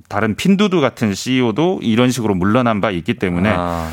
다른 0.08 0.36
핀둬둬 0.36 0.82
같은 0.82 1.14
CEO도 1.14 1.80
이런 1.82 2.10
식으로 2.10 2.34
물러난 2.34 2.82
바 2.82 2.90
있기 2.92 3.16
때문에 3.16 3.54
아, 3.56 3.90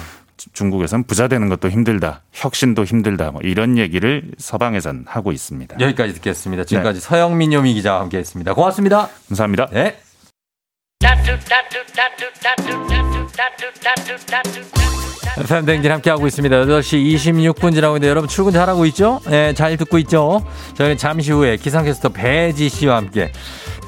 중국에선 0.53 1.05
부자 1.05 1.29
되는 1.29 1.49
것도 1.49 1.69
힘들다, 1.71 2.23
혁신도 2.33 2.85
힘들다, 2.85 3.31
뭐 3.31 3.41
이런 3.43 3.79
얘기를 3.79 4.33
서방에선 4.39 5.05
하고 5.07 5.33
있습니다. 5.33 5.77
여기까지 5.81 6.15
듣겠습니다. 6.15 6.65
지금까지 6.65 7.01
서영민 7.01 7.53
요미 7.53 7.75
기자와 7.75 8.01
함께 8.01 8.19
했습니다. 8.19 8.55
고맙습니다. 8.55 9.09
감사합니다. 9.29 9.69
네. 9.73 9.97
FM 15.39 15.67
댕진 15.67 15.93
함께하고 15.93 16.27
있습니다. 16.27 16.57
8시 16.57 17.15
26분 17.15 17.75
지나고 17.75 17.97
있는데 17.97 18.09
여러분 18.09 18.27
출근 18.27 18.53
잘하고 18.53 18.87
있죠? 18.87 19.21
네, 19.27 19.53
잘 19.53 19.77
듣고 19.77 19.99
있죠? 19.99 20.43
저희는 20.75 20.97
잠시 20.97 21.31
후에 21.31 21.59
기상캐스터 21.59 22.09
배지 22.09 22.71
씨와 22.71 22.97
함께 22.97 23.31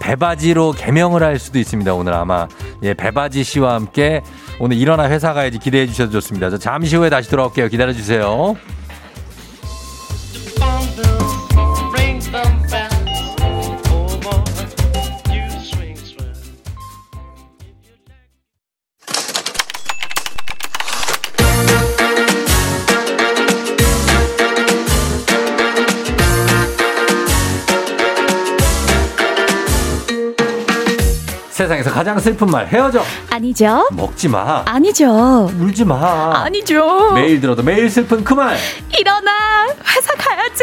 배바지로 0.00 0.72
개명을 0.72 1.22
할 1.22 1.38
수도 1.38 1.58
있습니다. 1.58 1.94
오늘 1.94 2.12
아마 2.12 2.48
예, 2.82 2.92
배바지 2.92 3.44
씨와 3.44 3.74
함께 3.74 4.20
오늘 4.60 4.76
일어나 4.76 5.08
회사 5.08 5.32
가야지 5.32 5.58
기대해 5.58 5.86
주셔도 5.86 6.10
좋습니다. 6.12 6.50
저 6.50 6.58
잠시 6.58 6.96
후에 6.96 7.10
다시 7.10 7.30
돌아올게요. 7.30 7.68
기다려 7.68 7.92
주세요. 7.92 8.56
세상에서 31.58 31.90
가장 31.90 32.20
슬픈 32.20 32.46
말 32.46 32.68
헤어져 32.68 33.02
아니죠? 33.30 33.88
먹지 33.90 34.28
마 34.28 34.62
아니죠. 34.64 35.50
울지 35.58 35.84
마 35.84 36.44
아니죠. 36.44 37.14
매일 37.14 37.40
들어도 37.40 37.64
매일 37.64 37.90
슬픈 37.90 38.22
그 38.22 38.34
말 38.34 38.56
일어나. 38.96 39.66
회사 39.66 40.14
가야지. 40.14 40.62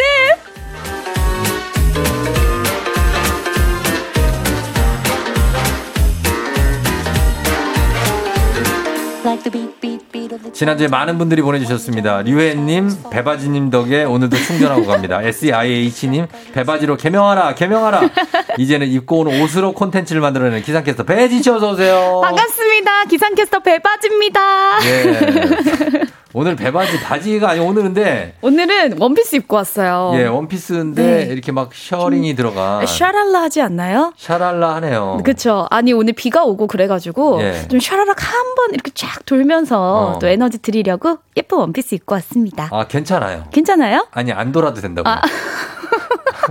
지난주에 10.53 10.87
많은 10.87 11.17
분들이 11.17 11.41
보내주셨습니다. 11.41 12.21
류혜님, 12.23 12.89
배바지님 13.11 13.69
덕에 13.69 14.03
오늘도 14.03 14.37
충전하고 14.37 14.85
갑니다. 14.85 15.21
SEIH님, 15.21 16.27
배바지로 16.53 16.97
개명하라, 16.97 17.55
개명하라. 17.55 18.09
이제는 18.57 18.87
입고 18.87 19.19
오는 19.19 19.41
옷으로 19.41 19.73
콘텐츠를 19.73 20.21
만들어내는 20.21 20.61
기상캐스터 20.63 21.03
배지 21.03 21.41
씨 21.41 21.49
어서 21.49 21.71
오세요. 21.71 22.21
반갑습니다. 22.23 23.05
기상캐스터 23.05 23.59
배바지입니다. 23.59 24.39
예. 24.85 26.24
오늘 26.37 26.57
배바지 26.57 26.99
바지가 26.99 27.51
아니 27.51 27.61
오늘인데 27.61 28.33
오늘은 28.41 28.97
원피스 28.99 29.37
입고 29.37 29.55
왔어요. 29.55 30.11
예 30.15 30.25
원피스인데 30.25 31.01
네. 31.27 31.31
이렇게 31.31 31.53
막 31.53 31.73
셔링이 31.73 32.35
들어가 32.35 32.85
샤랄라 32.85 33.43
하지 33.43 33.61
않나요? 33.61 34.11
샤랄라 34.17 34.75
하네요. 34.75 35.21
그쵸. 35.23 35.65
아니, 35.71 35.93
오늘 35.93 36.11
비가 36.13 36.43
오고 36.43 36.67
그래가지고, 36.67 37.41
예. 37.41 37.65
좀 37.69 37.79
샤라락 37.79 38.21
한 38.21 38.55
번 38.55 38.73
이렇게 38.73 38.91
쫙 38.93 39.25
돌면서 39.25 40.15
어. 40.15 40.19
또 40.19 40.27
에너지 40.27 40.59
드리려고 40.59 41.17
예쁜 41.37 41.57
원피스 41.57 41.95
입고 41.95 42.15
왔습니다. 42.15 42.69
아 42.71 42.85
괜찮아요. 42.87 43.45
괜찮아요? 43.51 44.07
아니 44.11 44.31
안 44.33 44.51
돌아도 44.51 44.79
된다고. 44.81 45.07
아. 45.09 45.21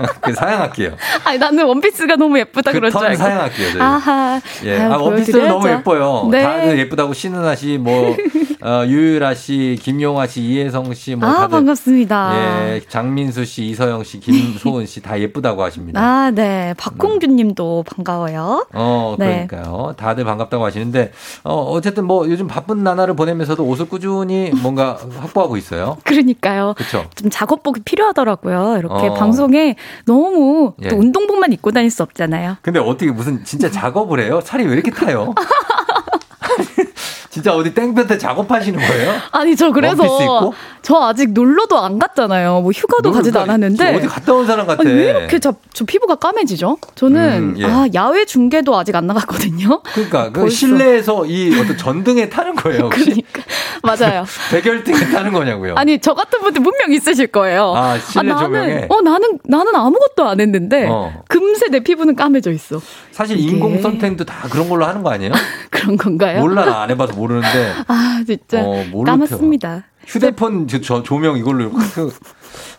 그 0.20 0.32
사양할게요. 0.34 0.97
아니, 1.24 1.38
나는 1.38 1.64
원피스가 1.66 2.16
너무 2.16 2.38
예쁘다 2.38 2.72
그 2.72 2.78
그럴 2.78 2.90
줄. 2.90 3.16
사양할게요. 3.16 3.72
저희. 3.72 3.82
아하. 3.82 4.40
예, 4.64 4.78
아유, 4.80 4.92
아, 4.92 4.97
원피스는 4.99 5.49
너무. 5.49 5.68
예뻐요. 5.68 6.28
네. 6.30 6.42
다들 6.42 6.78
예쁘다고 6.78 7.12
신은아 7.14 7.55
씨, 7.57 7.78
뭐 7.78 8.16
어, 8.62 8.84
유유라 8.86 9.34
씨, 9.34 9.78
김용아 9.82 10.26
씨, 10.26 10.40
이혜성 10.42 10.95
씨, 10.95 11.14
뭐 11.14 11.28
아, 11.28 11.34
다들 11.34 11.49
반갑습니다. 11.51 12.32
예, 12.34 12.80
장민수 12.88 13.45
씨, 13.45 13.66
이서영 13.66 14.05
씨, 14.05 14.20
김소은 14.20 14.86
씨 14.86 15.01
다 15.05 15.20
예쁘다고 15.20 15.62
하십니다. 15.62 16.01
아, 16.01 16.30
네. 16.30 16.72
박공주 16.78 17.26
님도 17.26 17.84
반가워요. 17.86 18.66
어, 18.72 19.16
네. 19.18 19.47
그러니까요. 19.49 19.95
다들 19.99 20.24
반갑다고 20.24 20.64
하시는데, 20.64 21.12
어, 21.42 21.55
어쨌든 21.72 22.07
뭐 22.07 22.26
요즘 22.28 22.47
바쁜 22.47 22.82
나날을 22.82 23.14
보내면서도 23.16 23.64
옷을 23.66 23.86
꾸준히 23.86 24.51
뭔가 24.62 24.97
확보하고 25.20 25.57
있어요. 25.59 25.99
그러니까요. 26.05 26.72
그쵸? 26.76 27.05
좀 27.16 27.28
작업복이 27.28 27.82
필요하더라고요. 27.84 28.76
이렇게 28.78 29.09
어. 29.09 29.14
방송에 29.14 29.76
너무 30.07 30.74
예. 30.82 30.89
또 30.89 30.97
운동복만 30.97 31.53
입고 31.53 31.72
다닐 31.72 31.91
수 31.91 32.03
없잖아요. 32.03 32.59
근데 32.62 32.78
어떻게 32.78 33.11
무슨 33.11 33.45
진짜 33.45 33.70
작업을 33.70 34.20
해요? 34.20 34.41
살이 34.43 34.64
왜 34.64 34.74
이렇게 34.74 34.91
타요? 34.91 35.35
진짜 37.35 37.53
어디 37.53 37.74
땡볕에 37.74 38.16
작업하시는 38.16 38.78
거예요? 38.78 39.12
아니 39.32 39.57
저 39.57 39.72
그래서? 39.72 40.53
저 40.82 41.03
아직 41.03 41.32
놀러도 41.32 41.76
안 41.76 41.99
갔잖아요. 41.99 42.61
뭐 42.61 42.70
휴가도 42.70 43.11
가지도 43.11 43.39
가- 43.41 43.43
않았는데 43.43 43.97
어디 43.97 44.07
갔다 44.07 44.32
온 44.35 44.47
사람 44.47 44.68
같아. 44.68 44.82
아니, 44.82 44.93
왜 44.93 45.11
이렇게 45.11 45.41
저, 45.41 45.53
저 45.72 45.85
피부가 45.85 46.14
까매지죠? 46.14 46.78
저는 46.95 47.20
음, 47.20 47.55
예. 47.59 47.64
아 47.64 47.89
야외 47.93 48.24
중계도 48.24 48.76
아직 48.76 48.95
안 48.95 49.09
나갔거든요. 49.09 49.82
그러니까 49.82 50.30
그. 50.30 50.49
실내에서 50.49 51.26
이 51.26 51.59
어떤 51.59 51.76
전등에 51.76 52.28
타는 52.28 52.55
거예요. 52.55 52.82
혹시 52.85 53.24
맞아요. 53.82 54.24
백열등에 54.53 55.11
타는 55.11 55.32
거냐고요? 55.32 55.74
아니 55.76 55.99
저 55.99 56.14
같은 56.14 56.39
분들 56.41 56.62
분명 56.62 56.93
있으실 56.93 57.26
거예요. 57.28 57.74
아, 57.76 57.99
실내 57.99 58.28
나는 58.32 58.45
조명에? 58.45 58.87
어 58.91 59.01
나는 59.01 59.41
나는 59.43 59.74
아무것도 59.74 60.28
안 60.28 60.39
했는데 60.39 60.87
어. 60.89 61.12
금세 61.28 61.66
내 61.68 61.80
피부는 61.80 62.14
까매져 62.14 62.53
있어. 62.53 62.80
사실 63.14 63.38
이게- 63.38 63.52
인공 63.52 63.80
선택도 63.80 64.24
다 64.24 64.48
그런 64.50 64.68
걸로 64.68 64.84
하는 64.84 65.02
거 65.04 65.10
아니에요? 65.10 65.32
그런 65.70 65.96
건가요? 65.96 66.40
몰라 66.40 66.64
나 66.64 66.82
안 66.82 66.90
해봐서 66.90 67.12
모르는데 67.14 67.72
아 67.86 68.22
진짜 68.26 68.60
어, 68.62 68.84
까맣습니다. 69.06 69.84
휴대폰 70.06 70.66
저, 70.68 70.80
저 70.80 71.02
조명 71.02 71.38
이걸로 71.38 71.70
그- 71.70 72.12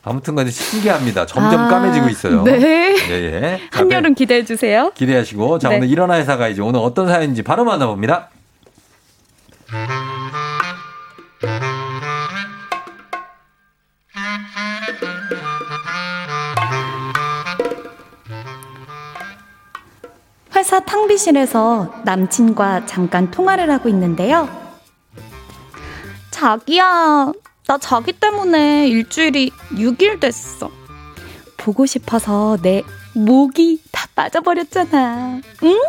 아무튼간에 0.04 0.52
신기합니다. 0.52 1.26
점점 1.26 1.62
아, 1.62 1.68
까매지고 1.70 2.10
있어요. 2.10 2.44
네. 2.44 2.96
예, 3.10 3.14
예. 3.14 3.60
자, 3.72 3.80
한여름 3.80 4.14
기대해 4.14 4.44
주세요. 4.46 4.92
기대하시고 4.94 5.58
자 5.60 5.70
네. 5.70 5.78
오늘 5.78 5.90
일어나 5.90 6.16
회사가 6.16 6.48
이제 6.50 6.62
오늘 6.62 6.80
어떤 6.82 7.08
사연인지 7.08 7.42
바로 7.42 7.64
만나봅니다. 7.66 8.30
회사 20.66 20.80
탕비실에서 20.80 22.02
남친과 22.06 22.88
잠깐 22.88 23.30
통화를 23.30 23.70
하고 23.70 23.88
있는데요. 23.88 24.50
자기야, 26.32 27.32
나 27.68 27.78
자기 27.78 28.12
때문에 28.14 28.88
일주일이 28.88 29.52
6일 29.74 30.20
됐어. 30.20 30.72
보고 31.58 31.86
싶어서 31.86 32.58
내 32.64 32.82
목이 33.14 33.84
다 33.92 34.08
빠져버렸잖아. 34.16 35.40
응? 35.64 35.80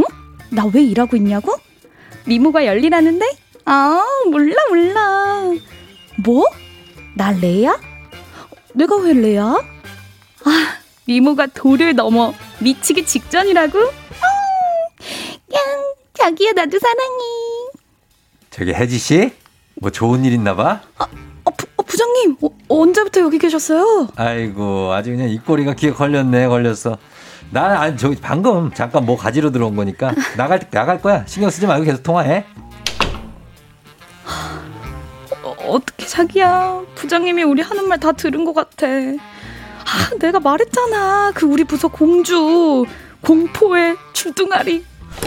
응? 0.00 0.04
나 0.50 0.66
왜 0.66 0.82
일하고 0.82 1.16
있냐고? 1.16 1.54
미모가 2.26 2.66
열리라는데? 2.66 3.24
아, 3.64 4.04
몰라, 4.30 4.54
몰라. 4.68 5.44
뭐? 6.22 6.44
나 7.16 7.30
레야? 7.32 7.80
내가 8.74 8.96
왜 8.96 9.14
레야? 9.14 9.44
아, 10.44 10.74
미모가 11.12 11.46
도를 11.46 11.94
넘어 11.94 12.34
미치기 12.60 13.06
직전이라고? 13.06 13.78
야, 13.80 15.58
자기야 16.12 16.52
나도 16.52 16.78
사랑해. 16.78 17.24
저기 18.50 18.74
혜지 18.74 18.98
씨, 18.98 19.32
뭐 19.80 19.90
좋은 19.90 20.26
일 20.26 20.34
있나 20.34 20.54
봐? 20.54 20.82
어, 20.98 21.50
부, 21.50 21.66
부장님, 21.86 22.36
어, 22.42 22.48
언제부터 22.68 23.22
여기 23.22 23.38
계셨어요? 23.38 24.08
아이고, 24.16 24.92
아주 24.92 25.10
그냥 25.12 25.30
입꼬리가 25.30 25.72
귀에 25.76 25.92
걸렸네, 25.92 26.46
걸렸어. 26.46 26.98
나는 27.50 27.76
아니 27.78 27.96
저기 27.96 28.16
방금 28.20 28.70
잠깐 28.74 29.06
뭐 29.06 29.16
가지러 29.16 29.50
들어온 29.50 29.74
거니까 29.76 30.12
나갈 30.36 30.60
나갈 30.70 31.00
거야. 31.00 31.24
신경 31.26 31.48
쓰지 31.48 31.66
말고 31.66 31.86
계속 31.86 32.02
통화해. 32.02 32.44
어, 35.42 35.56
어떻게 35.68 36.04
자기야? 36.04 36.82
부장님이 36.96 37.44
우리 37.44 37.62
하는 37.62 37.88
말 37.88 37.98
다 37.98 38.12
들은 38.12 38.44
것 38.44 38.52
같아. 38.52 38.86
아, 39.88 40.10
내가 40.18 40.38
말했잖아. 40.40 41.32
그 41.34 41.46
우리 41.46 41.64
부서 41.64 41.88
공주 41.88 42.84
공포의 43.22 43.96
출동아리. 44.12 44.84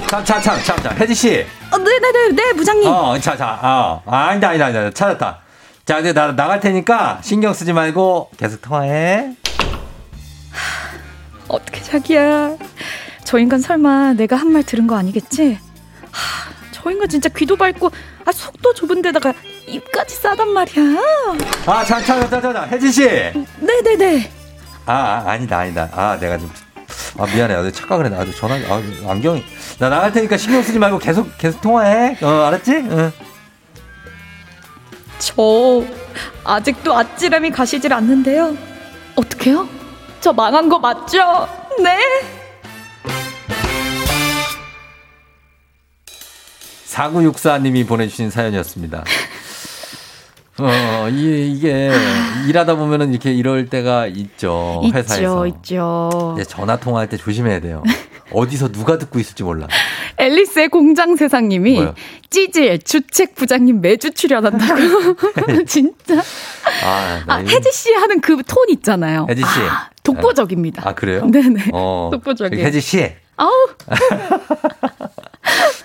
참 0.08 0.24
참 0.24 0.42
참참자 0.42 0.90
혜지 0.92 1.16
씨. 1.16 1.46
어, 1.72 1.78
네네네 1.78 2.30
네 2.36 2.54
부장님. 2.54 2.88
어, 2.88 3.18
자, 3.20 3.36
자, 3.36 3.60
어, 3.62 4.02
아, 4.06 4.18
아니다, 4.28 4.50
아니다, 4.50 4.66
아니다, 4.66 4.92
찾았다. 4.92 5.40
자, 5.86 6.00
이제 6.00 6.14
나 6.14 6.32
나갈 6.34 6.60
테니까 6.60 7.20
신경 7.24 7.54
쓰지 7.54 7.74
말고 7.74 8.30
계속 8.38 8.62
통화해. 8.62 9.36
어떻게 11.48 11.82
자기야? 11.82 12.56
저 13.24 13.38
인간 13.40 13.60
설마 13.60 14.14
내가 14.14 14.36
한 14.36 14.52
말 14.52 14.64
들은 14.64 14.88
거 14.88 14.96
아니겠지? 14.96 15.58
하, 16.12 16.52
저 16.72 16.92
인간 16.92 17.10
진짜 17.10 17.28
귀도 17.30 17.56
밝고 17.58 17.90
아 18.26 18.32
속도 18.32 18.74
좁은 18.74 19.02
데다가 19.02 19.34
입까지 19.68 20.16
싸단 20.16 20.50
말이야. 20.50 20.84
아, 21.66 21.84
자, 21.84 22.02
자, 22.02 22.30
자, 22.30 22.40
자, 22.42 22.54
자, 22.54 22.64
혜지 22.72 22.92
씨. 22.92 23.02
네 23.04 23.82
네 23.84 23.96
네. 23.98 24.32
아, 24.86 24.94
아, 24.94 25.32
아니다, 25.32 25.60
아니다. 25.60 25.90
아, 25.94 26.18
내가 26.20 26.38
좀. 26.38 26.52
아, 27.18 27.26
미안해. 27.26 27.56
나 27.56 27.72
착각을 27.72 28.06
해. 28.06 28.10
나도 28.10 28.32
전화, 28.34 28.56
아, 28.56 28.82
안경이. 29.12 29.44
나 29.80 29.90
나갈 29.90 30.12
테니까 30.12 30.38
신경 30.38 30.62
쓰지 30.62 30.80
말고 30.80 31.00
계속, 31.00 31.38
계속 31.38 31.62
통화해. 31.62 32.18
어, 32.22 32.46
알았지? 32.46 32.72
응. 32.72 33.12
저 35.20 35.84
아직도 36.44 36.96
아찔함이 36.96 37.52
가시질 37.52 37.94
않는데요. 37.94 38.58
어떡해요? 39.16 39.68
저 40.20 40.34
망한 40.34 40.68
거 40.68 40.80
맞죠? 40.80 41.48
네. 41.84 41.98
4964님이 46.88 47.88
보내주신 47.88 48.30
사연이었습니다. 48.30 49.04
어, 50.70 51.10
이, 51.10 51.52
이게, 51.56 51.92
일하다 52.48 52.76
보면은 52.76 53.12
이렇게 53.12 53.32
이럴 53.34 53.68
때가 53.68 54.08
있죠. 54.08 54.82
회사에서. 54.94 55.48
있죠, 55.48 55.58
있죠. 56.38 56.38
전화 56.48 56.78
통화할 56.78 57.08
때 57.10 57.18
조심해야 57.18 57.60
돼요. 57.62 57.84
어디서 58.34 58.72
누가 58.72 58.98
듣고 58.98 59.20
있을지 59.20 59.44
몰라. 59.44 59.68
앨리스의 60.18 60.70
공장 60.70 61.16
세상님이 61.18 61.74
뭐요? 61.76 61.96
찌질 62.30 62.80
주책 62.82 63.36
부장님 63.36 63.82
매주 63.82 64.12
출연한다고. 64.12 65.16
진짜. 65.68 66.16
아, 66.84 67.24
나 67.26 67.36
아, 67.36 67.38
혜지 67.40 67.72
씨 67.74 67.92
하는 67.94 68.22
그 68.22 68.38
톤 68.44 68.70
있잖아요. 68.70 69.26
혜지 69.30 69.42
씨. 69.42 69.48
아, 69.70 69.90
독보적입니다. 70.04 70.88
아, 70.88 70.94
그래요? 70.94 71.26
네네. 71.26 71.72
어. 71.74 72.10
독보적이에요. 72.14 72.66
혜지 72.66 72.80
씨. 72.80 73.12
아우. 73.36 73.50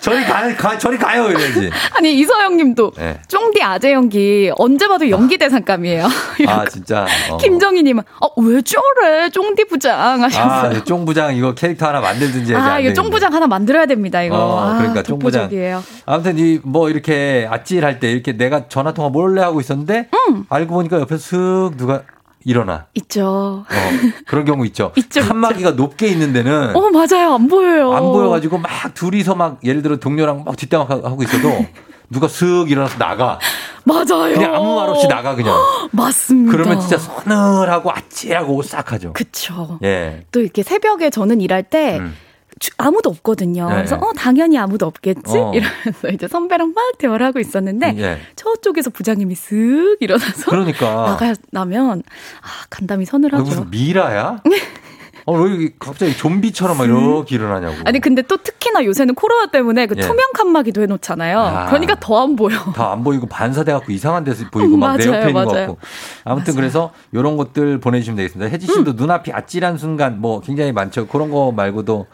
저리 0.07 0.25
가, 0.25 0.55
가, 0.55 0.79
저리 0.79 0.97
가요! 0.99 1.29
이래야지. 1.29 1.71
아니, 1.93 2.15
이서영 2.21 2.57
님도 2.57 2.93
네. 2.97 3.19
쫑디 3.29 3.63
아재 3.63 3.93
연기 3.93 4.51
언제 4.57 4.87
봐도 4.87 5.09
연기 5.11 5.37
대상감이에요. 5.37 6.07
아, 6.47 6.65
진짜. 6.71 7.07
어. 7.31 7.37
김정희 7.39 7.83
님은 7.83 8.03
어, 8.21 8.41
왜 8.41 8.63
저래? 8.63 9.29
쫑디 9.31 9.65
부장 9.65 10.23
하셨어요. 10.23 10.79
아, 10.81 10.85
쫑 10.85 11.05
부장 11.05 11.35
이거 11.35 11.55
캐릭터 11.55 11.87
하나 11.89 12.01
만들든지 12.01 12.53
해야지. 12.53 12.55
아, 12.69 12.73
안 12.75 12.81
이거 12.81 12.89
되겠네. 12.91 12.95
쫑부장 12.95 13.35
하나 13.35 13.47
만들어야 13.47 13.87
됩니다, 13.87 14.23
이거. 14.23 14.37
어, 14.37 14.61
아, 14.61 14.77
그러니까 14.79 15.03
쫑부장. 15.03 15.43
독보적이에요. 15.43 15.83
아무튼 16.07 16.39
이 16.39 16.61
뭐 16.63 16.89
이렇게 16.91 17.47
아찔할 17.51 18.01
때 18.01 18.11
이렇게 18.13 18.33
내가 18.33 18.69
전화 18.69 18.93
통화 18.93 19.09
몰래 19.09 19.41
하고 19.41 19.61
있었는데 19.61 20.09
알고 20.49 20.75
보니까 20.75 21.01
옆에서 21.01 21.19
슥 21.19 21.71
누가 21.77 22.03
일어나. 22.47 22.87
있죠. 22.95 23.65
어, 23.69 24.15
그런 24.25 24.45
경우 24.45 24.65
있죠. 24.67 24.93
있죠, 24.97 25.21
칸막이가 25.21 25.73
높게 25.73 26.07
있는 26.07 26.33
데는 26.33 26.77
어, 26.77 26.91
맞아요. 26.91 27.35
안 27.35 27.49
보여요. 27.49 27.93
안 27.93 28.05
보여가지고 28.05 28.59
막 28.59 28.71
둘이서 28.95 29.35
막 29.35 29.59
예를 29.65 29.83
들어 29.83 29.97
동료랑 29.97 30.45
막 30.45 30.57
뒷담화 30.57 30.87
하고 30.89 31.23
있어도 31.25 31.67
누가 32.09 32.29
슥 32.29 32.67
일어나서 32.71 32.99
나가. 32.99 33.41
맞아요. 33.85 34.33
그냥 34.35 34.55
아무 34.55 34.77
말 34.77 34.89
없이 34.89 35.09
나가 35.09 35.35
그냥. 35.35 35.57
맞습니다. 35.91 36.53
그러면 36.53 36.81
진짜 36.81 36.99
서늘하고 36.99 37.91
아찔하고 37.91 38.55
오싹하죠. 38.55 39.13
그쵸. 39.13 39.81
예. 39.83 40.25
또 40.31 40.41
이렇게 40.41 40.63
새벽에 40.63 41.11
저는 41.11 41.41
일할 41.41 41.65
때 41.65 41.99
음. 41.99 42.15
주- 42.59 42.71
아무도 42.79 43.11
없거든요. 43.11 43.69
네. 43.69 43.75
그래서 43.77 43.97
어 43.97 44.13
당연히 44.17 44.59
아무도 44.59 44.87
없겠지 44.87 45.37
어. 45.39 45.53
이러면서 45.55 46.09
이제 46.13 46.27
선배랑 46.29 46.73
막 46.75 46.99
대화를 46.99 47.27
하고 47.27 47.39
있었는데 47.39 47.95
예. 47.99 48.19
저쪽에서 48.37 48.91
부장님이 48.91 49.35
쓱 49.35 49.97
일어나서 50.01 50.51
그러니까. 50.51 51.19
나가면 51.53 52.03
아 52.41 52.47
간담이 52.71 53.05
너 53.05 53.11
서늘하죠. 53.11 53.45
무슨 53.45 53.71
미라야? 53.71 54.43
어, 55.27 55.33
왜 55.33 55.51
이렇게 55.51 55.75
갑자기 55.79 56.17
좀비처럼 56.17 56.79
막 56.79 56.85
이렇게 56.85 57.35
일어나냐고. 57.35 57.75
아니 57.85 57.99
근데 58.01 58.23
또 58.23 58.37
특히나 58.37 58.85
요새는 58.85 59.15
코로나 59.17 59.51
때문에 59.51 59.87
그 59.87 59.97
예. 59.99 60.01
투명 60.01 60.21
칸막이도 60.35 60.83
해놓잖아요. 60.83 61.41
아. 61.41 61.67
그러니까 61.67 61.97
더 62.01 62.23
안 62.23 62.37
보여. 62.37 62.57
다안 62.75 63.03
보이고 63.05 63.27
반사돼 63.27 63.73
갖고 63.73 63.91
이상한 63.93 64.23
데서 64.25 64.45
보이고 64.51 64.77
막내 64.77 65.05
맞아요, 65.07 65.19
옆에 65.19 65.29
있는 65.31 65.45
것 65.45 65.53
맞아요. 65.53 65.67
같고. 65.67 65.79
아무튼 66.25 66.55
그래서 66.55 66.93
이런 67.13 67.37
것들 67.37 67.79
보내주시면 67.81 68.17
되겠습니다. 68.17 68.51
혜지 68.51 68.67
씨도 68.67 68.93
음. 68.93 68.97
눈앞이 68.97 69.33
아찔한 69.33 69.79
순간 69.79 70.21
뭐 70.21 70.41
굉장히 70.41 70.71
많죠. 70.73 71.07
그런 71.09 71.31
거 71.31 71.53
말고도 71.53 72.07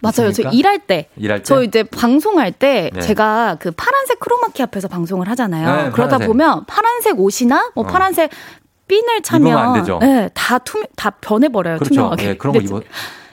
맞아요. 0.00 0.30
있습니까? 0.30 0.50
저 0.50 0.56
일할 0.56 0.78
때. 0.80 1.08
일할 1.16 1.38
때? 1.40 1.44
저 1.44 1.62
이제 1.62 1.82
방송할 1.82 2.52
때 2.52 2.90
네. 2.94 3.00
제가 3.00 3.56
그 3.60 3.70
파란색 3.72 4.18
크로마키 4.20 4.62
앞에서 4.62 4.88
방송을 4.88 5.28
하잖아요. 5.28 5.66
네, 5.66 5.82
그러다 5.90 6.18
파란색. 6.18 6.26
보면 6.28 6.64
파란색 6.66 7.20
옷이나 7.20 7.70
뭐 7.74 7.84
어. 7.84 7.86
파란색 7.86 8.30
핀을 8.86 9.02
입으면 9.02 9.16
안 9.16 9.22
차면 9.22 9.74
되죠. 9.74 9.98
네, 10.00 10.28
다 10.34 10.58
투명 10.58 10.86
다 10.96 11.10
변해버려요. 11.10 11.76
그렇죠. 11.78 11.94
투명하게. 11.94 12.28
예, 12.28 12.36
그런 12.36 12.54
거 12.54 12.60
입어 12.60 12.80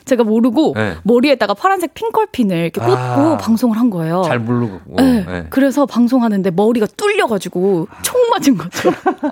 제가 0.05 0.23
모르고 0.23 0.73
네. 0.75 0.95
머리에다가 1.03 1.53
파란색 1.53 1.93
핑컬핀을 1.93 2.57
이렇게 2.57 2.79
꽂고 2.81 2.95
아. 2.97 3.37
방송을 3.37 3.77
한 3.77 3.89
거예요. 3.89 4.23
잘 4.23 4.39
모르고. 4.39 4.79
네. 4.97 5.25
예. 5.27 5.45
그래서 5.49 5.85
방송하는데 5.85 6.51
머리가 6.51 6.87
뚫려가지고 6.97 7.87
총 8.01 8.29
맞은 8.29 8.57
거죠. 8.57 8.91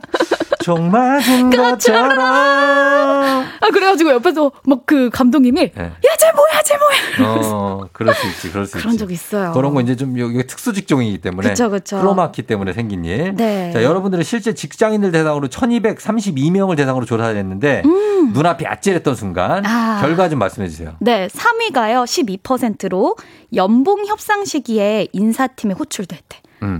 총 0.61 0.91
맞은 0.91 1.49
것처럼. 1.49 2.19
아 2.19 3.69
그래가지고 3.71 4.11
옆에서 4.11 4.51
막 4.65 4.79
그 4.89 5.11
감독님이 5.11 5.71
네. 5.75 5.83
야쟤 5.83 6.31
뭐야 6.35 6.63
쟤 6.63 6.75
뭐야 6.77 7.29
어, 7.53 7.87
그럴 7.91 8.15
수 8.15 8.25
있지, 8.27 8.51
그럴 8.51 8.65
수 8.65 8.77
있지. 8.77 8.83
그런 8.83 8.97
적 8.97 9.11
있어요. 9.11 9.51
그런 9.51 9.75
거 9.75 9.81
이제 9.81 9.95
좀 9.95 10.17
여기 10.17 10.47
특수 10.47 10.73
직종이기 10.73 11.19
때문에 11.19 11.49
그쵸, 11.49 11.69
그쵸. 11.69 11.99
크로마키 11.99 12.41
때문에 12.43 12.73
생긴 12.73 13.05
일. 13.05 13.35
네. 13.35 13.71
자, 13.71 13.83
여러분들은 13.83 14.23
실제 14.23 14.53
직장인들 14.55 15.11
대상으로 15.11 15.47
1232명을 15.49 16.75
대상으로 16.75 17.05
조사를 17.05 17.37
했는데 17.37 17.83
눈앞이 18.33 18.65
아찔했던 18.65 19.13
순간 19.13 19.59
음. 19.59 19.65
아. 19.65 19.99
결과 20.01 20.27
좀 20.27 20.39
말씀해 20.39 20.68
주세요. 20.69 20.95
네, 20.99 21.27
3위가요, 21.27 22.05
12%로 22.41 23.15
연봉 23.55 24.05
협상 24.05 24.45
시기에 24.45 25.07
인사팀에 25.13 25.73
호출될 25.73 26.19
때. 26.29 26.41
음. 26.63 26.79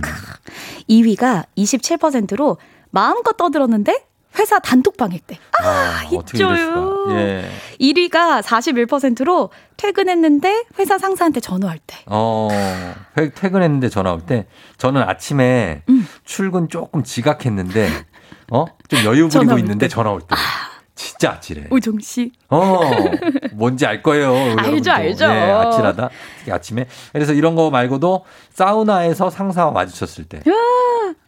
2위가 0.88 1.46
27%로 1.56 2.58
마음껏 2.90 3.36
떠들었는데 3.36 4.04
회사 4.38 4.58
단톡방일 4.60 5.20
때. 5.20 5.38
아, 5.60 6.02
어떻게 6.14 6.38
있죠요. 6.38 7.06
예. 7.10 7.50
1위가 7.80 8.42
41%로 8.42 9.50
퇴근했는데 9.76 10.64
회사 10.78 10.98
상사한테 10.98 11.40
전화할 11.40 11.78
때. 11.84 11.96
어, 12.06 12.48
회- 13.18 13.30
퇴근했는데 13.32 13.88
전화 13.88 14.12
올 14.12 14.20
때 14.26 14.46
저는 14.78 15.02
아침에 15.02 15.82
음. 15.88 16.06
출근 16.24 16.68
조금 16.68 17.02
지각했는데 17.02 17.88
어? 18.52 18.66
좀 18.88 19.04
여유 19.04 19.28
부리고 19.28 19.52
올 19.54 19.58
있는데 19.60 19.86
때. 19.86 19.88
전화 19.88 20.10
올 20.12 20.20
때. 20.20 20.28
진짜 21.00 21.30
아찔해. 21.32 21.64
우정 21.70 21.98
씨. 21.98 22.30
어, 22.50 22.80
뭔지 23.52 23.86
알 23.86 24.02
거예요. 24.02 24.34
여러분도. 24.34 24.92
알죠. 24.92 25.24
예, 25.24 25.50
아찔하다. 25.50 26.10
특히 26.38 26.52
아침에. 26.52 26.86
그래서 27.12 27.32
이런 27.32 27.54
거 27.54 27.70
말고도 27.70 28.26
사우나에서 28.52 29.30
상사와 29.30 29.70
마주쳤을 29.70 30.24
때. 30.24 30.40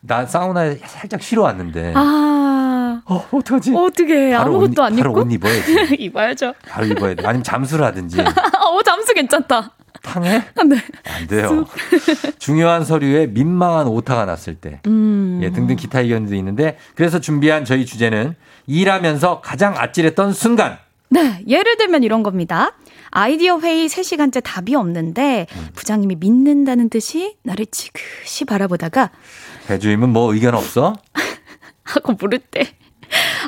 나 0.00 0.26
사우나에 0.26 0.78
살짝 0.84 1.22
쉬러 1.22 1.42
왔는데. 1.44 1.94
아. 1.96 3.00
어, 3.06 3.26
어떡하지? 3.32 3.74
어떻게 3.74 4.32
바로 4.36 4.56
아무것도 4.56 4.82
옷, 4.82 4.84
안 4.84 4.96
바로 4.96 5.10
입고? 5.10 5.20
옷 5.22 5.32
입어야지. 5.32 5.96
입어야죠. 5.98 6.52
바로 6.68 6.86
입어야 6.86 7.14
돼. 7.14 7.26
아니면 7.26 7.42
잠수를 7.42 7.84
하든지. 7.86 8.20
어, 8.20 8.82
잠수 8.84 9.14
괜찮다. 9.14 9.72
탕해? 10.02 10.44
네. 10.66 10.76
안 11.04 11.26
돼요. 11.28 11.64
중요한 12.38 12.84
서류에 12.84 13.28
민망한 13.28 13.86
오타가 13.86 14.26
났을 14.26 14.54
때. 14.56 14.80
음. 14.86 15.40
예, 15.42 15.50
등등 15.50 15.76
기타 15.76 16.00
의견도 16.00 16.34
있는데 16.34 16.76
그래서 16.94 17.20
준비한 17.20 17.64
저희 17.64 17.86
주제는 17.86 18.34
일하면서 18.66 19.40
가장 19.40 19.74
아찔했던 19.76 20.32
순간. 20.32 20.78
네, 21.08 21.42
예를 21.46 21.76
들면 21.76 22.02
이런 22.04 22.22
겁니다. 22.22 22.72
아이디어 23.10 23.58
회의 23.60 23.88
3시간째 23.88 24.42
답이 24.42 24.74
없는데 24.74 25.46
부장님이 25.74 26.16
믿는다는 26.16 26.88
듯이 26.88 27.36
나를 27.42 27.66
지그시 27.66 28.46
바라보다가 28.46 29.10
배주임은 29.66 30.08
뭐 30.08 30.32
의견 30.32 30.54
없어? 30.54 30.94
하고 31.84 32.14
물을 32.14 32.38
때. 32.38 32.62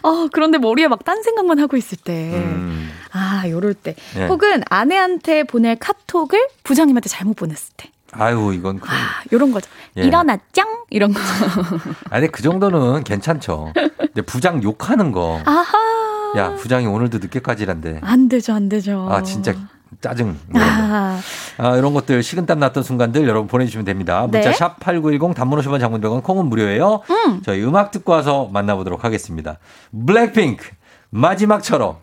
어, 0.03 0.29
그런데 0.31 0.59
머리에 0.59 0.89
막 0.89 1.05
딴 1.05 1.23
생각만 1.23 1.59
하고 1.59 1.79
있을 1.79 1.97
때. 1.97 2.33
음. 2.35 2.91
아, 3.13 3.45
요럴 3.49 3.73
때. 3.75 3.95
예. 4.19 4.27
혹은 4.27 4.63
아내한테 4.69 5.45
보낼 5.45 5.77
카톡을 5.77 6.47
부장님한테 6.65 7.09
잘못 7.09 7.35
보냈을 7.37 7.73
때. 7.79 7.91
아유, 8.19 8.53
이건 8.55 8.81
큰. 8.81 8.89
이런 9.31 9.53
거죠. 9.53 9.69
예. 9.97 10.03
일어나 10.03 10.37
짱 10.53 10.67
이런 10.91 11.13
거. 11.13 11.21
아니, 12.11 12.29
그 12.29 12.43
정도는 12.43 13.05
괜찮죠. 13.05 13.73
근데 13.97 14.23
부장 14.23 14.63
욕하는 14.63 15.13
거. 15.13 15.41
아하. 15.45 16.33
야, 16.37 16.55
부장이 16.57 16.87
오늘도 16.87 17.19
늦게까지 17.19 17.63
일한대. 17.65 18.01
안 18.03 18.29
되죠, 18.29 18.55
안 18.55 18.69
되죠. 18.69 19.09
아, 19.11 19.23
진짜 19.23 19.55
짜증. 20.01 20.37
이런 20.53 20.67
거. 20.67 20.85
아, 20.85 21.21
아, 21.59 21.77
이런 21.77 21.95
것들 21.95 22.23
식은땀 22.23 22.59
났던 22.59 22.83
순간들 22.83 23.27
여러분 23.29 23.47
보내주시면 23.47 23.85
됩니다. 23.85 24.23
문자 24.23 24.51
네. 24.51 24.57
샵8910 24.57 25.35
단문 25.35 25.61
50원 25.61 25.79
장문 25.81 26.01
100원 26.01 26.23
콩은 26.23 26.47
무료예요. 26.47 27.03
음. 27.09 27.41
저희 27.45 27.63
음악 27.63 27.91
듣고 27.93 28.13
와서 28.13 28.49
만나보도록 28.53 29.05
하겠습니다. 29.05 29.59
블랙핑크 30.07 30.65
마지막처럼 31.11 31.97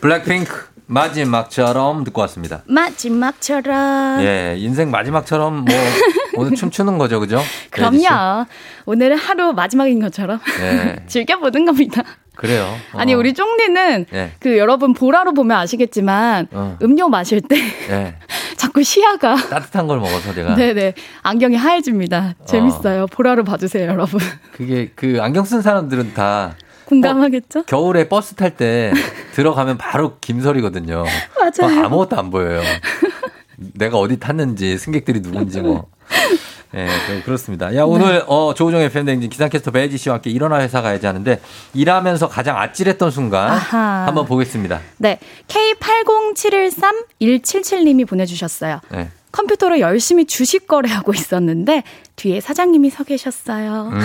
블랙핑크 0.00 0.75
마지막처럼 0.86 2.04
듣고 2.04 2.20
왔습니다. 2.22 2.62
마지막처럼. 2.66 4.20
예, 4.22 4.54
인생 4.58 4.90
마지막처럼 4.90 5.64
뭐 5.64 5.74
오늘 6.36 6.54
춤추는 6.54 6.98
거죠, 6.98 7.20
그죠? 7.20 7.40
그럼요. 7.70 8.46
오늘은 8.86 9.16
하루 9.16 9.52
마지막인 9.52 10.00
것처럼 10.00 10.40
예, 10.60 11.04
즐겨보는 11.06 11.64
겁니다. 11.66 12.02
그래요. 12.36 12.68
아니 12.92 13.14
어, 13.14 13.18
우리 13.18 13.32
쫑디는 13.32 14.06
예, 14.12 14.32
그 14.38 14.58
여러분 14.58 14.92
보라로 14.92 15.32
보면 15.32 15.56
아시겠지만 15.56 16.48
어. 16.52 16.76
음료 16.82 17.08
마실 17.08 17.40
때 17.40 17.56
예, 17.90 18.14
자꾸 18.56 18.82
시야가 18.82 19.36
따뜻한 19.36 19.86
걸 19.86 19.98
먹어서 19.98 20.34
제가 20.34 20.54
네네 20.54 20.94
안경이 21.22 21.56
하얘집니다. 21.56 22.34
재밌어요. 22.46 23.06
보라로 23.08 23.42
봐주세요, 23.44 23.88
여러분. 23.88 24.20
그게 24.52 24.92
그 24.94 25.18
안경 25.20 25.44
쓴 25.44 25.62
사람들은 25.62 26.14
다 26.14 26.54
공감하겠죠? 26.86 27.64
겨울에 27.64 28.08
버스 28.08 28.34
탈 28.34 28.56
때 28.56 28.92
들어가면 29.34 29.76
바로 29.78 30.16
김설이거든요. 30.20 31.04
맞아요. 31.38 31.74
막 31.74 31.84
아무것도 31.86 32.16
안 32.16 32.30
보여요. 32.30 32.62
내가 33.74 33.98
어디 33.98 34.18
탔는지 34.18 34.78
승객들이 34.78 35.20
누군지 35.22 35.60
뭐. 35.60 35.86
예, 36.74 36.88
그- 37.06 37.22
그렇습니다. 37.24 37.74
야, 37.74 37.84
오늘, 37.84 38.22
어, 38.26 38.52
조우종의 38.54 38.90
팬데믹 38.90 39.30
기상캐스터 39.30 39.70
배지 39.70 39.96
씨와 39.96 40.16
함께 40.16 40.30
일어나 40.30 40.58
회사 40.60 40.82
가야지 40.82 41.06
하는데, 41.06 41.40
일하면서 41.72 42.28
가장 42.28 42.58
아찔했던 42.58 43.10
순간, 43.12 43.50
아하. 43.52 44.04
한번 44.06 44.26
보겠습니다. 44.26 44.80
네, 44.98 45.18
K80713177님이 47.20 48.06
보내주셨어요. 48.06 48.80
네. 48.90 49.08
컴퓨터로 49.32 49.80
열심히 49.80 50.24
주식 50.26 50.66
거래하고 50.66 51.12
있었는데 51.12 51.82
뒤에 52.16 52.40
사장님이 52.40 52.88
서 52.90 53.04
계셨어요. 53.04 53.90
음, 53.92 53.98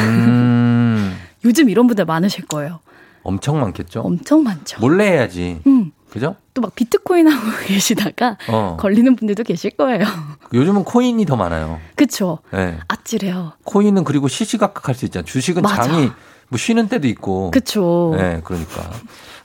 요즘 1.45 1.69
이런 1.69 1.87
분들 1.87 2.05
많으실 2.05 2.45
거예요. 2.45 2.79
엄청 3.23 3.59
많겠죠? 3.59 4.01
엄청 4.01 4.43
많죠. 4.43 4.79
몰래 4.81 5.11
해야지. 5.11 5.61
음. 5.67 5.91
그죠? 6.09 6.35
또 6.53 6.61
막 6.61 6.75
비트코인 6.75 7.27
하고 7.29 7.45
계시다가 7.65 8.37
어. 8.49 8.75
걸리는 8.79 9.15
분들도 9.15 9.43
계실 9.43 9.71
거예요. 9.71 10.03
요즘은 10.53 10.83
코인이 10.83 11.25
더 11.25 11.35
많아요. 11.37 11.79
그쵸? 11.95 12.39
예. 12.53 12.77
아찔해요. 12.87 13.53
코인은 13.63 14.03
그리고 14.03 14.27
시시각각 14.27 14.87
할 14.89 14.95
수 14.95 15.05
있잖아요. 15.05 15.25
주식은 15.25 15.61
맞아. 15.61 15.83
장이 15.83 16.11
뭐 16.49 16.57
쉬는 16.57 16.89
때도 16.89 17.07
있고. 17.07 17.51
그쵸? 17.51 18.13
네, 18.17 18.41
그러니까. 18.43 18.89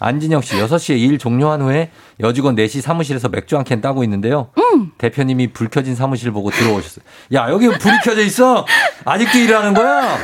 안진영 0.01 0.43
씨, 0.43 0.57
6시에 0.57 0.99
일 0.99 1.19
종료한 1.19 1.63
후에 1.63 1.91
여직원 2.21 2.57
4시 2.57 2.81
사무실에서 2.81 3.29
맥주 3.29 3.57
한 3.57 3.63
캔 3.65 3.81
따고 3.81 4.03
있는데요. 4.03 4.49
음. 4.59 4.91
대표님이 4.99 5.53
불 5.53 5.69
켜진 5.69 5.95
사무실 5.95 6.33
보고 6.33 6.51
들어오셨어요. 6.51 7.05
야, 7.35 7.49
여기 7.51 7.69
불이 7.69 7.95
켜져 8.05 8.23
있어? 8.23 8.67
아직도 9.05 9.39
일하는 9.39 9.73
거야? 9.75 10.19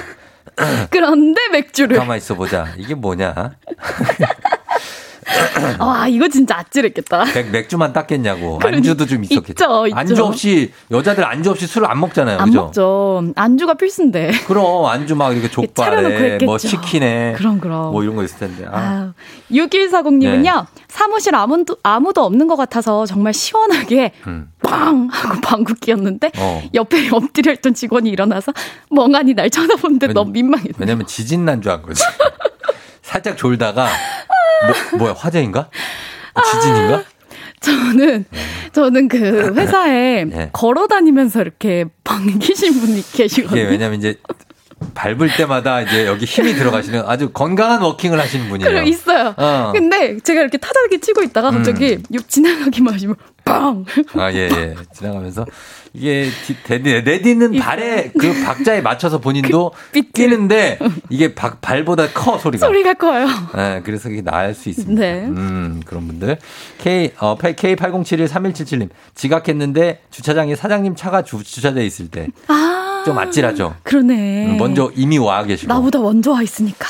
그런데 0.91 1.49
맥주를. 1.51 1.97
가만 1.99 2.19
있어 2.19 2.35
보자. 2.35 2.69
이게 2.77 2.95
뭐냐? 2.95 3.53
와, 5.79 6.07
이거 6.09 6.29
진짜 6.29 6.59
아찔했겠다. 6.59 7.25
맥, 7.35 7.51
맥주만 7.51 7.93
땄겠냐고. 7.93 8.61
안주도 8.63 9.07
좀 9.07 9.25
있었겠죠. 9.25 9.53
있죠, 9.53 9.87
있죠. 9.87 9.97
안주 9.99 10.25
없이, 10.25 10.73
여자들 10.91 11.25
안주 11.25 11.51
없이 11.51 11.67
술을 11.67 11.91
안 11.91 12.01
먹잖아요. 12.01 12.39
안 12.39 12.47
그죠? 12.47 12.61
먹죠. 12.63 13.25
안주가 13.37 13.75
필수인데. 13.75 14.33
그럼 14.47 14.87
안주 14.87 15.15
막 15.17 15.33
이렇게 15.33 15.49
족발에. 15.51 16.39
뭐 16.45 16.59
치킨에 16.59 17.35
그럼, 17.37 17.61
그럼. 17.61 17.93
뭐 17.93 18.03
이런 18.03 18.17
거 18.17 18.25
있을 18.25 18.39
텐데. 18.39 18.67
아. 18.71 18.73
아, 18.73 19.13
6140님은요, 19.51 20.43
네. 20.43 20.83
사무실 20.89 21.35
아무도, 21.35 21.77
아무도 21.83 22.23
없는 22.25 22.47
것 22.49 22.57
같아서 22.57 23.07
정말 23.07 23.33
시원하게 23.35 24.13
음. 24.27 24.49
빵! 24.63 25.09
하고 25.11 25.41
방구 25.41 25.75
끼었는데, 25.75 26.31
어. 26.39 26.63
옆에 26.75 27.09
엎드려 27.11 27.53
있던 27.53 27.75
직원이 27.75 28.11
일어나서 28.11 28.53
멍하니 28.91 29.35
날 29.35 29.51
쳐다보는데 29.51 30.07
왜냐- 30.09 30.15
너무 30.15 30.31
민망했네. 30.33 30.75
왜냐면 30.79 31.07
지진 31.07 31.45
난 31.45 31.61
줄 31.61 31.71
안 31.73 31.83
거지. 31.83 32.03
살짝 33.03 33.37
졸다가 33.37 33.89
뭐, 34.93 34.99
뭐야 34.99 35.15
화재인가? 35.17 35.69
지진인가? 36.53 37.05
저는, 37.61 38.25
저는 38.73 39.09
그 39.09 39.55
회사에 39.57 40.25
네. 40.29 40.51
걸어 40.53 40.87
다니면서 40.87 41.43
이렇게 41.43 41.85
방귀신 42.05 42.81
분이 42.81 43.03
계시거든요. 43.13 43.69
왜냐면 43.69 43.99
이제 43.99 44.17
밟을 44.95 45.37
때마다 45.37 45.81
이제 45.83 46.07
여기 46.07 46.25
힘이 46.25 46.55
들어가시는 46.55 47.05
아주 47.07 47.31
건강한 47.31 47.83
워킹을 47.83 48.19
하시는 48.19 48.49
분이에요. 48.49 48.69
그리고 48.69 48.89
있어요. 48.89 49.35
어. 49.37 49.71
근데 49.73 50.19
제가 50.19 50.41
이렇게 50.41 50.59
타다기 50.59 51.01
치고 51.01 51.23
있다가 51.23 51.53
갑자기 51.53 51.93
요 52.15 52.19
지나가기만 52.27 52.95
하시면 52.95 53.15
빵! 53.45 53.85
아, 54.15 54.33
예, 54.33 54.49
예. 54.53 54.75
지나가면서 54.95 55.45
이게 55.95 56.29
디- 56.47 56.57
대- 56.63 56.79
내딛는 56.79 57.59
발에 57.59 58.13
그 58.19 58.45
박자에 58.45 58.81
맞춰서 58.81 59.19
본인도 59.19 59.73
끼는데 60.15 60.79
이게 61.11 61.35
박, 61.35 61.61
발보다 61.61 62.09
커 62.13 62.39
소리가. 62.39 62.67
소리가 62.67 62.95
커요. 62.95 63.27
네, 63.55 63.83
그래서 63.85 64.09
이게 64.09 64.23
나을 64.23 64.55
수 64.55 64.69
있습니다. 64.69 65.01
네. 65.01 65.25
음, 65.27 65.83
그런 65.85 66.07
분들. 66.07 66.39
K, 66.79 67.13
어, 67.19 67.37
K80713177님. 67.37 68.89
지각했는데 69.15 70.03
주차장에 70.11 70.55
사장님 70.57 70.95
차가 70.97 71.23
주, 71.23 71.43
주차돼 71.43 71.85
있을 71.85 72.09
때. 72.09 72.29
아. 72.49 73.03
좀 73.05 73.19
아찔하죠. 73.19 73.75
그러네. 73.83 74.47
음, 74.47 74.57
먼저 74.59 74.91
이미 74.95 75.19
와 75.19 75.43
계시고. 75.45 75.73
나보다 75.73 75.99
먼저 75.99 76.31
와 76.33 76.43
있으니까. 76.43 76.87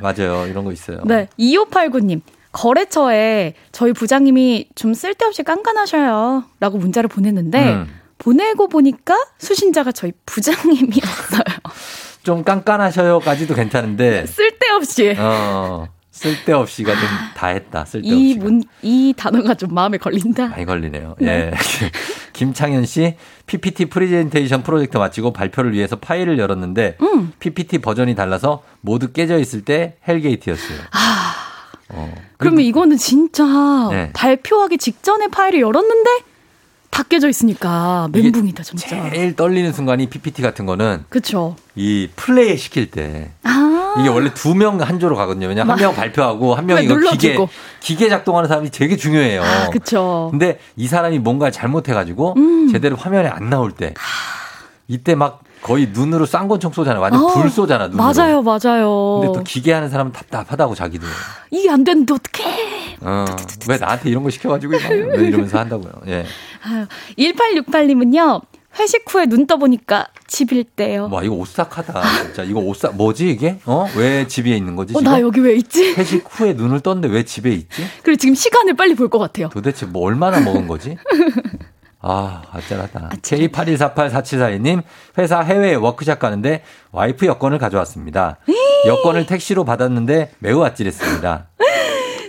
맞아요. 0.00 0.46
이런 0.46 0.64
거 0.64 0.72
있어요. 0.72 1.00
네. 1.06 1.26
2589님. 1.38 2.20
거래처에 2.56 3.52
저희 3.70 3.92
부장님이 3.92 4.68
좀 4.74 4.94
쓸데없이 4.94 5.42
깐깐하셔요. 5.42 6.44
라고 6.58 6.78
문자를 6.78 7.08
보냈는데, 7.08 7.74
음. 7.74 7.86
보내고 8.18 8.68
보니까 8.68 9.14
수신자가 9.38 9.92
저희 9.92 10.12
부장님이었어요. 10.24 11.42
좀 12.22 12.42
깐깐하셔요까지도 12.44 13.54
괜찮은데. 13.54 14.24
쓸데없이. 14.26 15.14
어, 15.18 15.86
쓸데없이가 16.10 16.92
좀 16.94 17.02
다 17.36 17.48
했다. 17.48 17.82
이 17.82 17.86
쓸데없이. 17.90 18.38
문, 18.38 18.62
이 18.80 19.12
단어가 19.14 19.52
좀 19.54 19.74
마음에 19.74 19.98
걸린다. 19.98 20.46
많이 20.48 20.64
걸리네요. 20.64 21.16
네. 21.20 21.50
예. 21.52 21.52
김창현 22.32 22.86
씨, 22.86 23.16
PPT 23.46 23.86
프레젠테이션 23.86 24.62
프로젝트 24.62 24.96
마치고 24.96 25.34
발표를 25.34 25.72
위해서 25.74 25.96
파일을 25.96 26.38
열었는데, 26.38 26.96
음. 27.02 27.32
PPT 27.38 27.78
버전이 27.78 28.14
달라서 28.14 28.62
모두 28.80 29.12
깨져 29.12 29.38
있을 29.38 29.62
때 29.62 29.96
hell 30.08 30.24
gate였어요. 30.24 30.78
어. 31.90 32.14
그러면 32.36 32.62
이거는 32.62 32.96
진짜 32.96 33.44
네. 33.90 34.10
발표하기 34.12 34.78
직전에 34.78 35.28
파일을 35.28 35.60
열었는데 35.60 36.10
다 36.90 37.02
깨져 37.02 37.28
있으니까 37.28 38.08
멘붕이다, 38.12 38.62
진짜. 38.62 39.10
제일 39.10 39.36
떨리는 39.36 39.70
순간이 39.72 40.08
PPT 40.08 40.40
같은 40.40 40.64
거는 40.66 41.04
그쵸. 41.10 41.56
이 41.74 42.08
플레이 42.16 42.56
시킬 42.56 42.90
때. 42.90 43.32
아. 43.42 43.96
이게 43.98 44.08
원래 44.08 44.32
두 44.34 44.54
명 44.54 44.80
한 44.80 44.98
조로 44.98 45.14
가거든요. 45.16 45.46
왜냐면 45.46 45.72
한명 45.72 45.94
발표하고 45.94 46.54
한 46.54 46.66
명이 46.66 46.86
네, 46.86 46.94
이거 46.94 47.10
기계. 47.10 47.36
기계 47.80 48.08
작동하는 48.08 48.48
사람이 48.48 48.70
되게 48.70 48.96
중요해요. 48.96 49.42
아, 49.42 49.70
그쵸. 49.70 50.28
근데 50.30 50.58
이 50.76 50.86
사람이 50.86 51.18
뭔가 51.18 51.50
잘못해 51.50 51.92
가지고 51.92 52.34
음. 52.36 52.68
제대로 52.72 52.96
화면에 52.96 53.28
안 53.28 53.48
나올 53.50 53.72
때 53.72 53.92
이때 54.88 55.14
막 55.14 55.40
거의 55.66 55.88
눈으로 55.92 56.26
쌍권총 56.26 56.72
쏘잖아. 56.72 57.00
완전 57.00 57.24
어, 57.24 57.26
불 57.34 57.50
쏘잖아. 57.50 57.88
눈으로. 57.88 58.04
맞아요, 58.04 58.40
맞아요. 58.42 59.20
근데 59.20 59.38
또 59.38 59.42
기계 59.44 59.72
하는 59.72 59.88
사람은 59.88 60.12
답답하다고 60.12 60.76
자기도. 60.76 61.04
이게 61.50 61.68
안 61.68 61.82
되는데 61.82 62.14
어떡해. 62.14 62.96
어, 63.00 63.24
왜 63.68 63.76
나한테 63.76 64.10
이런 64.10 64.22
거 64.22 64.30
시켜가지고 64.30 64.74
이러- 64.74 65.06
왜 65.18 65.26
이러면서 65.26 65.58
한다고요. 65.58 65.90
예. 66.06 66.24
아유, 66.62 66.86
1868님은요, 67.18 68.42
회식 68.78 69.04
후에 69.08 69.26
눈 69.26 69.46
떠보니까 69.46 70.06
집일 70.28 70.62
때요. 70.62 71.08
와 71.10 71.22
이거 71.24 71.34
오싹하다. 71.34 72.02
진짜 72.24 72.42
이거 72.44 72.60
오싹 72.60 72.94
뭐지 72.96 73.28
이게? 73.30 73.58
어? 73.64 73.86
왜 73.96 74.26
집에 74.28 74.56
있는 74.56 74.76
거지? 74.76 74.92
어, 74.94 75.00
지금? 75.00 75.12
나 75.12 75.20
여기 75.20 75.40
왜 75.40 75.54
있지? 75.56 75.94
회식 75.94 76.24
후에 76.28 76.52
눈을 76.52 76.80
떴는데 76.80 77.08
왜 77.08 77.24
집에 77.24 77.50
있지? 77.52 77.82
그리고 78.02 78.18
지금 78.18 78.34
시간을 78.34 78.74
빨리 78.74 78.94
볼 78.94 79.08
것 79.08 79.18
같아요. 79.18 79.48
도대체 79.48 79.86
뭐 79.86 80.06
얼마나 80.06 80.40
먹은 80.40 80.68
거지? 80.68 80.96
아, 82.08 82.42
아찔하다. 82.52 83.10
K81484742님, 83.20 84.82
회사 85.18 85.40
해외 85.40 85.74
워크샵 85.74 86.20
가는데 86.20 86.62
와이프 86.92 87.26
여권을 87.26 87.58
가져왔습니다. 87.58 88.38
여권을 88.86 89.26
택시로 89.26 89.64
받았는데 89.64 90.30
매우 90.38 90.62
아찔했습니다. 90.62 91.48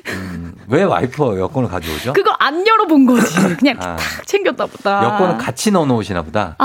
음, 0.10 0.56
왜 0.68 0.82
와이프 0.82 1.38
여권을 1.40 1.70
가져오죠? 1.70 2.14
그거 2.14 2.32
안 2.40 2.66
열어본 2.66 3.06
거지. 3.06 3.36
그냥 3.60 3.78
아. 3.80 3.98
탁 3.98 4.26
챙겼다 4.26 4.66
보다. 4.66 5.04
여권을 5.04 5.38
같이 5.38 5.70
넣어 5.70 5.86
놓으시나 5.86 6.24
보다. 6.24 6.56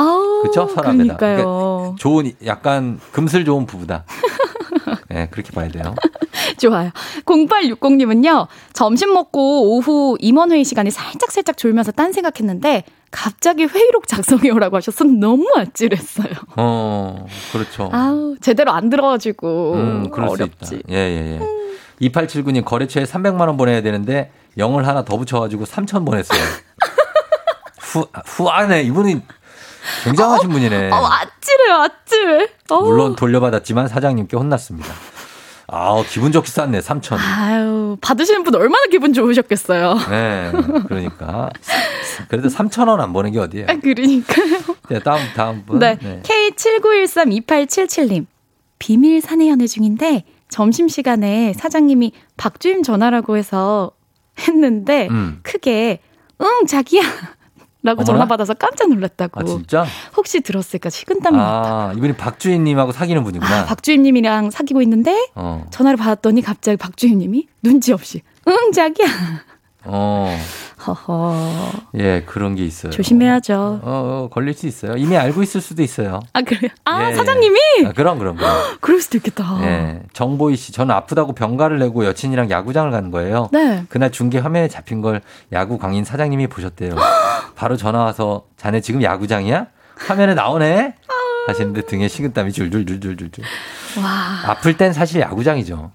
그쵸? 0.44 0.66
서랍에다. 0.68 1.16
그러니까요. 1.16 1.96
좋은, 1.98 2.32
약간 2.46 2.98
금슬 3.12 3.44
좋은 3.44 3.66
부부다. 3.66 4.04
네, 5.10 5.28
그렇게 5.30 5.52
봐야 5.52 5.68
돼요. 5.68 5.94
좋아요. 6.58 6.90
0860님은요, 7.26 8.46
점심 8.72 9.12
먹고 9.12 9.76
오후 9.76 10.16
임원회의 10.18 10.64
시간에 10.64 10.88
살짝살짝 10.88 11.58
졸면서 11.58 11.92
딴 11.92 12.12
생각했는데, 12.12 12.84
갑자기 13.12 13.64
회의록 13.66 14.08
작성해오라고 14.08 14.78
하셔서 14.78 15.04
너무 15.04 15.46
아찔했어요. 15.54 16.32
어, 16.56 17.26
그렇죠. 17.52 17.88
아우, 17.92 18.34
제대로 18.40 18.72
안 18.72 18.88
들어가지고. 18.90 19.74
음, 19.74 20.10
그럴 20.10 20.30
어렵지. 20.30 20.82
예, 20.90 20.94
예, 20.96 21.38
예. 21.40 22.08
2879님 22.08 22.64
거래처에 22.64 23.04
300만 23.04 23.40
원 23.46 23.56
보내야 23.56 23.82
되는데 23.82 24.32
영을 24.58 24.88
하나 24.88 25.04
더 25.04 25.16
붙여가지고 25.16 25.64
3천 25.66 26.04
보냈어요. 26.04 26.40
후, 27.78 28.08
후하네. 28.24 28.82
이분이 28.84 29.20
굉장하신 30.04 30.50
분이네. 30.50 30.90
어, 30.90 30.96
아찔해요, 30.96 31.74
아찔해. 31.74 32.48
어. 32.70 32.80
물론 32.80 33.14
돌려받았지만 33.14 33.88
사장님께 33.88 34.36
혼났습니다. 34.36 34.88
아 35.74 36.02
기분 36.06 36.32
좋게 36.32 36.48
쌌네, 36.48 36.80
3천. 36.80 37.16
아유, 37.18 37.96
받으시는 38.02 38.44
분 38.44 38.54
얼마나 38.54 38.84
기분 38.90 39.14
좋으셨겠어요. 39.14 39.94
네, 40.10 40.52
그러니까. 40.86 41.48
그래도 42.28 42.48
3천 42.48 42.88
원 42.88 43.00
안 43.00 43.14
버는 43.14 43.32
게 43.32 43.38
어디예요? 43.38 43.66
아, 43.70 43.76
그러니까요. 43.76 44.58
네, 44.90 44.98
다음, 45.00 45.20
다음 45.34 45.64
분. 45.64 45.78
네. 45.78 45.98
K79132877님. 46.22 48.26
비밀 48.78 49.20
사내 49.20 49.48
연애 49.48 49.66
중인데 49.66 50.24
점심시간에 50.50 51.52
사장님이 51.54 52.12
박주임 52.36 52.82
전화라고 52.82 53.36
해서 53.36 53.92
했는데 54.40 55.08
음. 55.10 55.40
크게 55.42 56.00
응 56.40 56.66
자기야 56.66 57.02
라고? 57.84 58.04
전화 58.04 58.26
받아서 58.26 58.54
깜짝 58.54 58.88
놀랐다고. 58.90 59.40
아, 59.40 59.44
진짜? 59.44 59.84
혹시 60.16 60.40
들었을까 60.40 60.88
식은땀이 60.88 61.36
났다. 61.36 61.68
아, 61.68 61.92
이분이 61.96 62.12
박주인님하고 62.14 62.92
사귀는 62.92 63.24
분이구나. 63.24 63.60
아, 63.60 63.64
박주임님이랑 63.64 64.50
사귀고 64.50 64.82
있는데 64.82 65.16
어, 65.34 65.66
전화를 65.70 65.96
받았더니 65.96 66.42
갑자기 66.42 66.76
박주임님이 66.76 67.48
눈치 67.62 67.92
없이 67.92 68.22
응 68.46 68.72
자기야. 68.72 69.06
어, 69.84 70.36
허허. 70.86 71.34
예, 71.94 72.22
그런 72.26 72.54
게 72.54 72.64
있어요. 72.64 72.90
조심해야죠. 72.90 73.54
어, 73.54 73.80
어, 73.82 74.28
걸릴 74.32 74.54
수 74.54 74.66
있어요. 74.66 74.96
이미 74.96 75.16
알고 75.16 75.42
있을 75.42 75.60
수도 75.60 75.82
있어요. 75.82 76.20
아 76.32 76.42
그래요? 76.42 76.70
아 76.84 77.10
예, 77.10 77.14
사장님이 77.14 77.58
예. 77.82 77.86
아, 77.86 77.92
그럼, 77.92 78.18
그럼, 78.18 78.36
그럼. 78.36 78.50
그럴 78.80 79.00
수도 79.00 79.18
있겠다. 79.18 79.58
예. 79.62 80.02
정보희 80.12 80.56
씨, 80.56 80.72
저는 80.72 80.94
아프다고 80.94 81.34
병가를 81.34 81.78
내고 81.78 82.04
여친이랑 82.04 82.50
야구장을 82.50 82.90
간 82.90 83.10
거예요. 83.10 83.48
네. 83.52 83.84
그날 83.88 84.10
중계 84.10 84.38
화면에 84.38 84.68
잡힌 84.68 85.00
걸 85.00 85.20
야구 85.52 85.78
광인 85.78 86.04
사장님이 86.04 86.48
보셨대요. 86.48 86.96
바로 87.54 87.76
전화 87.76 88.00
와서 88.00 88.44
자네 88.56 88.80
지금 88.80 89.02
야구장이야? 89.02 89.66
화면에 89.96 90.34
나오네? 90.34 90.94
하시는데 91.46 91.82
등에 91.82 92.08
식은땀이 92.08 92.52
줄줄줄줄줄줄. 92.52 93.44
와. 94.02 94.50
아플 94.50 94.76
땐 94.76 94.92
사실 94.92 95.20
야구장이죠. 95.20 95.90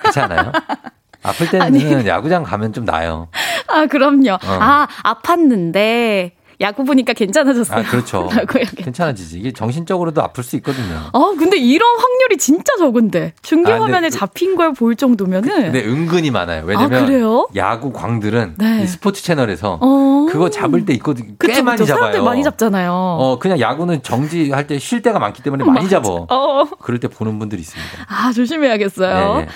그렇지 0.00 0.20
않아요? 0.20 0.52
아플 1.24 1.48
때는 1.50 1.66
아니. 1.66 2.06
야구장 2.06 2.42
가면 2.44 2.72
좀 2.72 2.84
나아요. 2.84 3.28
아, 3.66 3.86
그럼요. 3.86 4.34
어. 4.34 4.38
아, 4.60 4.86
아팠는데 5.02 6.30
야구 6.60 6.84
보니까 6.84 7.12
괜찮아졌어요. 7.14 7.80
아, 7.80 7.82
그렇죠. 7.82 8.30
괜찮아지지. 8.76 9.40
이게 9.40 9.52
정신적으로도 9.52 10.22
아플 10.22 10.44
수 10.44 10.54
있거든요. 10.56 11.00
아, 11.12 11.34
근데 11.36 11.56
이런 11.56 11.98
확률이 11.98 12.36
진짜 12.38 12.76
적은데. 12.78 13.32
중계 13.42 13.72
아, 13.72 13.82
화면에 13.82 14.08
그- 14.08 14.14
잡힌 14.16 14.54
걸 14.54 14.72
볼 14.72 14.94
정도면은 14.94 15.48
근데 15.48 15.84
은근히 15.84 16.30
많아요. 16.30 16.62
왜냐면 16.64 17.24
아? 17.24 17.44
야구 17.56 17.92
광들은 17.92 18.54
네. 18.58 18.82
이 18.84 18.86
스포츠 18.86 19.22
채널에서 19.24 19.78
어. 19.80 20.26
그거 20.30 20.48
잡을 20.48 20.84
때 20.84 20.92
있거든. 20.94 21.36
꽤 21.40 21.48
그쵸, 21.48 21.62
많이 21.64 21.76
그쵸. 21.78 21.86
잡아요. 21.88 22.00
사람들 22.06 22.22
많이 22.22 22.42
잡잖아요. 22.44 22.92
어, 22.92 23.38
그냥 23.40 23.58
야구는 23.58 24.02
정지할 24.04 24.66
때 24.68 24.78
쉴 24.78 25.02
때가 25.02 25.18
많기 25.18 25.42
때문에 25.42 25.64
많이. 25.64 25.88
잡어. 25.90 26.26
어. 26.30 26.64
그럴 26.80 27.00
때 27.00 27.08
보는 27.08 27.38
분들이 27.40 27.60
있습니다. 27.62 27.90
아, 28.08 28.32
조심해야겠어요. 28.32 29.38
네. 29.38 29.48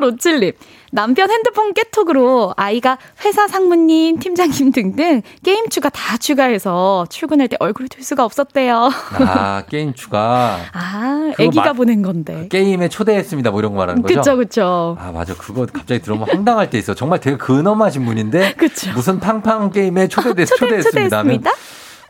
8857님. 0.00 0.54
남편 0.94 1.28
핸드폰 1.28 1.74
깨톡으로 1.74 2.54
아이가 2.56 2.98
회사 3.24 3.48
상무님, 3.48 4.20
팀장님 4.20 4.70
등등 4.70 5.22
게임 5.42 5.68
추가 5.68 5.88
다 5.88 6.16
추가해서 6.16 7.04
출근할 7.10 7.48
때 7.48 7.56
얼굴을 7.58 7.88
들 7.88 8.04
수가 8.04 8.24
없었대요. 8.24 8.90
아, 9.26 9.64
게임 9.68 9.92
추가. 9.92 10.56
아, 10.72 11.32
애기가 11.40 11.64
마- 11.64 11.72
보낸 11.72 12.00
건데. 12.02 12.46
게임에 12.48 12.88
초대했습니다. 12.88 13.50
뭐 13.50 13.58
이런 13.58 13.72
거 13.72 13.78
말하는 13.78 14.02
거죠? 14.02 14.14
그쵸, 14.20 14.36
그쵸. 14.36 14.96
아, 15.00 15.10
맞아. 15.10 15.34
그거 15.34 15.66
갑자기 15.66 16.00
들어보면 16.00 16.32
황당할 16.32 16.70
때 16.70 16.78
있어. 16.78 16.94
정말 16.94 17.18
되게 17.18 17.36
근엄하신 17.38 18.04
분인데. 18.04 18.54
무슨 18.94 19.18
팡팡 19.18 19.72
게임에 19.72 20.06
초대돼, 20.06 20.44
초대- 20.46 20.60
초대했습니다. 20.80 21.22
초대했습니다. 21.22 21.50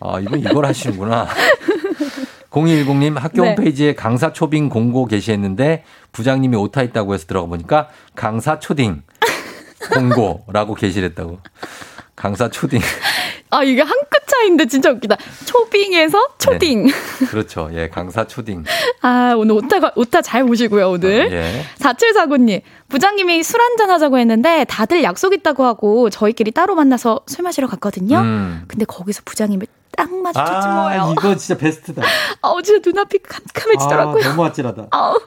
아, 0.01 0.21
이분 0.21 0.41
이걸 0.41 0.67
하시는구나. 0.67 1.27
0210님 2.55 3.19
학교 3.19 3.43
네. 3.43 3.49
홈페이지에 3.49 3.95
강사 3.95 4.33
초빙 4.33 4.69
공고 4.69 5.07
게시했는데 5.07 5.83
부장님이 6.13 6.57
오타 6.57 6.83
있다고 6.83 7.15
해서 7.15 7.27
들어가 7.27 7.47
보니까 7.49 7.89
강사 8.15 8.59
초딩 8.61 9.03
공고라고 9.93 10.75
게시를 10.75 11.11
했다고. 11.11 11.41
강사 12.17 12.49
초딩. 12.49 12.81
아, 13.51 13.63
이게 13.65 13.83
한 13.83 13.93
끗 14.11 14.27
차이인데 14.27 14.67
진짜 14.67 14.91
웃기다. 14.91 15.17
초빙에서 15.45 16.19
초딩. 16.39 16.87
그렇죠. 17.29 17.69
예, 17.75 17.89
강사 17.89 18.27
초딩. 18.27 18.65
아, 19.03 19.35
오늘 19.37 19.57
오타, 19.57 19.77
오타 19.97 20.23
잘 20.23 20.45
보시고요, 20.45 20.91
오늘. 20.93 21.31
예. 21.31 21.63
4749님, 21.79 22.63
부장님이 22.89 23.43
술 23.43 23.61
한잔 23.61 23.91
하자고 23.91 24.19
했는데 24.19 24.65
다들 24.65 25.03
약속 25.03 25.35
있다고 25.35 25.65
하고 25.65 26.09
저희끼리 26.09 26.53
따로 26.53 26.75
만나서 26.75 27.21
술 27.27 27.43
마시러 27.43 27.67
갔거든요. 27.69 28.19
음. 28.21 28.65
근데 28.67 28.85
거기서 28.87 29.23
부장님을 29.27 29.67
딱 29.97 30.13
마주쳤지 30.15 30.69
아, 30.69 30.83
뭐예요. 30.83 31.13
이거 31.13 31.35
진짜 31.37 31.59
베스트다. 31.59 32.03
아, 32.43 32.55
진짜 32.63 32.91
눈앞이 32.91 33.19
캄캄해지더라고요. 33.19 34.25
아, 34.25 34.29
너무 34.29 34.45
아찔하다. 34.45 34.87
아우. 34.91 35.21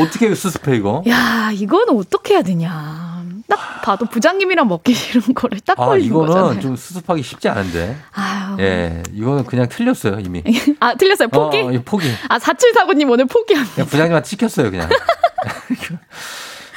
어떻게 0.00 0.34
수습해 0.34 0.76
이거? 0.76 1.02
야, 1.08 1.50
이거는 1.52 1.96
어떻게 1.98 2.34
해야 2.34 2.42
되냐. 2.42 3.14
딱 3.46 3.82
봐도 3.82 4.06
부장님이랑 4.06 4.66
먹기 4.68 4.94
싫은 4.94 5.34
거를 5.34 5.60
딱 5.60 5.78
아, 5.78 5.86
걸린 5.86 6.06
이거는 6.06 6.28
거잖아요. 6.28 6.60
좀 6.60 6.76
수습하기 6.76 7.22
쉽지 7.22 7.48
않은데. 7.48 7.96
아유. 8.12 8.56
예, 8.60 9.02
이거는 9.12 9.44
그냥 9.44 9.68
틀렸어요, 9.68 10.18
이미. 10.20 10.42
아, 10.80 10.94
틀렸어요. 10.94 11.28
포기? 11.28 11.58
어, 11.58 11.70
이 11.70 11.82
포기. 11.82 12.08
아, 12.28 12.38
4749님 12.38 13.10
오늘 13.10 13.26
포기합니다. 13.26 13.84
부장님한테 13.84 14.26
찍혔어요, 14.28 14.70
그냥. 14.70 14.88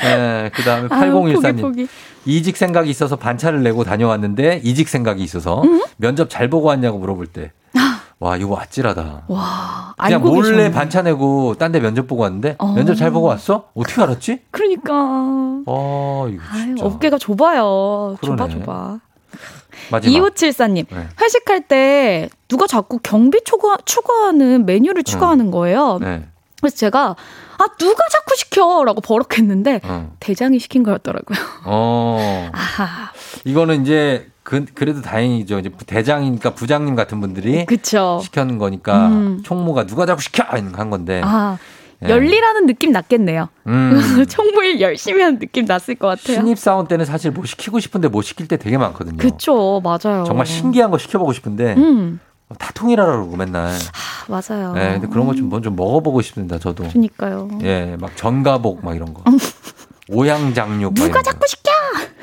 예, 0.03 0.51
그 0.53 0.61
다음에 0.63 0.87
아유, 0.91 1.11
8014님. 1.13 1.61
포기, 1.61 1.61
포기. 1.61 1.87
이직 2.25 2.57
생각이 2.57 2.89
있어서 2.89 3.15
반차를 3.15 3.63
내고 3.63 3.83
다녀왔는데 3.83 4.61
이직 4.63 4.89
생각이 4.89 5.23
있어서 5.23 5.63
면접 5.97 6.29
잘 6.29 6.49
보고 6.49 6.67
왔냐고 6.67 6.97
물어볼 6.99 7.27
때. 7.27 7.51
와, 8.19 8.35
이거 8.35 8.59
아찔하다. 8.59 9.25
와, 9.27 9.93
그냥 9.95 10.21
몰래 10.23 10.49
계셨네. 10.49 10.71
반차 10.71 11.03
내고 11.03 11.53
딴 11.59 11.71
데 11.71 11.79
면접 11.79 12.07
보고 12.07 12.23
왔는데 12.23 12.55
어. 12.57 12.73
면접 12.73 12.95
잘 12.95 13.11
보고 13.11 13.27
왔어? 13.27 13.69
어떻게 13.75 14.01
알았지? 14.01 14.39
그러니까. 14.49 14.91
어, 15.67 16.27
이거 16.27 16.41
아유. 16.51 16.75
어깨가 16.81 17.19
좁아요. 17.19 18.15
좁아, 18.23 18.35
그러네. 18.35 18.65
좁아. 18.65 18.99
마지막. 19.91 20.11
2574님, 20.31 20.85
네. 20.89 21.07
회식할 21.21 21.61
때 21.67 22.27
누가 22.47 22.65
자꾸 22.65 22.97
경비 23.03 23.39
추가, 23.45 23.77
추가하는 23.85 24.65
메뉴를 24.65 25.03
추가하는 25.03 25.51
거예요. 25.51 25.99
네. 26.01 26.25
그래서 26.61 26.75
제가, 26.75 27.15
아, 27.57 27.67
누가 27.77 28.03
자꾸 28.11 28.35
시켜! 28.35 28.83
라고 28.83 29.01
버럭했는데, 29.01 29.81
어. 29.83 30.11
대장이 30.19 30.59
시킨 30.59 30.83
거였더라고요. 30.83 31.37
어. 31.65 32.49
아하. 32.53 33.11
이거는 33.43 33.83
이제 33.83 34.27
그, 34.43 34.65
그래도 34.73 35.01
다행이죠. 35.01 35.59
이제 35.59 35.69
대장이니까 35.85 36.55
부장님 36.55 36.95
같은 36.95 37.19
분들이 37.19 37.65
그쵸. 37.65 38.21
시켰는 38.23 38.57
거니까 38.57 39.07
음. 39.07 39.41
총무가 39.43 39.85
누가 39.85 40.05
자꾸 40.05 40.21
시켜 40.21 40.43
한 40.43 40.89
건데. 40.89 41.21
아, 41.23 41.57
예. 42.05 42.09
열리라는 42.09 42.67
느낌 42.67 42.91
났겠네요. 42.91 43.49
음. 43.67 44.25
총무일 44.29 44.79
열심히 44.81 45.21
하는 45.21 45.39
느낌 45.39 45.65
났을 45.65 45.95
것 45.95 46.07
같아요. 46.07 46.37
신입 46.37 46.57
사원 46.59 46.87
때는 46.87 47.05
사실 47.05 47.31
뭐 47.31 47.45
시키고 47.45 47.79
싶은데 47.79 48.07
못 48.07 48.21
시킬 48.21 48.47
때 48.47 48.57
되게 48.57 48.77
많거든요. 48.77 49.17
그쵸, 49.17 49.81
맞아요. 49.83 50.23
정말 50.25 50.45
신기한 50.45 50.91
거 50.91 50.97
시켜보고 50.97 51.33
싶은데 51.33 51.73
음, 51.75 52.19
다 52.57 52.71
통일하라 52.73 53.11
그러고 53.13 53.35
맨날. 53.35 53.67
아, 53.67 53.71
맞아요. 54.27 54.73
네, 54.73 54.93
근데 54.93 55.07
그런 55.07 55.25
거좀 55.27 55.49
먼저 55.49 55.69
먹어보고 55.69 56.21
싶습니다. 56.21 56.57
저도. 56.59 56.87
그니까요. 56.87 57.49
예, 57.63 57.97
막 57.99 58.15
전가복 58.15 58.83
막 58.85 58.95
이런 58.95 59.13
거. 59.13 59.23
오양장육. 60.09 60.93
막 60.97 61.05
누가. 61.07 61.21
자꾸 61.21 61.45
시켜! 61.47 61.71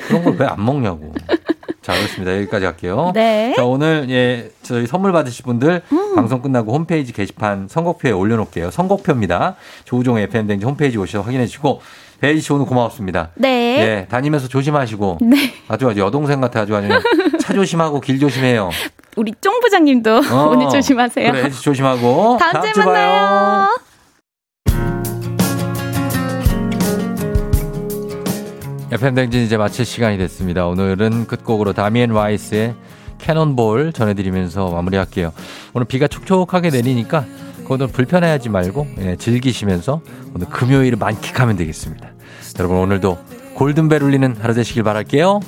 그런 0.08 0.24
걸 0.24 0.36
왜 0.38 0.46
안 0.46 0.64
먹냐고. 0.64 1.12
자, 1.82 1.92
그렇습니다. 1.92 2.34
여기까지 2.38 2.64
할게요. 2.64 3.10
네. 3.14 3.52
자, 3.54 3.64
오늘 3.64 4.06
예, 4.08 4.50
저희 4.62 4.86
선물 4.86 5.12
받으실 5.12 5.44
분들 5.44 5.82
음. 5.92 6.14
방송 6.14 6.40
끝나고 6.40 6.72
홈페이지 6.72 7.12
게시판 7.12 7.68
선곡표에 7.68 8.10
올려놓을게요. 8.12 8.70
선곡표입니다. 8.70 9.56
조우종의 9.84 10.24
FM댕지 10.24 10.64
홈페이지 10.64 10.96
오셔서 10.96 11.22
확인해 11.26 11.46
주시고 11.46 11.82
배희 12.20 12.40
씨 12.40 12.52
오늘 12.52 12.66
고마웠습니다. 12.66 13.30
네. 13.34 13.48
예, 13.80 14.06
다니면서 14.08 14.48
조심하시고 14.48 15.18
네. 15.22 15.52
아주 15.68 15.88
아주 15.88 16.00
여동생 16.00 16.40
같아 16.40 16.60
아주 16.60 16.74
아주 16.76 16.88
차 17.40 17.52
조심하고 17.52 18.00
길 18.00 18.18
조심해요. 18.18 18.70
우리 19.16 19.32
쫑 19.40 19.60
부장님도 19.60 20.22
어, 20.32 20.48
오늘 20.50 20.68
조심하세요. 20.70 21.32
그래, 21.32 21.50
조심하고 21.50 22.38
다음 22.40 22.62
주에 22.62 22.72
주 22.72 22.80
봐요. 22.82 22.92
만나요. 22.92 23.68
FM 28.92 29.14
댕진 29.16 29.42
이제 29.42 29.56
마칠 29.56 29.84
시간이 29.84 30.16
됐습니다. 30.18 30.66
오늘은 30.66 31.26
끝곡으로 31.26 31.72
다미엔 31.72 32.10
라이스의 32.12 32.74
캐논볼 33.18 33.92
전해드리면서 33.92 34.70
마무리할게요. 34.70 35.32
오늘 35.72 35.86
비가 35.86 36.06
촉촉하게 36.06 36.70
내리니까 36.70 37.24
그거는 37.64 37.88
불편해하지 37.88 38.50
말고 38.50 38.86
예, 38.98 39.16
즐기시면서 39.16 40.00
오늘 40.34 40.46
금요일을 40.48 40.96
만끽하면 40.98 41.56
되겠습니다. 41.56 42.12
여러분 42.58 42.76
오늘도 42.78 43.18
골든벨 43.54 44.02
울리는 44.02 44.36
하루 44.40 44.54
되시길 44.54 44.82
바랄게요. 44.82 45.40